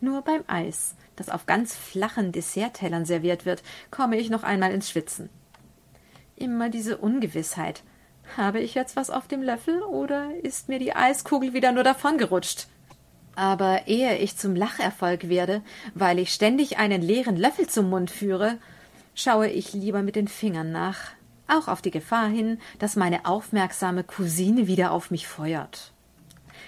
Nur 0.00 0.22
beim 0.22 0.42
Eis, 0.48 0.96
das 1.14 1.28
auf 1.28 1.46
ganz 1.46 1.76
flachen 1.76 2.32
Desserttellern 2.32 3.04
serviert 3.04 3.46
wird, 3.46 3.62
komme 3.90 4.16
ich 4.16 4.30
noch 4.30 4.42
einmal 4.42 4.72
ins 4.72 4.90
Schwitzen. 4.90 5.28
Immer 6.34 6.70
diese 6.70 6.96
Ungewissheit. 6.98 7.82
Habe 8.36 8.60
ich 8.60 8.74
jetzt 8.74 8.96
was 8.96 9.10
auf 9.10 9.28
dem 9.28 9.42
Löffel 9.42 9.82
oder 9.82 10.34
ist 10.42 10.68
mir 10.68 10.78
die 10.78 10.94
Eiskugel 10.94 11.52
wieder 11.52 11.72
nur 11.72 11.84
davongerutscht? 11.84 12.66
Aber 13.36 13.86
ehe 13.86 14.18
ich 14.18 14.36
zum 14.36 14.54
Lacherfolg 14.54 15.28
werde, 15.28 15.62
weil 15.94 16.18
ich 16.18 16.32
ständig 16.32 16.78
einen 16.78 17.02
leeren 17.02 17.36
Löffel 17.36 17.68
zum 17.68 17.88
Mund 17.88 18.10
führe, 18.10 18.58
schaue 19.14 19.48
ich 19.48 19.72
lieber 19.72 20.02
mit 20.02 20.16
den 20.16 20.28
Fingern 20.28 20.72
nach, 20.72 21.12
auch 21.48 21.68
auf 21.68 21.82
die 21.82 21.90
Gefahr 21.90 22.28
hin, 22.28 22.58
dass 22.78 22.96
meine 22.96 23.26
aufmerksame 23.26 24.04
Cousine 24.04 24.66
wieder 24.66 24.92
auf 24.92 25.10
mich 25.10 25.26
feuert. 25.26 25.92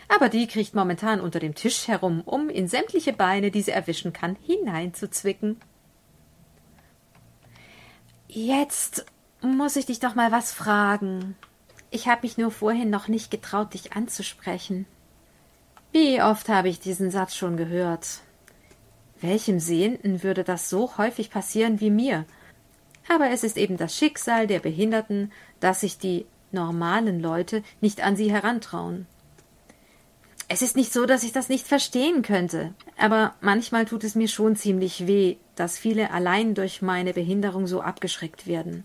Aber 0.09 0.29
die 0.29 0.47
kriecht 0.47 0.75
momentan 0.75 1.21
unter 1.21 1.41
dem 1.41 1.55
Tisch 1.55 1.89
herum, 1.89 2.23
um 2.23 2.49
in 2.49 2.69
sämtliche 2.69 3.13
Beine, 3.13 3.51
die 3.51 3.63
sie 3.63 3.71
erwischen 3.71 4.13
kann, 4.13 4.37
hineinzuzwicken. 4.43 5.61
Jetzt 8.29 9.07
muss 9.41 9.77
ich 9.77 9.87
dich 9.87 10.01
doch 10.01 10.15
mal 10.15 10.33
was 10.33 10.53
fragen. 10.53 11.37
Ich 11.91 12.09
habe 12.09 12.23
mich 12.23 12.39
nur 12.39 12.51
vorhin 12.51 12.91
noch 12.91 13.09
nicht 13.09 13.31
getraut, 13.31 13.75
dich 13.75 13.93
anzusprechen. 13.93 14.87
Wie 15.93 16.23
oft 16.23 16.49
habe 16.49 16.71
ich 16.71 16.81
diesen 16.81 17.11
Satz 17.11 17.37
schon 17.37 17.59
gehört? 17.59 18.21
Welchem 19.21 19.61
Sehenden 19.61 20.23
würde 20.23 20.43
das 20.43 20.71
so 20.71 20.97
häufig 20.97 21.31
passieren 21.31 21.81
wie 21.81 21.91
mir? 21.91 22.25
Aber 23.11 23.29
es 23.29 23.45
ist 23.45 23.59
eben 23.59 23.77
das 23.77 23.95
Schicksal 23.95 24.47
der 24.47 24.61
Behinderten, 24.61 25.31
dass 25.61 25.83
sich 25.83 25.99
die 25.99 26.25
normalen 26.51 27.21
Leute 27.21 27.63
nicht 27.83 28.03
an 28.03 28.17
sie 28.17 28.33
herantrauen. 28.33 29.07
Es 30.49 30.63
ist 30.63 30.77
nicht 30.77 30.95
so, 30.95 31.05
dass 31.05 31.25
ich 31.25 31.33
das 31.33 31.51
nicht 31.51 31.67
verstehen 31.67 32.23
könnte, 32.23 32.73
aber 32.97 33.35
manchmal 33.43 33.85
tut 33.85 34.03
es 34.05 34.15
mir 34.15 34.29
schon 34.29 34.57
ziemlich 34.57 35.07
weh, 35.07 35.37
dass 35.57 35.79
viele 35.79 36.11
allein 36.11 36.55
durch 36.55 36.81
meine 36.81 37.13
Behinderung 37.13 37.67
so 37.67 37.83
abgeschreckt 37.83 38.47
werden. 38.47 38.85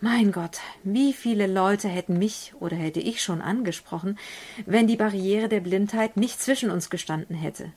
Mein 0.00 0.30
Gott, 0.30 0.60
wie 0.84 1.12
viele 1.12 1.48
Leute 1.48 1.88
hätten 1.88 2.18
mich 2.18 2.52
oder 2.60 2.76
hätte 2.76 3.00
ich 3.00 3.20
schon 3.20 3.40
angesprochen, 3.40 4.16
wenn 4.64 4.86
die 4.86 4.96
Barriere 4.96 5.48
der 5.48 5.58
Blindheit 5.58 6.16
nicht 6.16 6.40
zwischen 6.40 6.70
uns 6.70 6.88
gestanden 6.88 7.34
hätte. 7.34 7.72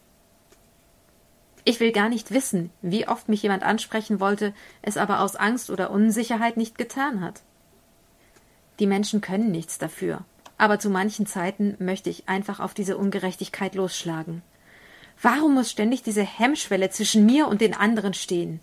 Ich 1.63 1.79
will 1.79 1.91
gar 1.91 2.09
nicht 2.09 2.31
wissen, 2.31 2.69
wie 2.83 3.07
oft 3.07 3.27
mich 3.27 3.41
jemand 3.41 3.63
ansprechen 3.63 4.19
wollte, 4.19 4.53
es 4.83 4.97
aber 4.97 5.21
aus 5.21 5.35
Angst 5.35 5.71
oder 5.71 5.89
Unsicherheit 5.89 6.57
nicht 6.57 6.77
getan 6.77 7.21
hat. 7.21 7.41
Die 8.79 8.87
Menschen 8.87 9.21
können 9.21 9.49
nichts 9.49 9.79
dafür, 9.79 10.23
aber 10.59 10.77
zu 10.77 10.91
manchen 10.91 11.25
Zeiten 11.25 11.75
möchte 11.79 12.11
ich 12.11 12.29
einfach 12.29 12.59
auf 12.59 12.75
diese 12.75 12.97
Ungerechtigkeit 12.97 13.73
losschlagen. 13.73 14.43
Warum 15.23 15.55
muss 15.55 15.71
ständig 15.71 16.03
diese 16.03 16.23
Hemmschwelle 16.23 16.91
zwischen 16.91 17.25
mir 17.25 17.47
und 17.47 17.61
den 17.61 17.73
anderen 17.73 18.13
stehen? 18.13 18.59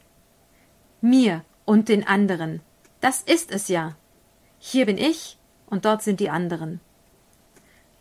Mir 1.00 1.44
und 1.64 1.88
den 1.88 2.06
anderen. 2.06 2.60
Das 3.00 3.22
ist 3.22 3.50
es 3.52 3.68
ja. 3.68 3.96
Hier 4.58 4.86
bin 4.86 4.98
ich 4.98 5.38
und 5.66 5.84
dort 5.84 6.02
sind 6.02 6.20
die 6.20 6.30
anderen. 6.30 6.80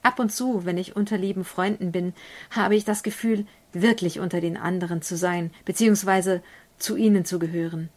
Ab 0.02 0.20
und 0.20 0.32
zu, 0.32 0.66
wenn 0.66 0.78
ich 0.78 0.96
unter 0.96 1.18
lieben 1.18 1.44
Freunden 1.44 1.92
bin, 1.92 2.14
habe 2.50 2.76
ich 2.76 2.86
das 2.86 3.04
Gefühl, 3.04 3.46
wirklich 3.74 4.20
unter 4.20 4.42
den 4.42 4.58
anderen 4.58 5.02
zu 5.02 5.18
sein, 5.18 5.52
beziehungsweise 5.66 6.42
zu 6.78 6.96
ihnen 6.96 7.26
zu 7.26 7.40
gehören. 7.40 7.90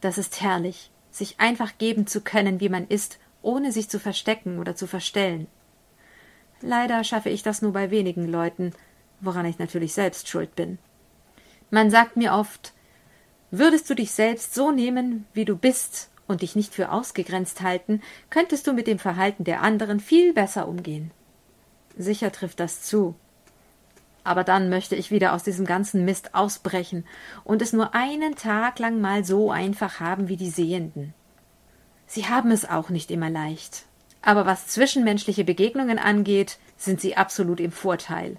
Das 0.00 0.18
ist 0.18 0.40
herrlich, 0.40 0.90
sich 1.10 1.40
einfach 1.40 1.78
geben 1.78 2.06
zu 2.06 2.20
können, 2.20 2.60
wie 2.60 2.68
man 2.68 2.86
ist, 2.88 3.18
ohne 3.42 3.72
sich 3.72 3.88
zu 3.88 4.00
verstecken 4.00 4.58
oder 4.58 4.74
zu 4.74 4.86
verstellen. 4.86 5.46
Leider 6.60 7.04
schaffe 7.04 7.28
ich 7.28 7.42
das 7.42 7.62
nur 7.62 7.72
bei 7.72 7.90
wenigen 7.90 8.26
Leuten, 8.26 8.72
woran 9.20 9.46
ich 9.46 9.58
natürlich 9.58 9.92
selbst 9.92 10.28
schuld 10.28 10.56
bin. 10.56 10.78
Man 11.70 11.90
sagt 11.90 12.16
mir 12.16 12.32
oft, 12.32 12.72
würdest 13.50 13.88
du 13.90 13.94
dich 13.94 14.12
selbst 14.12 14.54
so 14.54 14.70
nehmen, 14.70 15.26
wie 15.34 15.44
du 15.44 15.56
bist, 15.56 16.10
und 16.26 16.42
dich 16.42 16.56
nicht 16.56 16.74
für 16.74 16.90
ausgegrenzt 16.90 17.60
halten, 17.60 18.02
könntest 18.30 18.66
du 18.66 18.72
mit 18.72 18.86
dem 18.86 18.98
Verhalten 18.98 19.44
der 19.44 19.62
anderen 19.62 20.00
viel 20.00 20.32
besser 20.32 20.68
umgehen. 20.68 21.10
Sicher 21.96 22.32
trifft 22.32 22.60
das 22.60 22.82
zu. 22.82 23.14
Aber 24.24 24.42
dann 24.42 24.70
möchte 24.70 24.96
ich 24.96 25.10
wieder 25.10 25.34
aus 25.34 25.42
diesem 25.44 25.66
ganzen 25.66 26.04
Mist 26.04 26.34
ausbrechen 26.34 27.04
und 27.44 27.60
es 27.60 27.72
nur 27.72 27.94
einen 27.94 28.36
Tag 28.36 28.78
lang 28.78 29.00
mal 29.00 29.24
so 29.24 29.50
einfach 29.50 30.00
haben 30.00 30.28
wie 30.28 30.36
die 30.36 30.50
Sehenden. 30.50 31.12
Sie 32.06 32.26
haben 32.26 32.50
es 32.50 32.68
auch 32.68 32.88
nicht 32.88 33.10
immer 33.10 33.30
leicht. 33.30 33.84
Aber 34.22 34.46
was 34.46 34.66
zwischenmenschliche 34.68 35.44
Begegnungen 35.44 35.98
angeht, 35.98 36.58
sind 36.78 37.00
sie 37.00 37.16
absolut 37.16 37.60
im 37.60 37.72
Vorteil. 37.72 38.38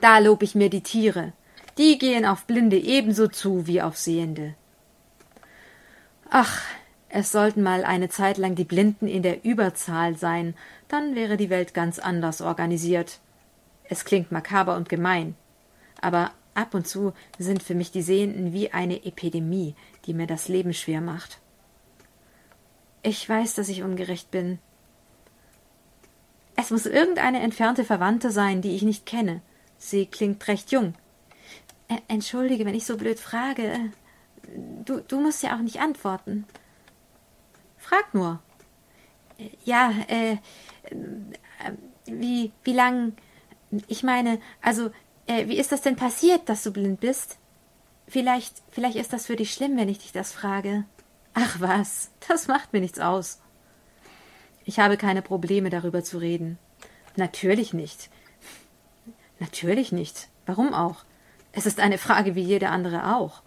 Da 0.00 0.18
lob 0.18 0.42
ich 0.42 0.54
mir 0.54 0.70
die 0.70 0.82
Tiere. 0.82 1.34
Die 1.78 1.98
gehen 1.98 2.24
auf 2.24 2.46
Blinde 2.46 2.78
ebenso 2.78 3.28
zu 3.28 3.66
wie 3.66 3.82
auf 3.82 3.96
Sehende. 3.98 4.54
Ach, 6.34 6.62
es 7.10 7.30
sollten 7.30 7.62
mal 7.62 7.84
eine 7.84 8.08
Zeit 8.08 8.38
lang 8.38 8.54
die 8.54 8.64
Blinden 8.64 9.06
in 9.06 9.22
der 9.22 9.44
Überzahl 9.44 10.16
sein, 10.16 10.54
dann 10.88 11.14
wäre 11.14 11.36
die 11.36 11.50
Welt 11.50 11.74
ganz 11.74 11.98
anders 11.98 12.40
organisiert. 12.40 13.20
Es 13.84 14.06
klingt 14.06 14.32
makaber 14.32 14.76
und 14.76 14.88
gemein, 14.88 15.36
aber 16.00 16.30
ab 16.54 16.72
und 16.72 16.88
zu 16.88 17.12
sind 17.38 17.62
für 17.62 17.74
mich 17.74 17.90
die 17.90 18.00
Sehenden 18.00 18.54
wie 18.54 18.72
eine 18.72 19.04
Epidemie, 19.04 19.74
die 20.06 20.14
mir 20.14 20.26
das 20.26 20.48
Leben 20.48 20.72
schwer 20.72 21.02
macht. 21.02 21.38
Ich 23.02 23.28
weiß, 23.28 23.52
dass 23.52 23.68
ich 23.68 23.82
ungerecht 23.82 24.30
bin. 24.30 24.58
Es 26.56 26.70
muss 26.70 26.86
irgendeine 26.86 27.40
entfernte 27.40 27.84
Verwandte 27.84 28.30
sein, 28.30 28.62
die 28.62 28.74
ich 28.74 28.82
nicht 28.82 29.04
kenne. 29.04 29.42
Sie 29.76 30.06
klingt 30.06 30.48
recht 30.48 30.72
jung. 30.72 30.94
Entschuldige, 32.08 32.64
wenn 32.64 32.74
ich 32.74 32.86
so 32.86 32.96
blöd 32.96 33.20
frage. 33.20 33.92
Du, 34.84 35.00
du 35.00 35.20
musst 35.20 35.42
ja 35.42 35.56
auch 35.56 35.60
nicht 35.60 35.80
antworten. 35.80 36.44
Frag 37.78 38.14
nur. 38.14 38.40
Ja, 39.64 39.92
äh, 40.08 40.32
äh 40.32 41.72
wie, 42.06 42.52
wie 42.64 42.72
lang, 42.72 43.14
ich 43.86 44.02
meine, 44.02 44.40
also, 44.60 44.90
äh, 45.26 45.46
wie 45.46 45.56
ist 45.56 45.70
das 45.70 45.82
denn 45.82 45.96
passiert, 45.96 46.48
dass 46.48 46.64
du 46.64 46.72
blind 46.72 47.00
bist? 47.00 47.38
Vielleicht, 48.08 48.60
vielleicht 48.70 48.96
ist 48.96 49.12
das 49.12 49.26
für 49.26 49.36
dich 49.36 49.54
schlimm, 49.54 49.76
wenn 49.76 49.88
ich 49.88 50.00
dich 50.00 50.12
das 50.12 50.32
frage. 50.32 50.84
Ach 51.32 51.60
was, 51.60 52.10
das 52.28 52.48
macht 52.48 52.72
mir 52.72 52.80
nichts 52.80 52.98
aus. 52.98 53.40
Ich 54.64 54.78
habe 54.78 54.96
keine 54.96 55.22
Probleme 55.22 55.70
darüber 55.70 56.02
zu 56.02 56.18
reden. 56.18 56.58
Natürlich 57.16 57.72
nicht. 57.72 58.10
Natürlich 59.38 59.92
nicht. 59.92 60.28
Warum 60.44 60.74
auch? 60.74 61.04
Es 61.52 61.66
ist 61.66 61.80
eine 61.80 61.98
Frage 61.98 62.34
wie 62.34 62.42
jede 62.42 62.68
andere 62.68 63.16
auch 63.16 63.42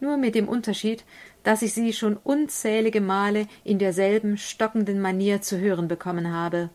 nur 0.00 0.16
mit 0.16 0.34
dem 0.34 0.48
Unterschied, 0.48 1.04
dass 1.42 1.62
ich 1.62 1.74
sie 1.74 1.92
schon 1.92 2.16
unzählige 2.16 3.00
Male 3.00 3.46
in 3.64 3.78
derselben 3.78 4.36
stockenden 4.36 5.00
Manier 5.00 5.42
zu 5.42 5.58
hören 5.58 5.88
bekommen 5.88 6.32
habe. 6.32 6.70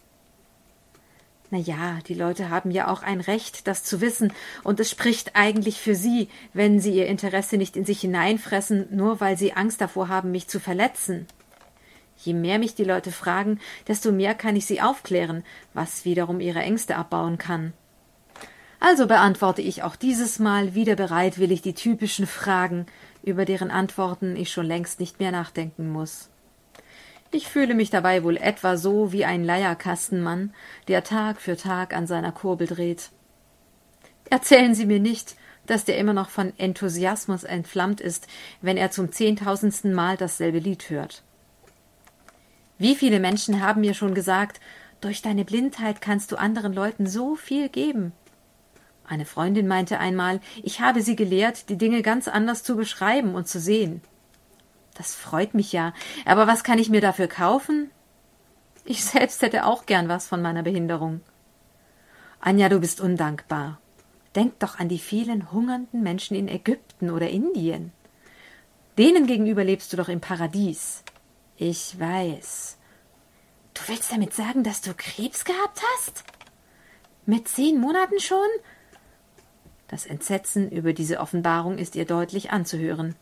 Na 1.52 1.60
ja, 1.60 2.00
die 2.08 2.16
Leute 2.16 2.50
haben 2.50 2.72
ja 2.72 2.88
auch 2.88 3.04
ein 3.04 3.22
Recht, 3.22 3.68
das 3.68 3.84
zu 3.84 4.02
wissen, 4.02 4.34
und 4.64 4.80
es 4.80 4.90
spricht 4.90 5.36
eigentlich 5.36 5.80
für 5.80 5.94
sie, 5.94 6.28
wenn 6.54 6.80
sie 6.80 6.96
ihr 6.96 7.06
Interesse 7.06 7.58
nicht 7.58 7.78
in 7.78 7.86
sich 7.86 8.02
hineinfressen, 8.02 8.88
nur 8.90 9.22
weil 9.22 9.38
sie 9.38 9.54
Angst 9.54 9.80
davor 9.80 10.08
haben, 10.08 10.32
mich 10.32 10.48
zu 10.48 10.60
verletzen. 10.60 11.28
Je 12.18 12.34
mehr 12.34 12.58
mich 12.58 12.74
die 12.74 12.84
Leute 12.84 13.12
fragen, 13.12 13.60
desto 13.88 14.12
mehr 14.12 14.34
kann 14.34 14.56
ich 14.56 14.66
sie 14.66 14.82
aufklären, 14.82 15.44
was 15.76 16.06
wiederum 16.06 16.40
ihre 16.40 16.62
Ängste 16.62 16.96
abbauen 16.96 17.38
kann. 17.38 17.74
Also 18.86 19.08
beantworte 19.08 19.62
ich 19.62 19.82
auch 19.82 19.96
dieses 19.96 20.40
Mal 20.40 20.76
wieder 20.76 20.98
bereitwillig 20.98 21.62
die 21.62 21.74
typischen 21.74 22.28
Fragen, 22.28 22.86
über 23.24 23.46
deren 23.46 23.72
Antworten 23.72 24.36
ich 24.36 24.52
schon 24.52 24.66
längst 24.66 25.00
nicht 25.00 25.22
mehr 25.22 25.32
nachdenken 25.32 25.90
muss. 25.90 26.30
Ich 27.32 27.48
fühle 27.48 27.76
mich 27.76 27.92
dabei 27.92 28.26
wohl 28.26 28.36
etwa 28.36 28.76
so 28.76 29.14
wie 29.14 29.24
ein 29.24 29.46
Leierkastenmann, 29.46 30.54
der 30.90 31.06
Tag 31.06 31.40
für 31.40 31.56
Tag 31.56 31.96
an 31.96 32.08
seiner 32.08 32.34
Kurbel 32.34 32.68
dreht. 32.68 33.12
Erzählen 34.30 34.76
Sie 34.76 34.86
mir 34.86 35.00
nicht, 35.00 35.38
dass 35.66 35.86
der 35.86 35.98
immer 35.98 36.12
noch 36.12 36.30
von 36.30 36.52
Enthusiasmus 36.58 37.46
entflammt 37.46 38.02
ist, 38.02 38.28
wenn 38.62 38.76
er 38.76 38.92
zum 38.92 39.14
zehntausendsten 39.14 39.94
Mal 39.94 40.18
dasselbe 40.18 40.60
Lied 40.60 40.90
hört. 40.90 41.24
Wie 42.78 42.96
viele 42.96 43.22
Menschen 43.22 43.62
haben 43.62 43.80
mir 43.80 43.94
schon 43.94 44.14
gesagt, 44.14 44.60
durch 45.00 45.22
deine 45.22 45.46
Blindheit 45.46 46.02
kannst 46.02 46.34
du 46.34 46.36
anderen 46.36 46.74
Leuten 46.74 47.08
so 47.08 47.38
viel 47.38 47.70
geben. 47.70 48.12
Eine 49.06 49.26
Freundin 49.26 49.68
meinte 49.68 50.00
einmal, 50.00 50.40
ich 50.62 50.80
habe 50.80 51.02
sie 51.02 51.16
gelehrt, 51.16 51.70
die 51.70 51.78
Dinge 51.78 52.02
ganz 52.02 52.28
anders 52.28 52.64
zu 52.64 52.76
beschreiben 52.76 53.36
und 53.36 53.48
zu 53.48 53.60
sehen. 53.60 54.02
Das 54.96 55.16
freut 55.16 55.54
mich 55.54 55.72
ja. 55.74 55.94
Aber 56.26 56.48
was 56.48 56.64
kann 56.64 56.80
ich 56.80 56.90
mir 56.90 57.02
dafür 57.02 57.28
kaufen? 57.28 57.90
Ich 58.86 59.04
selbst 59.06 59.42
hätte 59.42 59.66
auch 59.66 59.86
gern 59.86 60.08
was 60.10 60.28
von 60.28 60.42
meiner 60.42 60.64
Behinderung. 60.64 61.22
Anja, 62.40 62.70
du 62.70 62.80
bist 62.80 63.02
undankbar. 63.02 63.80
Denk 64.36 64.60
doch 64.60 64.80
an 64.80 64.90
die 64.90 65.00
vielen 65.00 65.52
hungernden 65.52 66.02
Menschen 66.02 66.36
in 66.36 66.48
Ägypten 66.48 67.10
oder 67.10 67.30
Indien. 67.30 67.92
Denen 68.98 69.28
gegenüber 69.28 69.64
lebst 69.64 69.94
du 69.94 69.98
doch 69.98 70.10
im 70.10 70.22
Paradies. 70.22 71.04
Ich 71.58 72.00
weiß. 72.00 72.78
Du 73.74 73.82
willst 73.88 74.12
damit 74.12 74.34
sagen, 74.34 74.64
dass 74.64 74.82
du 74.82 74.94
Krebs 74.94 75.46
gehabt 75.46 75.82
hast? 75.96 76.24
Mit 77.26 77.48
zehn 77.48 77.80
Monaten 77.80 78.20
schon? 78.20 78.38
Das 79.94 80.08
Entsetzen 80.08 80.72
über 80.72 80.92
diese 80.92 81.20
Offenbarung 81.20 81.78
ist 81.78 81.96
ihr 81.96 82.06
deutlich 82.06 82.50
anzuhören. 82.50 83.14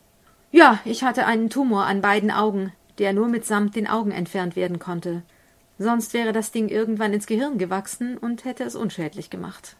Ja, 0.52 0.80
ich 0.86 1.04
hatte 1.04 1.26
einen 1.26 1.50
Tumor 1.50 1.84
an 1.84 2.00
beiden 2.00 2.30
Augen, 2.30 2.72
der 2.96 3.12
nur 3.12 3.28
mitsamt 3.28 3.76
den 3.76 3.86
Augen 3.86 4.10
entfernt 4.10 4.56
werden 4.56 4.78
konnte. 4.78 5.22
Sonst 5.78 6.14
wäre 6.14 6.32
das 6.32 6.50
Ding 6.50 6.70
irgendwann 6.70 7.12
ins 7.12 7.26
Gehirn 7.26 7.58
gewachsen 7.58 8.16
und 8.16 8.46
hätte 8.46 8.64
es 8.64 8.74
unschädlich 8.74 9.28
gemacht. 9.28 9.76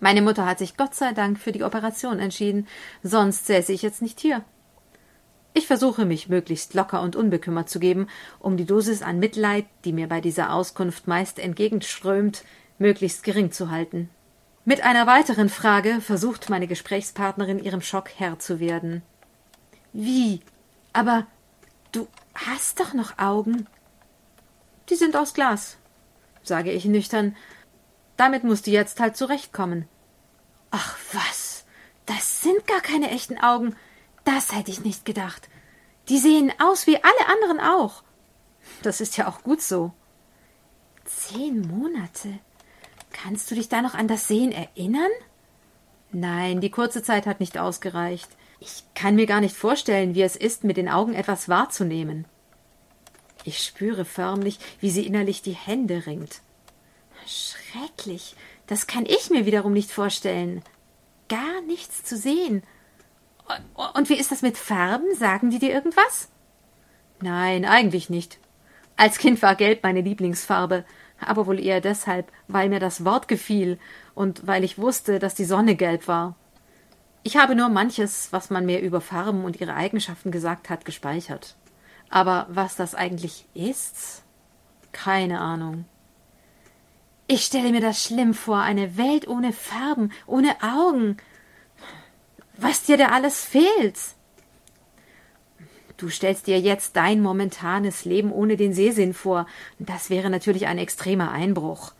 Meine 0.00 0.22
Mutter 0.22 0.44
hat 0.44 0.58
sich 0.58 0.76
Gott 0.76 0.96
sei 0.96 1.12
Dank 1.12 1.38
für 1.38 1.52
die 1.52 1.62
Operation 1.62 2.18
entschieden, 2.18 2.66
sonst 3.04 3.46
säße 3.46 3.72
ich 3.72 3.82
jetzt 3.82 4.02
nicht 4.02 4.18
hier. 4.18 4.42
Ich 5.54 5.68
versuche 5.68 6.04
mich 6.04 6.28
möglichst 6.28 6.74
locker 6.74 7.00
und 7.00 7.14
unbekümmert 7.14 7.68
zu 7.68 7.78
geben, 7.78 8.08
um 8.40 8.56
die 8.56 8.66
Dosis 8.66 9.02
an 9.02 9.20
Mitleid, 9.20 9.66
die 9.84 9.92
mir 9.92 10.08
bei 10.08 10.20
dieser 10.20 10.52
Auskunft 10.52 11.06
meist 11.06 11.38
entgegenströmt, 11.38 12.42
möglichst 12.80 13.22
gering 13.22 13.52
zu 13.52 13.70
halten. 13.70 14.10
Mit 14.64 14.82
einer 14.82 15.08
weiteren 15.08 15.48
Frage 15.48 16.00
versucht 16.00 16.48
meine 16.48 16.68
Gesprächspartnerin 16.68 17.58
ihrem 17.58 17.80
Schock 17.80 18.10
Herr 18.16 18.38
zu 18.38 18.60
werden. 18.60 19.02
Wie? 19.92 20.40
Aber 20.92 21.26
du 21.90 22.06
hast 22.34 22.78
doch 22.78 22.94
noch 22.94 23.18
Augen. 23.18 23.66
Die 24.88 24.94
sind 24.94 25.16
aus 25.16 25.34
Glas, 25.34 25.78
sage 26.44 26.70
ich 26.70 26.84
nüchtern. 26.84 27.36
Damit 28.16 28.44
musst 28.44 28.68
du 28.68 28.70
jetzt 28.70 29.00
halt 29.00 29.16
zurechtkommen. 29.16 29.88
Ach 30.70 30.96
was, 31.12 31.64
das 32.06 32.42
sind 32.42 32.66
gar 32.68 32.80
keine 32.80 33.10
echten 33.10 33.38
Augen. 33.38 33.74
Das 34.24 34.52
hätte 34.52 34.70
ich 34.70 34.84
nicht 34.84 35.04
gedacht. 35.04 35.48
Die 36.08 36.18
sehen 36.18 36.52
aus 36.62 36.86
wie 36.86 37.02
alle 37.02 37.26
anderen 37.26 37.58
auch. 37.58 38.04
Das 38.82 39.00
ist 39.00 39.16
ja 39.16 39.26
auch 39.26 39.42
gut 39.42 39.60
so. 39.60 39.92
Zehn 41.04 41.62
Monate. 41.62 42.38
Kannst 43.12 43.50
du 43.50 43.54
dich 43.54 43.68
da 43.68 43.82
noch 43.82 43.94
an 43.94 44.08
das 44.08 44.28
Sehen 44.28 44.52
erinnern? 44.52 45.10
Nein, 46.10 46.60
die 46.60 46.70
kurze 46.70 47.02
Zeit 47.02 47.26
hat 47.26 47.40
nicht 47.40 47.58
ausgereicht. 47.58 48.28
Ich 48.60 48.84
kann 48.94 49.16
mir 49.16 49.26
gar 49.26 49.40
nicht 49.40 49.56
vorstellen, 49.56 50.14
wie 50.14 50.22
es 50.22 50.36
ist, 50.36 50.64
mit 50.64 50.76
den 50.76 50.88
Augen 50.88 51.14
etwas 51.14 51.48
wahrzunehmen. 51.48 52.26
Ich 53.44 53.64
spüre 53.64 54.04
förmlich, 54.04 54.58
wie 54.80 54.90
sie 54.90 55.06
innerlich 55.06 55.42
die 55.42 55.52
Hände 55.54 56.06
ringt. 56.06 56.40
Schrecklich. 57.26 58.36
Das 58.66 58.86
kann 58.86 59.06
ich 59.06 59.30
mir 59.30 59.46
wiederum 59.46 59.72
nicht 59.72 59.90
vorstellen. 59.90 60.62
Gar 61.28 61.60
nichts 61.62 62.04
zu 62.04 62.16
sehen. 62.16 62.62
Und 63.94 64.08
wie 64.08 64.18
ist 64.18 64.30
das 64.30 64.42
mit 64.42 64.56
Farben? 64.56 65.14
Sagen 65.16 65.50
die 65.50 65.58
dir 65.58 65.72
irgendwas? 65.72 66.28
Nein, 67.20 67.64
eigentlich 67.64 68.10
nicht. 68.10 68.38
Als 68.96 69.18
Kind 69.18 69.42
war 69.42 69.56
Gelb 69.56 69.82
meine 69.82 70.02
Lieblingsfarbe, 70.02 70.84
aber 71.26 71.46
wohl 71.46 71.60
eher 71.60 71.80
deshalb, 71.80 72.30
weil 72.48 72.68
mir 72.68 72.80
das 72.80 73.04
Wort 73.04 73.28
gefiel 73.28 73.78
und 74.14 74.46
weil 74.46 74.64
ich 74.64 74.78
wusste, 74.78 75.18
dass 75.18 75.34
die 75.34 75.44
Sonne 75.44 75.76
gelb 75.76 76.08
war. 76.08 76.36
Ich 77.22 77.36
habe 77.36 77.54
nur 77.54 77.68
manches, 77.68 78.28
was 78.32 78.50
man 78.50 78.66
mir 78.66 78.80
über 78.80 79.00
Farben 79.00 79.44
und 79.44 79.60
ihre 79.60 79.74
Eigenschaften 79.74 80.32
gesagt 80.32 80.70
hat, 80.70 80.84
gespeichert. 80.84 81.54
Aber 82.10 82.46
was 82.50 82.76
das 82.76 82.94
eigentlich 82.94 83.46
ist? 83.54 84.22
Keine 84.92 85.40
Ahnung. 85.40 85.84
Ich 87.26 87.44
stelle 87.44 87.70
mir 87.70 87.80
das 87.80 88.04
schlimm 88.04 88.34
vor, 88.34 88.58
eine 88.58 88.98
Welt 88.98 89.28
ohne 89.28 89.52
Farben, 89.52 90.12
ohne 90.26 90.56
Augen. 90.62 91.16
Was 92.56 92.82
dir 92.82 92.96
da 92.96 93.06
alles 93.06 93.44
fehlt. 93.44 93.98
Du 96.02 96.08
stellst 96.08 96.48
dir 96.48 96.58
jetzt 96.58 96.96
dein 96.96 97.20
momentanes 97.20 98.04
Leben 98.04 98.32
ohne 98.32 98.56
den 98.56 98.74
Sehsinn 98.74 99.14
vor. 99.14 99.46
Das 99.78 100.10
wäre 100.10 100.30
natürlich 100.30 100.66
ein 100.66 100.78
extremer 100.78 101.30
Einbruch. 101.30 101.92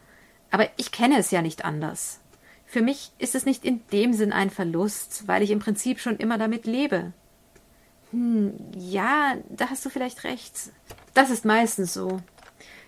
Aber 0.51 0.69
ich 0.77 0.91
kenne 0.91 1.19
es 1.19 1.31
ja 1.31 1.41
nicht 1.41 1.65
anders. 1.65 2.19
Für 2.67 2.83
mich 2.83 3.13
ist 3.21 3.37
es 3.37 3.47
nicht 3.47 3.65
in 3.65 3.81
dem 3.93 4.13
Sinn 4.13 4.33
ein 4.33 4.51
Verlust, 4.51 5.29
weil 5.29 5.41
ich 5.45 5.53
im 5.53 5.61
Prinzip 5.61 6.01
schon 6.01 6.17
immer 6.17 6.37
damit 6.37 6.67
lebe. 6.67 7.13
Hm, 8.11 8.55
ja, 8.77 9.37
da 9.51 9.71
hast 9.71 9.85
du 9.87 9.89
vielleicht 9.89 10.25
recht. 10.25 10.53
Das 11.15 11.31
ist 11.31 11.45
meistens 11.45 11.95
so. 11.95 12.19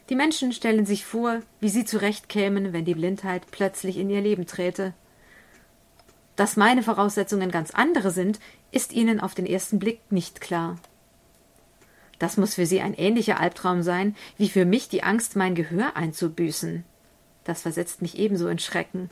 Die 0.08 0.16
Menschen 0.16 0.52
stellen 0.52 0.84
sich 0.84 1.04
vor, 1.04 1.42
wie 1.60 1.68
sie 1.68 1.84
zurechtkämen, 1.84 2.72
wenn 2.72 2.84
die 2.84 2.96
Blindheit 2.96 3.52
plötzlich 3.52 3.98
in 3.98 4.10
ihr 4.10 4.20
Leben 4.20 4.46
träte. 4.46 4.94
Dass 6.34 6.56
meine 6.56 6.82
Voraussetzungen 6.82 7.52
ganz 7.52 7.70
andere 7.70 8.10
sind, 8.10 8.40
ist 8.72 8.92
ihnen 8.92 9.20
auf 9.20 9.36
den 9.36 9.46
ersten 9.46 9.78
Blick 9.78 10.00
nicht 10.10 10.40
klar. 10.40 10.76
Das 12.18 12.36
muss 12.36 12.54
für 12.54 12.66
sie 12.66 12.80
ein 12.80 12.94
ähnlicher 12.94 13.40
Albtraum 13.40 13.82
sein, 13.82 14.14
wie 14.36 14.48
für 14.48 14.64
mich 14.64 14.88
die 14.88 15.02
Angst, 15.02 15.36
mein 15.36 15.54
Gehör 15.54 15.96
einzubüßen. 15.96 16.84
Das 17.44 17.62
versetzt 17.62 18.02
mich 18.02 18.18
ebenso 18.18 18.48
in 18.48 18.58
Schrecken 18.58 19.10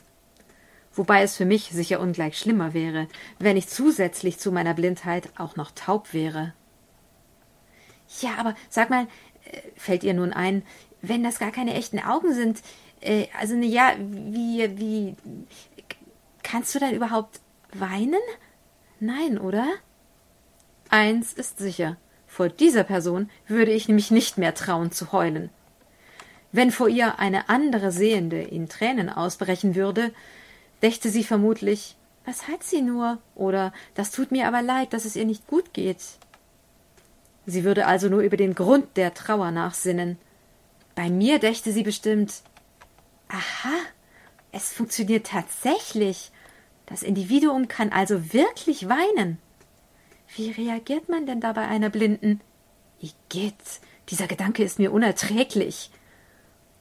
wobei 0.94 1.22
es 1.22 1.36
für 1.36 1.44
mich 1.44 1.70
sicher 1.70 2.00
ungleich 2.00 2.38
schlimmer 2.38 2.74
wäre, 2.74 3.08
wenn 3.38 3.56
ich 3.56 3.68
zusätzlich 3.68 4.38
zu 4.38 4.52
meiner 4.52 4.74
Blindheit 4.74 5.30
auch 5.38 5.56
noch 5.56 5.70
taub 5.72 6.12
wäre. 6.12 6.54
Ja, 8.20 8.36
aber 8.36 8.54
sag 8.68 8.90
mal, 8.90 9.06
äh, 9.44 9.60
fällt 9.76 10.04
ihr 10.04 10.14
nun 10.14 10.32
ein, 10.32 10.62
wenn 11.00 11.24
das 11.24 11.38
gar 11.38 11.50
keine 11.50 11.74
echten 11.74 11.98
Augen 11.98 12.34
sind, 12.34 12.62
äh, 13.00 13.26
also 13.38 13.54
ne, 13.54 13.66
ja, 13.66 13.94
wie, 13.98 14.78
wie, 14.78 15.16
kannst 16.42 16.74
du 16.74 16.78
dann 16.78 16.94
überhaupt 16.94 17.40
weinen? 17.72 18.20
Nein, 19.00 19.38
oder? 19.38 19.66
Eins 20.90 21.32
ist 21.32 21.58
sicher, 21.58 21.96
vor 22.32 22.48
dieser 22.48 22.82
Person 22.82 23.28
würde 23.46 23.72
ich 23.72 23.88
mich 23.88 24.10
nicht 24.10 24.38
mehr 24.38 24.54
trauen 24.54 24.90
zu 24.90 25.12
heulen. 25.12 25.50
Wenn 26.50 26.70
vor 26.70 26.88
ihr 26.88 27.18
eine 27.18 27.50
andere 27.50 27.92
Sehende 27.92 28.40
in 28.40 28.70
Tränen 28.70 29.10
ausbrechen 29.10 29.74
würde, 29.74 30.14
dächte 30.80 31.10
sie 31.10 31.24
vermutlich, 31.24 31.94
was 32.24 32.48
hat 32.48 32.62
sie 32.62 32.80
nur? 32.80 33.18
Oder 33.34 33.74
das 33.94 34.12
tut 34.12 34.32
mir 34.32 34.48
aber 34.48 34.62
leid, 34.62 34.94
dass 34.94 35.04
es 35.04 35.14
ihr 35.14 35.26
nicht 35.26 35.46
gut 35.46 35.74
geht. 35.74 35.98
Sie 37.44 37.64
würde 37.64 37.86
also 37.86 38.08
nur 38.08 38.22
über 38.22 38.38
den 38.38 38.54
Grund 38.54 38.96
der 38.96 39.12
Trauer 39.12 39.50
nachsinnen. 39.50 40.16
Bei 40.94 41.10
mir 41.10 41.38
dächte 41.38 41.70
sie 41.70 41.82
bestimmt 41.82 42.32
Aha, 43.28 43.76
es 44.52 44.72
funktioniert 44.72 45.26
tatsächlich. 45.26 46.30
Das 46.86 47.02
Individuum 47.02 47.68
kann 47.68 47.92
also 47.92 48.32
wirklich 48.32 48.88
weinen. 48.88 49.36
Wie 50.34 50.50
reagiert 50.50 51.08
man 51.08 51.26
denn 51.26 51.40
da 51.40 51.52
bei 51.52 51.66
einer 51.66 51.90
Blinden? 51.90 52.40
Igitt, 53.00 53.80
dieser 54.08 54.26
Gedanke 54.26 54.62
ist 54.62 54.78
mir 54.78 54.92
unerträglich. 54.92 55.90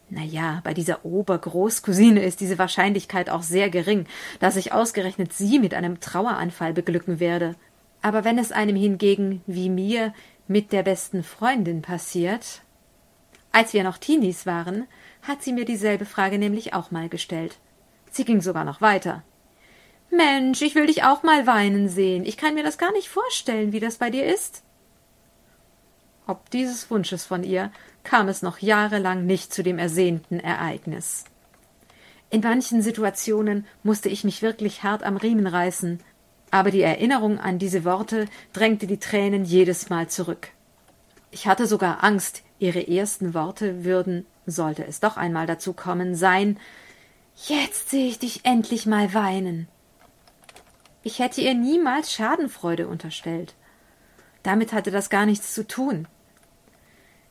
Naja, 0.09 0.61
bei 0.63 0.73
dieser 0.73 1.05
Obergroßcousine 1.05 2.23
ist 2.23 2.39
diese 2.39 2.57
Wahrscheinlichkeit 2.57 3.29
auch 3.29 3.43
sehr 3.43 3.69
gering, 3.69 4.05
dass 4.39 4.55
ich 4.55 4.71
ausgerechnet 4.71 5.33
sie 5.33 5.59
mit 5.59 5.73
einem 5.73 5.99
Traueranfall 5.99 6.73
beglücken 6.73 7.19
werde. 7.19 7.55
Aber 8.01 8.23
wenn 8.23 8.37
es 8.37 8.51
einem 8.51 8.75
hingegen, 8.75 9.41
wie 9.47 9.69
mir, 9.69 10.13
mit 10.47 10.71
der 10.71 10.83
besten 10.83 11.23
Freundin 11.23 11.81
passiert. 11.81 12.61
Als 13.51 13.73
wir 13.73 13.83
noch 13.83 13.97
Teenies 13.97 14.45
waren, 14.45 14.85
hat 15.21 15.43
sie 15.43 15.53
mir 15.53 15.65
dieselbe 15.65 16.05
Frage 16.05 16.37
nämlich 16.37 16.73
auch 16.73 16.91
mal 16.91 17.09
gestellt. 17.09 17.57
Sie 18.11 18.25
ging 18.25 18.41
sogar 18.41 18.65
noch 18.65 18.81
weiter. 18.81 19.23
Mensch, 20.11 20.61
ich 20.61 20.75
will 20.75 20.87
dich 20.87 21.03
auch 21.03 21.23
mal 21.23 21.47
weinen 21.47 21.87
sehen. 21.87 22.25
Ich 22.25 22.37
kann 22.37 22.53
mir 22.53 22.63
das 22.63 22.77
gar 22.77 22.91
nicht 22.91 23.07
vorstellen, 23.07 23.71
wie 23.71 23.79
das 23.79 23.97
bei 23.97 24.09
dir 24.09 24.25
ist. 24.25 24.63
Ob 26.27 26.49
dieses 26.49 26.91
Wunsches 26.91 27.25
von 27.25 27.43
ihr 27.43 27.71
kam 28.03 28.27
es 28.27 28.41
noch 28.41 28.59
jahrelang 28.59 29.25
nicht 29.25 29.53
zu 29.53 29.63
dem 29.63 29.79
ersehnten 29.79 30.39
Ereignis. 30.39 31.25
In 32.29 32.41
manchen 32.41 32.81
Situationen 32.81 33.65
musste 33.83 34.09
ich 34.09 34.23
mich 34.23 34.41
wirklich 34.41 34.83
hart 34.83 35.03
am 35.03 35.17
Riemen 35.17 35.47
reißen, 35.47 35.99
aber 36.49 36.71
die 36.71 36.81
Erinnerung 36.81 37.39
an 37.39 37.59
diese 37.59 37.85
Worte 37.85 38.25
drängte 38.53 38.87
die 38.87 38.99
Tränen 38.99 39.45
jedes 39.45 39.89
Mal 39.89 40.07
zurück. 40.07 40.49
Ich 41.31 41.47
hatte 41.47 41.65
sogar 41.65 42.03
Angst, 42.03 42.43
ihre 42.59 42.87
ersten 42.87 43.33
Worte 43.33 43.85
würden, 43.85 44.25
sollte 44.45 44.85
es 44.85 44.99
doch 44.99 45.17
einmal 45.17 45.47
dazu 45.47 45.73
kommen, 45.73 46.15
sein 46.15 46.59
Jetzt 47.47 47.89
sehe 47.89 48.07
ich 48.07 48.19
dich 48.19 48.41
endlich 48.43 48.85
mal 48.85 49.13
weinen. 49.13 49.67
Ich 51.03 51.19
hätte 51.19 51.41
ihr 51.41 51.53
niemals 51.53 52.11
Schadenfreude 52.13 52.87
unterstellt. 52.87 53.55
Damit 54.43 54.73
hatte 54.73 54.91
das 54.91 55.09
gar 55.09 55.25
nichts 55.25 55.53
zu 55.53 55.67
tun. 55.67 56.07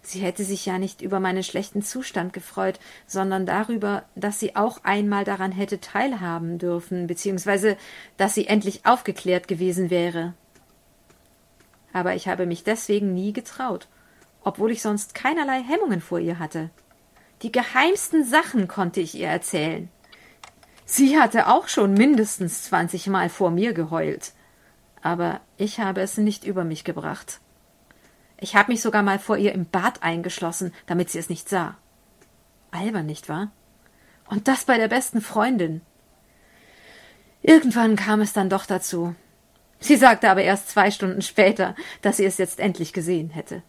Sie 0.02 0.20
hätte 0.20 0.44
sich 0.44 0.64
ja 0.64 0.78
nicht 0.78 1.02
über 1.02 1.20
meinen 1.20 1.42
schlechten 1.42 1.82
Zustand 1.82 2.32
gefreut, 2.32 2.80
sondern 3.06 3.44
darüber, 3.46 4.04
dass 4.14 4.40
sie 4.40 4.56
auch 4.56 4.82
einmal 4.82 5.24
daran 5.24 5.52
hätte 5.52 5.80
teilhaben 5.80 6.58
dürfen, 6.58 7.06
beziehungsweise 7.06 7.76
dass 8.16 8.34
sie 8.34 8.46
endlich 8.46 8.86
aufgeklärt 8.86 9.46
gewesen 9.46 9.90
wäre. 9.90 10.34
aber 11.92 12.14
ich 12.14 12.28
habe 12.28 12.46
mich 12.46 12.64
deswegen 12.64 13.14
nie 13.14 13.32
getraut, 13.32 13.88
obwohl 14.42 14.70
ich 14.70 14.82
sonst 14.82 15.14
keinerlei 15.14 15.62
Hemmungen 15.62 16.00
vor 16.00 16.18
ihr 16.18 16.38
hatte. 16.38 16.70
Die 17.42 17.52
geheimsten 17.52 18.24
Sachen 18.24 18.68
konnte 18.68 19.00
ich 19.00 19.14
ihr 19.14 19.28
erzählen. 19.28 19.88
Sie 20.92 21.20
hatte 21.20 21.46
auch 21.46 21.68
schon 21.68 21.94
mindestens 21.94 22.64
zwanzigmal 22.64 23.28
vor 23.28 23.52
mir 23.52 23.74
geheult, 23.74 24.32
aber 25.02 25.40
ich 25.56 25.78
habe 25.78 26.00
es 26.00 26.18
nicht 26.18 26.42
über 26.42 26.64
mich 26.64 26.82
gebracht. 26.82 27.38
Ich 28.38 28.56
habe 28.56 28.72
mich 28.72 28.82
sogar 28.82 29.04
mal 29.04 29.20
vor 29.20 29.36
ihr 29.36 29.52
im 29.52 29.66
Bad 29.66 30.02
eingeschlossen, 30.02 30.74
damit 30.86 31.08
sie 31.08 31.20
es 31.20 31.28
nicht 31.28 31.48
sah. 31.48 31.76
Albern, 32.72 33.06
nicht 33.06 33.28
wahr? 33.28 33.52
Und 34.28 34.48
das 34.48 34.64
bei 34.64 34.78
der 34.78 34.88
besten 34.88 35.20
Freundin. 35.20 35.80
Irgendwann 37.40 37.94
kam 37.94 38.20
es 38.20 38.32
dann 38.32 38.50
doch 38.50 38.66
dazu. 38.66 39.14
Sie 39.78 39.94
sagte 39.94 40.28
aber 40.28 40.42
erst 40.42 40.70
zwei 40.70 40.90
Stunden 40.90 41.22
später, 41.22 41.76
dass 42.02 42.16
sie 42.16 42.24
es 42.24 42.36
jetzt 42.36 42.58
endlich 42.58 42.92
gesehen 42.92 43.30
hätte. 43.30 43.62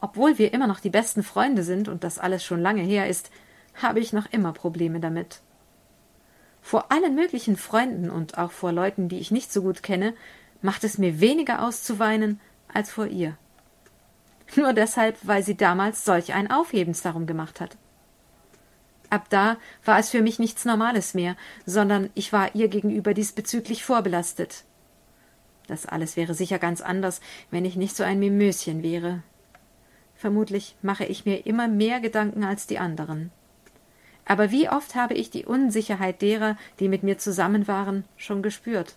Obwohl 0.00 0.38
wir 0.38 0.52
immer 0.52 0.66
noch 0.66 0.80
die 0.80 0.90
besten 0.90 1.22
Freunde 1.22 1.62
sind 1.62 1.86
und 1.86 2.02
das 2.02 2.18
alles 2.18 2.42
schon 2.42 2.60
lange 2.60 2.82
her 2.82 3.06
ist, 3.06 3.30
habe 3.80 4.00
ich 4.00 4.12
noch 4.12 4.26
immer 4.32 4.52
Probleme 4.52 4.98
damit. 4.98 5.40
Vor 6.66 6.90
allen 6.90 7.14
möglichen 7.14 7.56
Freunden 7.56 8.10
und 8.10 8.38
auch 8.38 8.50
vor 8.50 8.72
Leuten, 8.72 9.08
die 9.08 9.20
ich 9.20 9.30
nicht 9.30 9.52
so 9.52 9.62
gut 9.62 9.84
kenne, 9.84 10.14
macht 10.62 10.82
es 10.82 10.98
mir 10.98 11.20
weniger 11.20 11.64
aus 11.64 11.84
zu 11.84 12.00
weinen 12.00 12.40
als 12.66 12.90
vor 12.90 13.06
ihr. 13.06 13.38
Nur 14.56 14.72
deshalb, 14.72 15.16
weil 15.22 15.44
sie 15.44 15.56
damals 15.56 16.04
solch 16.04 16.34
ein 16.34 16.50
Aufhebens 16.50 17.02
darum 17.02 17.26
gemacht 17.26 17.60
hat. 17.60 17.76
Ab 19.10 19.26
da 19.30 19.58
war 19.84 20.00
es 20.00 20.10
für 20.10 20.22
mich 20.22 20.40
nichts 20.40 20.64
Normales 20.64 21.14
mehr, 21.14 21.36
sondern 21.66 22.10
ich 22.14 22.32
war 22.32 22.52
ihr 22.56 22.66
gegenüber 22.66 23.14
diesbezüglich 23.14 23.84
vorbelastet. 23.84 24.64
Das 25.68 25.86
alles 25.86 26.16
wäre 26.16 26.34
sicher 26.34 26.58
ganz 26.58 26.80
anders, 26.80 27.20
wenn 27.52 27.64
ich 27.64 27.76
nicht 27.76 27.94
so 27.94 28.02
ein 28.02 28.18
Mimöschen 28.18 28.82
wäre. 28.82 29.22
Vermutlich 30.16 30.74
mache 30.82 31.04
ich 31.04 31.26
mir 31.26 31.46
immer 31.46 31.68
mehr 31.68 32.00
Gedanken 32.00 32.42
als 32.42 32.66
die 32.66 32.80
anderen. 32.80 33.30
Aber 34.26 34.50
wie 34.50 34.68
oft 34.68 34.94
habe 34.94 35.14
ich 35.14 35.30
die 35.30 35.46
Unsicherheit 35.46 36.20
derer, 36.20 36.58
die 36.80 36.88
mit 36.88 37.02
mir 37.02 37.16
zusammen 37.16 37.66
waren, 37.68 38.04
schon 38.16 38.42
gespürt. 38.42 38.96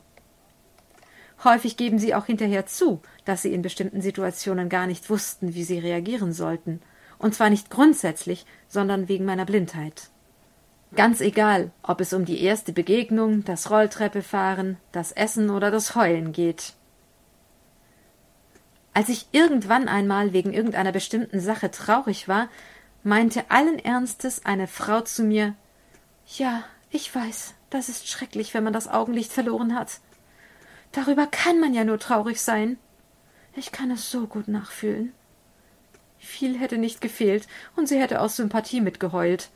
Häufig 1.44 1.78
geben 1.78 2.00
sie 2.00 2.14
auch 2.16 2.26
hinterher 2.26 2.66
zu, 2.66 3.02
dass 3.24 3.44
sie 3.44 3.54
in 3.54 3.62
bestimmten 3.62 4.02
Situationen 4.02 4.68
gar 4.68 4.88
nicht 4.88 5.10
wussten, 5.10 5.54
wie 5.54 5.64
sie 5.64 5.80
reagieren 5.80 6.34
sollten, 6.34 6.82
und 7.18 7.34
zwar 7.34 7.50
nicht 7.50 7.70
grundsätzlich, 7.70 8.46
sondern 8.68 9.08
wegen 9.08 9.24
meiner 9.24 9.46
Blindheit. 9.46 10.10
Ganz 10.96 11.22
egal, 11.22 11.72
ob 11.84 12.02
es 12.02 12.14
um 12.14 12.26
die 12.26 12.42
erste 12.42 12.74
Begegnung, 12.74 13.46
das 13.46 13.70
Rolltreppefahren, 13.70 14.78
das 14.92 15.12
Essen 15.12 15.52
oder 15.52 15.70
das 15.70 15.96
Heulen 15.96 16.32
geht. 16.32 16.74
Als 18.94 19.08
ich 19.10 19.28
irgendwann 19.32 19.88
einmal 19.88 20.34
wegen 20.34 20.52
irgendeiner 20.52 20.92
bestimmten 20.92 21.40
Sache 21.40 21.70
traurig 21.70 22.28
war, 22.28 22.50
meinte 23.04 23.50
allen 23.50 23.80
Ernstes 23.80 24.46
eine 24.46 24.68
Frau 24.68 25.02
zu 25.02 25.24
mir 25.24 25.56
Ja, 26.28 26.64
ich 26.92 27.14
weiß, 27.14 27.54
das 27.70 27.90
ist 27.90 28.08
schrecklich, 28.08 28.54
wenn 28.54 28.64
man 28.64 28.74
das 28.74 28.88
Augenlicht 28.88 29.32
verloren 29.32 29.76
hat. 29.76 30.00
Darüber 30.92 31.28
kann 31.28 31.60
man 31.60 31.74
ja 31.74 31.84
nur 31.84 32.00
traurig 32.00 32.42
sein. 32.42 32.78
Ich 33.56 33.72
kann 33.72 33.92
es 33.92 34.10
so 34.10 34.28
gut 34.28 34.48
nachfühlen. 34.48 35.14
Viel 36.18 36.60
hätte 36.60 36.78
nicht 36.78 37.02
gefehlt, 37.02 37.48
und 37.76 37.88
sie 37.88 38.00
hätte 38.00 38.22
aus 38.22 38.36
Sympathie 38.36 38.82
mitgeheult. 38.82 39.50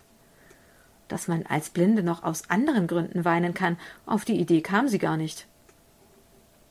Dass 1.08 1.28
man 1.28 1.46
als 1.46 1.70
Blinde 1.70 2.04
noch 2.04 2.24
aus 2.24 2.50
anderen 2.50 2.88
Gründen 2.88 3.26
weinen 3.26 3.54
kann, 3.54 3.78
auf 4.06 4.26
die 4.26 4.40
Idee 4.40 4.62
kam 4.62 4.88
sie 4.88 5.00
gar 5.00 5.18
nicht. 5.18 5.48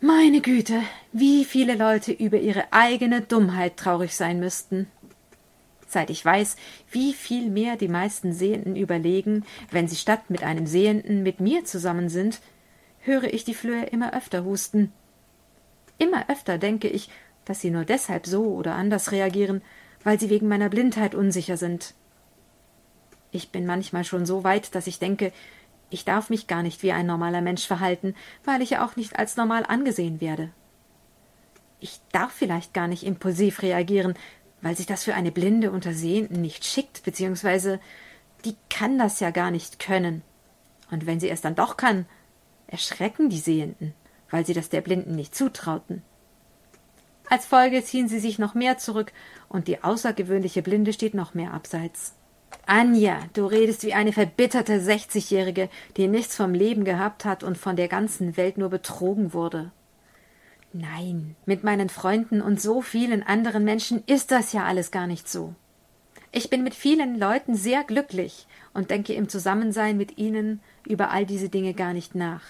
Meine 0.01 0.41
Güte, 0.41 0.83
wie 1.12 1.45
viele 1.45 1.77
Leute 1.77 2.11
über 2.11 2.39
ihre 2.39 2.73
eigene 2.73 3.20
Dummheit 3.20 3.77
traurig 3.77 4.16
sein 4.16 4.41
müssten. 4.41 4.91
Ich 6.11 6.24
weiß, 6.24 6.57
wie 6.90 7.12
viel 7.12 7.51
mehr 7.51 7.76
die 7.76 7.88
meisten 7.88 8.32
Sehenden 8.32 8.76
überlegen, 8.76 9.45
wenn 9.70 9.88
sie 9.88 9.97
statt 9.97 10.28
mit 10.28 10.43
einem 10.43 10.66
Sehenden 10.66 11.22
mit 11.22 11.40
mir 11.40 11.64
zusammen 11.64 12.09
sind, 12.09 12.40
höre 13.01 13.24
ich 13.24 13.45
die 13.45 13.55
Flöhe 13.55 13.84
immer 13.84 14.14
öfter 14.14 14.45
husten. 14.45 14.93
Immer 15.99 16.28
öfter 16.28 16.59
denke 16.59 16.88
ich, 16.88 17.11
dass 17.45 17.61
sie 17.61 17.70
nur 17.70 17.84
deshalb 17.84 18.26
so 18.26 18.45
oder 18.45 18.74
anders 18.74 19.12
reagieren, 19.12 19.62
weil 20.05 20.18
sie 20.18 20.30
wegen 20.30 20.49
meiner 20.49 20.68
Blindheit 20.68 21.14
unsicher 21.14 21.57
sind. 21.57 21.95
Ich 23.30 23.51
bin 23.51 23.66
manchmal 23.66 24.05
schon 24.05 24.26
so 24.26 24.45
weit, 24.45 24.74
dass 24.74 24.86
ich 24.86 24.99
denke, 24.99 25.32
ich 25.90 26.05
darf 26.05 26.30
mich 26.30 26.47
gar 26.47 26.62
nicht 26.62 26.82
wie 26.82 26.93
ein 26.93 27.07
normaler 27.07 27.40
Mensch 27.40 27.66
verhalten, 27.66 28.14
weil 28.45 28.62
ich 28.62 28.70
ja 28.70 28.84
auch 28.84 28.97
nicht 28.97 29.18
als 29.18 29.36
normal 29.36 29.64
angesehen 29.66 30.20
werde. 30.20 30.51
Ich 31.80 32.01
darf 32.12 32.32
vielleicht 32.32 32.72
gar 32.72 32.88
nicht 32.88 33.03
impulsiv 33.03 33.62
reagieren, 33.62 34.14
weil 34.63 34.77
sich 34.77 34.87
das 34.87 35.05
für 35.05 35.15
eine 35.15 35.33
Blinde 35.33 35.71
unter 35.71 35.93
Sehenden 35.93 36.41
nicht 36.41 36.65
schickt, 36.65 37.03
beziehungsweise 37.03 37.81
die 38.45 38.57
kann 38.71 38.99
das 38.99 39.21
ja 39.21 39.31
gar 39.31 39.51
nicht 39.51 39.79
können. 39.79 40.23
Und 40.91 41.07
wenn 41.07 41.21
sie 41.21 41.29
es 41.29 41.41
dann 41.41 41.55
doch 41.55 41.77
kann, 41.77 42.07
erschrecken 42.67 43.29
die 43.29 43.39
Sehenden, 43.39 43.93
weil 44.31 44.47
sie 44.47 44.55
das 44.55 44.69
der 44.69 44.81
Blinden 44.81 45.15
nicht 45.15 45.35
zutrauten. 45.35 46.03
Als 47.29 47.47
Folge 47.47 47.83
ziehen 47.83 48.09
sie 48.09 48.19
sich 48.19 48.39
noch 48.39 48.55
mehr 48.55 48.79
zurück 48.79 49.13
und 49.49 49.69
die 49.69 49.83
außergewöhnliche 49.83 50.63
Blinde 50.63 50.93
steht 50.93 51.15
noch 51.15 51.35
mehr 51.35 51.53
abseits. 51.53 52.15
Anja, 52.67 53.19
du 53.33 53.47
redest 53.47 53.85
wie 53.85 53.95
eine 53.95 54.13
verbitterte 54.13 54.81
Sechzigjährige, 54.81 55.69
die 55.97 56.09
nichts 56.09 56.37
vom 56.37 56.53
Leben 56.53 56.85
gehabt 56.85 57.25
hat 57.25 57.43
und 57.43 57.57
von 57.57 57.77
der 57.77 57.89
ganzen 57.89 58.37
Welt 58.37 58.59
nur 58.59 58.69
betrogen 58.69 59.33
wurde. 59.33 59.73
Nein, 60.73 61.37
mit 61.45 61.64
meinen 61.64 61.91
Freunden 61.91 62.41
und 62.41 62.61
so 62.61 62.81
vielen 62.81 63.23
anderen 63.23 63.64
Menschen 63.64 64.03
ist 64.07 64.31
das 64.31 64.53
ja 64.53 64.64
alles 64.64 64.91
gar 64.91 65.07
nicht 65.07 65.29
so. 65.29 65.55
Ich 66.31 66.49
bin 66.49 66.62
mit 66.62 66.75
vielen 66.75 67.18
Leuten 67.18 67.55
sehr 67.55 67.85
glücklich 67.85 68.47
und 68.73 68.91
denke 68.91 69.12
im 69.12 69.29
Zusammensein 69.29 69.99
mit 69.99 70.16
ihnen 70.16 70.61
über 70.87 71.11
all 71.11 71.27
diese 71.27 71.51
Dinge 71.51 71.75
gar 71.75 71.93
nicht 71.93 72.14
nach. 72.14 72.43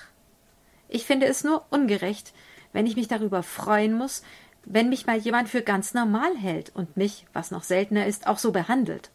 Ich 0.88 1.04
finde 1.04 1.26
es 1.26 1.42
nur 1.42 1.64
ungerecht, 1.70 2.32
wenn 2.72 2.86
ich 2.86 2.94
mich 2.94 3.08
darüber 3.08 3.42
freuen 3.42 3.94
muss, 3.94 4.22
wenn 4.64 4.88
mich 4.88 5.06
mal 5.06 5.18
jemand 5.18 5.48
für 5.48 5.62
ganz 5.62 5.92
normal 5.92 6.36
hält 6.36 6.70
und 6.76 6.96
mich, 6.96 7.26
was 7.32 7.50
noch 7.50 7.64
seltener 7.64 8.06
ist, 8.06 8.28
auch 8.28 8.38
so 8.38 8.52
behandelt. 8.52 9.10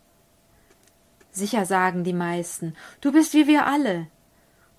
Sicher 1.32 1.66
sagen 1.66 2.04
die 2.04 2.14
meisten, 2.14 2.76
du 3.00 3.14
bist 3.14 3.34
wie 3.34 3.48
wir 3.48 3.68
alle. 3.68 4.08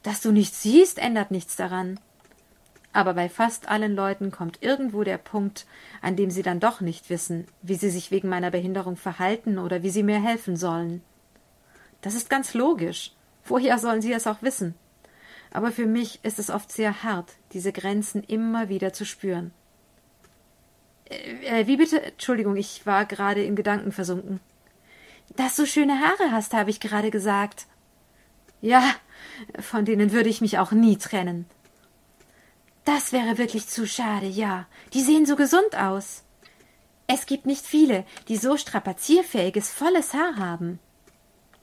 Dass 0.02 0.20
du 0.20 0.32
nichts 0.32 0.62
siehst, 0.62 0.98
ändert 0.98 1.30
nichts 1.30 1.56
daran. 1.56 1.98
Aber 2.92 3.14
bei 3.14 3.28
fast 3.28 3.68
allen 3.68 3.94
Leuten 3.94 4.30
kommt 4.30 4.62
irgendwo 4.62 5.04
der 5.04 5.18
Punkt, 5.18 5.66
an 6.00 6.16
dem 6.16 6.30
sie 6.30 6.42
dann 6.42 6.60
doch 6.60 6.80
nicht 6.80 7.10
wissen, 7.10 7.46
wie 7.62 7.74
sie 7.74 7.90
sich 7.90 8.10
wegen 8.10 8.28
meiner 8.28 8.50
Behinderung 8.50 8.96
verhalten 8.96 9.58
oder 9.58 9.82
wie 9.82 9.90
sie 9.90 10.02
mir 10.02 10.22
helfen 10.22 10.56
sollen. 10.56 11.02
Das 12.00 12.14
ist 12.14 12.30
ganz 12.30 12.54
logisch. 12.54 13.12
Woher 13.44 13.78
sollen 13.78 14.02
sie 14.02 14.12
es 14.12 14.26
auch 14.26 14.42
wissen? 14.42 14.74
aber 15.50 15.72
für 15.72 15.86
mich 15.86 16.20
ist 16.22 16.38
es 16.38 16.50
oft 16.50 16.70
sehr 16.70 17.02
hart, 17.02 17.34
diese 17.52 17.72
Grenzen 17.72 18.22
immer 18.22 18.68
wieder 18.68 18.92
zu 18.92 19.04
spüren. 19.04 19.52
Äh, 21.08 21.60
äh, 21.60 21.66
wie 21.66 21.76
bitte? 21.76 22.02
Entschuldigung, 22.02 22.56
ich 22.56 22.86
war 22.86 23.06
gerade 23.06 23.42
in 23.42 23.56
Gedanken 23.56 23.92
versunken. 23.92 24.40
Dass 25.36 25.56
du 25.56 25.66
schöne 25.66 26.00
Haare 26.00 26.32
hast, 26.32 26.54
habe 26.54 26.70
ich 26.70 26.80
gerade 26.80 27.10
gesagt. 27.10 27.66
Ja, 28.60 28.82
von 29.60 29.84
denen 29.84 30.12
würde 30.12 30.28
ich 30.28 30.40
mich 30.40 30.58
auch 30.58 30.72
nie 30.72 30.96
trennen. 30.96 31.46
Das 32.88 33.12
wäre 33.12 33.36
wirklich 33.36 33.68
zu 33.68 33.86
schade, 33.86 34.24
ja. 34.24 34.64
Die 34.94 35.02
sehen 35.02 35.26
so 35.26 35.36
gesund 35.36 35.76
aus. 35.76 36.22
Es 37.06 37.26
gibt 37.26 37.44
nicht 37.44 37.66
viele, 37.66 38.06
die 38.28 38.38
so 38.38 38.56
strapazierfähiges, 38.56 39.70
volles 39.70 40.14
Haar 40.14 40.36
haben. 40.36 40.78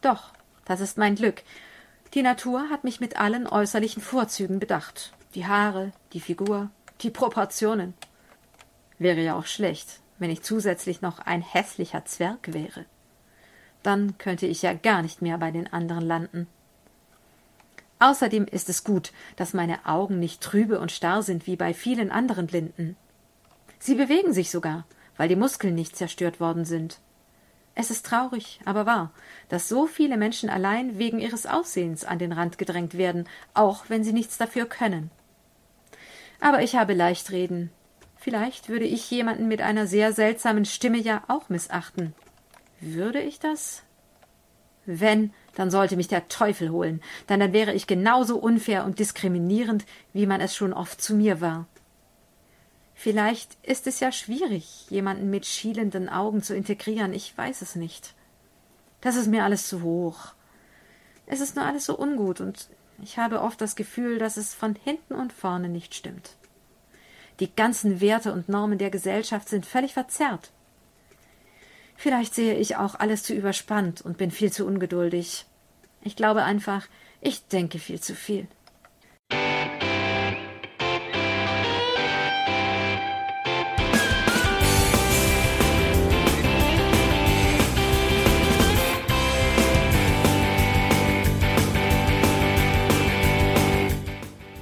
Doch, 0.01 0.33
das 0.65 0.81
ist 0.81 0.99
mein 0.99 1.15
Glück, 1.15 1.41
die 2.13 2.21
Natur 2.21 2.69
hat 2.69 2.83
mich 2.83 2.99
mit 2.99 3.17
allen 3.17 3.47
äußerlichen 3.47 4.03
Vorzügen 4.03 4.59
bedacht. 4.59 5.13
Die 5.33 5.47
Haare, 5.47 5.93
die 6.13 6.19
Figur, 6.19 6.69
die 7.01 7.09
Proportionen. 7.09 7.95
Wäre 8.99 9.21
ja 9.21 9.35
auch 9.35 9.47
schlecht, 9.47 10.01
wenn 10.19 10.29
ich 10.29 10.43
zusätzlich 10.43 11.01
noch 11.01 11.17
ein 11.17 11.41
hässlicher 11.41 12.05
Zwerg 12.05 12.53
wäre. 12.53 12.85
Dann 13.81 14.19
könnte 14.19 14.45
ich 14.45 14.61
ja 14.61 14.73
gar 14.73 15.01
nicht 15.01 15.23
mehr 15.23 15.39
bei 15.39 15.49
den 15.49 15.73
anderen 15.73 16.05
landen. 16.05 16.47
Außerdem 17.99 18.45
ist 18.45 18.69
es 18.69 18.83
gut, 18.83 19.11
dass 19.35 19.53
meine 19.53 19.85
Augen 19.85 20.19
nicht 20.19 20.41
trübe 20.41 20.79
und 20.79 20.91
starr 20.91 21.23
sind 21.23 21.47
wie 21.47 21.55
bei 21.55 21.73
vielen 21.73 22.11
anderen 22.11 22.47
Blinden. 22.47 22.97
Sie 23.79 23.95
bewegen 23.95 24.33
sich 24.33 24.51
sogar, 24.51 24.85
weil 25.17 25.29
die 25.29 25.35
Muskeln 25.35 25.75
nicht 25.75 25.95
zerstört 25.95 26.39
worden 26.39 26.65
sind. 26.65 26.99
Es 27.73 27.91
ist 27.91 28.05
traurig, 28.05 28.59
aber 28.65 28.85
wahr, 28.85 29.11
dass 29.49 29.67
so 29.67 29.85
viele 29.85 30.17
Menschen 30.17 30.49
allein 30.49 30.97
wegen 30.97 31.19
ihres 31.19 31.45
Aussehens 31.45 32.05
an 32.05 32.19
den 32.19 32.31
Rand 32.31 32.57
gedrängt 32.57 32.97
werden, 32.97 33.27
auch 33.53 33.85
wenn 33.89 34.03
sie 34.03 34.13
nichts 34.13 34.37
dafür 34.37 34.65
können. 34.65 35.11
Aber 36.39 36.61
ich 36.61 36.75
habe 36.75 36.93
leicht 36.93 37.31
reden. 37.31 37.71
Vielleicht 38.17 38.69
würde 38.69 38.85
ich 38.85 39.11
jemanden 39.11 39.47
mit 39.47 39.61
einer 39.61 39.87
sehr 39.87 40.13
seltsamen 40.13 40.65
Stimme 40.65 40.97
ja 40.97 41.23
auch 41.27 41.49
missachten. 41.49 42.13
Würde 42.79 43.21
ich 43.21 43.39
das? 43.39 43.83
Wenn, 44.85 45.33
dann 45.55 45.71
sollte 45.71 45.95
mich 45.95 46.07
der 46.07 46.27
Teufel 46.27 46.69
holen, 46.69 47.01
denn 47.27 47.39
dann 47.39 47.53
wäre 47.53 47.73
ich 47.73 47.87
genauso 47.87 48.37
unfair 48.37 48.85
und 48.85 48.99
diskriminierend, 48.99 49.85
wie 50.13 50.25
man 50.25 50.41
es 50.41 50.55
schon 50.55 50.73
oft 50.73 51.01
zu 51.01 51.15
mir 51.15 51.41
war. 51.41 51.65
Vielleicht 52.93 53.57
ist 53.63 53.87
es 53.87 53.99
ja 53.99 54.11
schwierig, 54.11 54.85
jemanden 54.89 55.29
mit 55.29 55.45
schielenden 55.45 56.07
Augen 56.07 56.41
zu 56.41 56.55
integrieren, 56.55 57.13
ich 57.13 57.37
weiß 57.37 57.61
es 57.61 57.75
nicht. 57.75 58.13
Das 59.01 59.15
ist 59.15 59.27
mir 59.27 59.43
alles 59.43 59.67
zu 59.67 59.81
hoch. 59.81 60.33
Es 61.25 61.41
ist 61.41 61.55
nur 61.55 61.65
alles 61.65 61.85
so 61.85 61.97
ungut 61.97 62.39
und 62.39 62.69
ich 63.03 63.17
habe 63.17 63.41
oft 63.41 63.59
das 63.59 63.75
Gefühl, 63.75 64.19
dass 64.19 64.37
es 64.37 64.53
von 64.53 64.75
hinten 64.75 65.15
und 65.15 65.33
vorne 65.33 65.69
nicht 65.69 65.93
stimmt. 65.93 66.37
Die 67.41 67.53
ganzen 67.53 67.99
Werte 67.99 68.31
und 68.31 68.47
Normen 68.47 68.77
der 68.77 68.89
Gesellschaft 68.89 69.49
sind 69.49 69.65
völlig 69.65 69.93
verzerrt. 69.93 70.51
Vielleicht 71.95 72.35
sehe 72.35 72.55
ich 72.55 72.75
auch 72.75 72.95
alles 72.95 73.23
zu 73.23 73.33
überspannt 73.33 74.01
und 74.01 74.17
bin 74.17 74.31
viel 74.31 74.51
zu 74.51 74.65
ungeduldig. 74.65 75.45
Ich 76.01 76.15
glaube 76.15 76.43
einfach, 76.43 76.87
ich 77.21 77.47
denke 77.47 77.79
viel 77.79 77.99
zu 77.99 78.13
viel. 78.13 78.47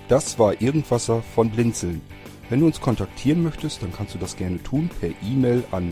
Das 0.07 0.37
war 0.37 0.61
Irgendwasser 0.61 1.23
von 1.23 1.49
Blinzeln. 1.49 2.01
Wenn 2.49 2.59
du 2.59 2.67
uns 2.67 2.79
kontaktieren 2.79 3.41
möchtest, 3.41 3.81
dann 3.81 3.91
kannst 3.91 4.13
du 4.13 4.19
das 4.19 4.35
gerne 4.35 4.61
tun 4.61 4.89
per 4.99 5.09
E-Mail 5.23 5.63
an 5.71 5.91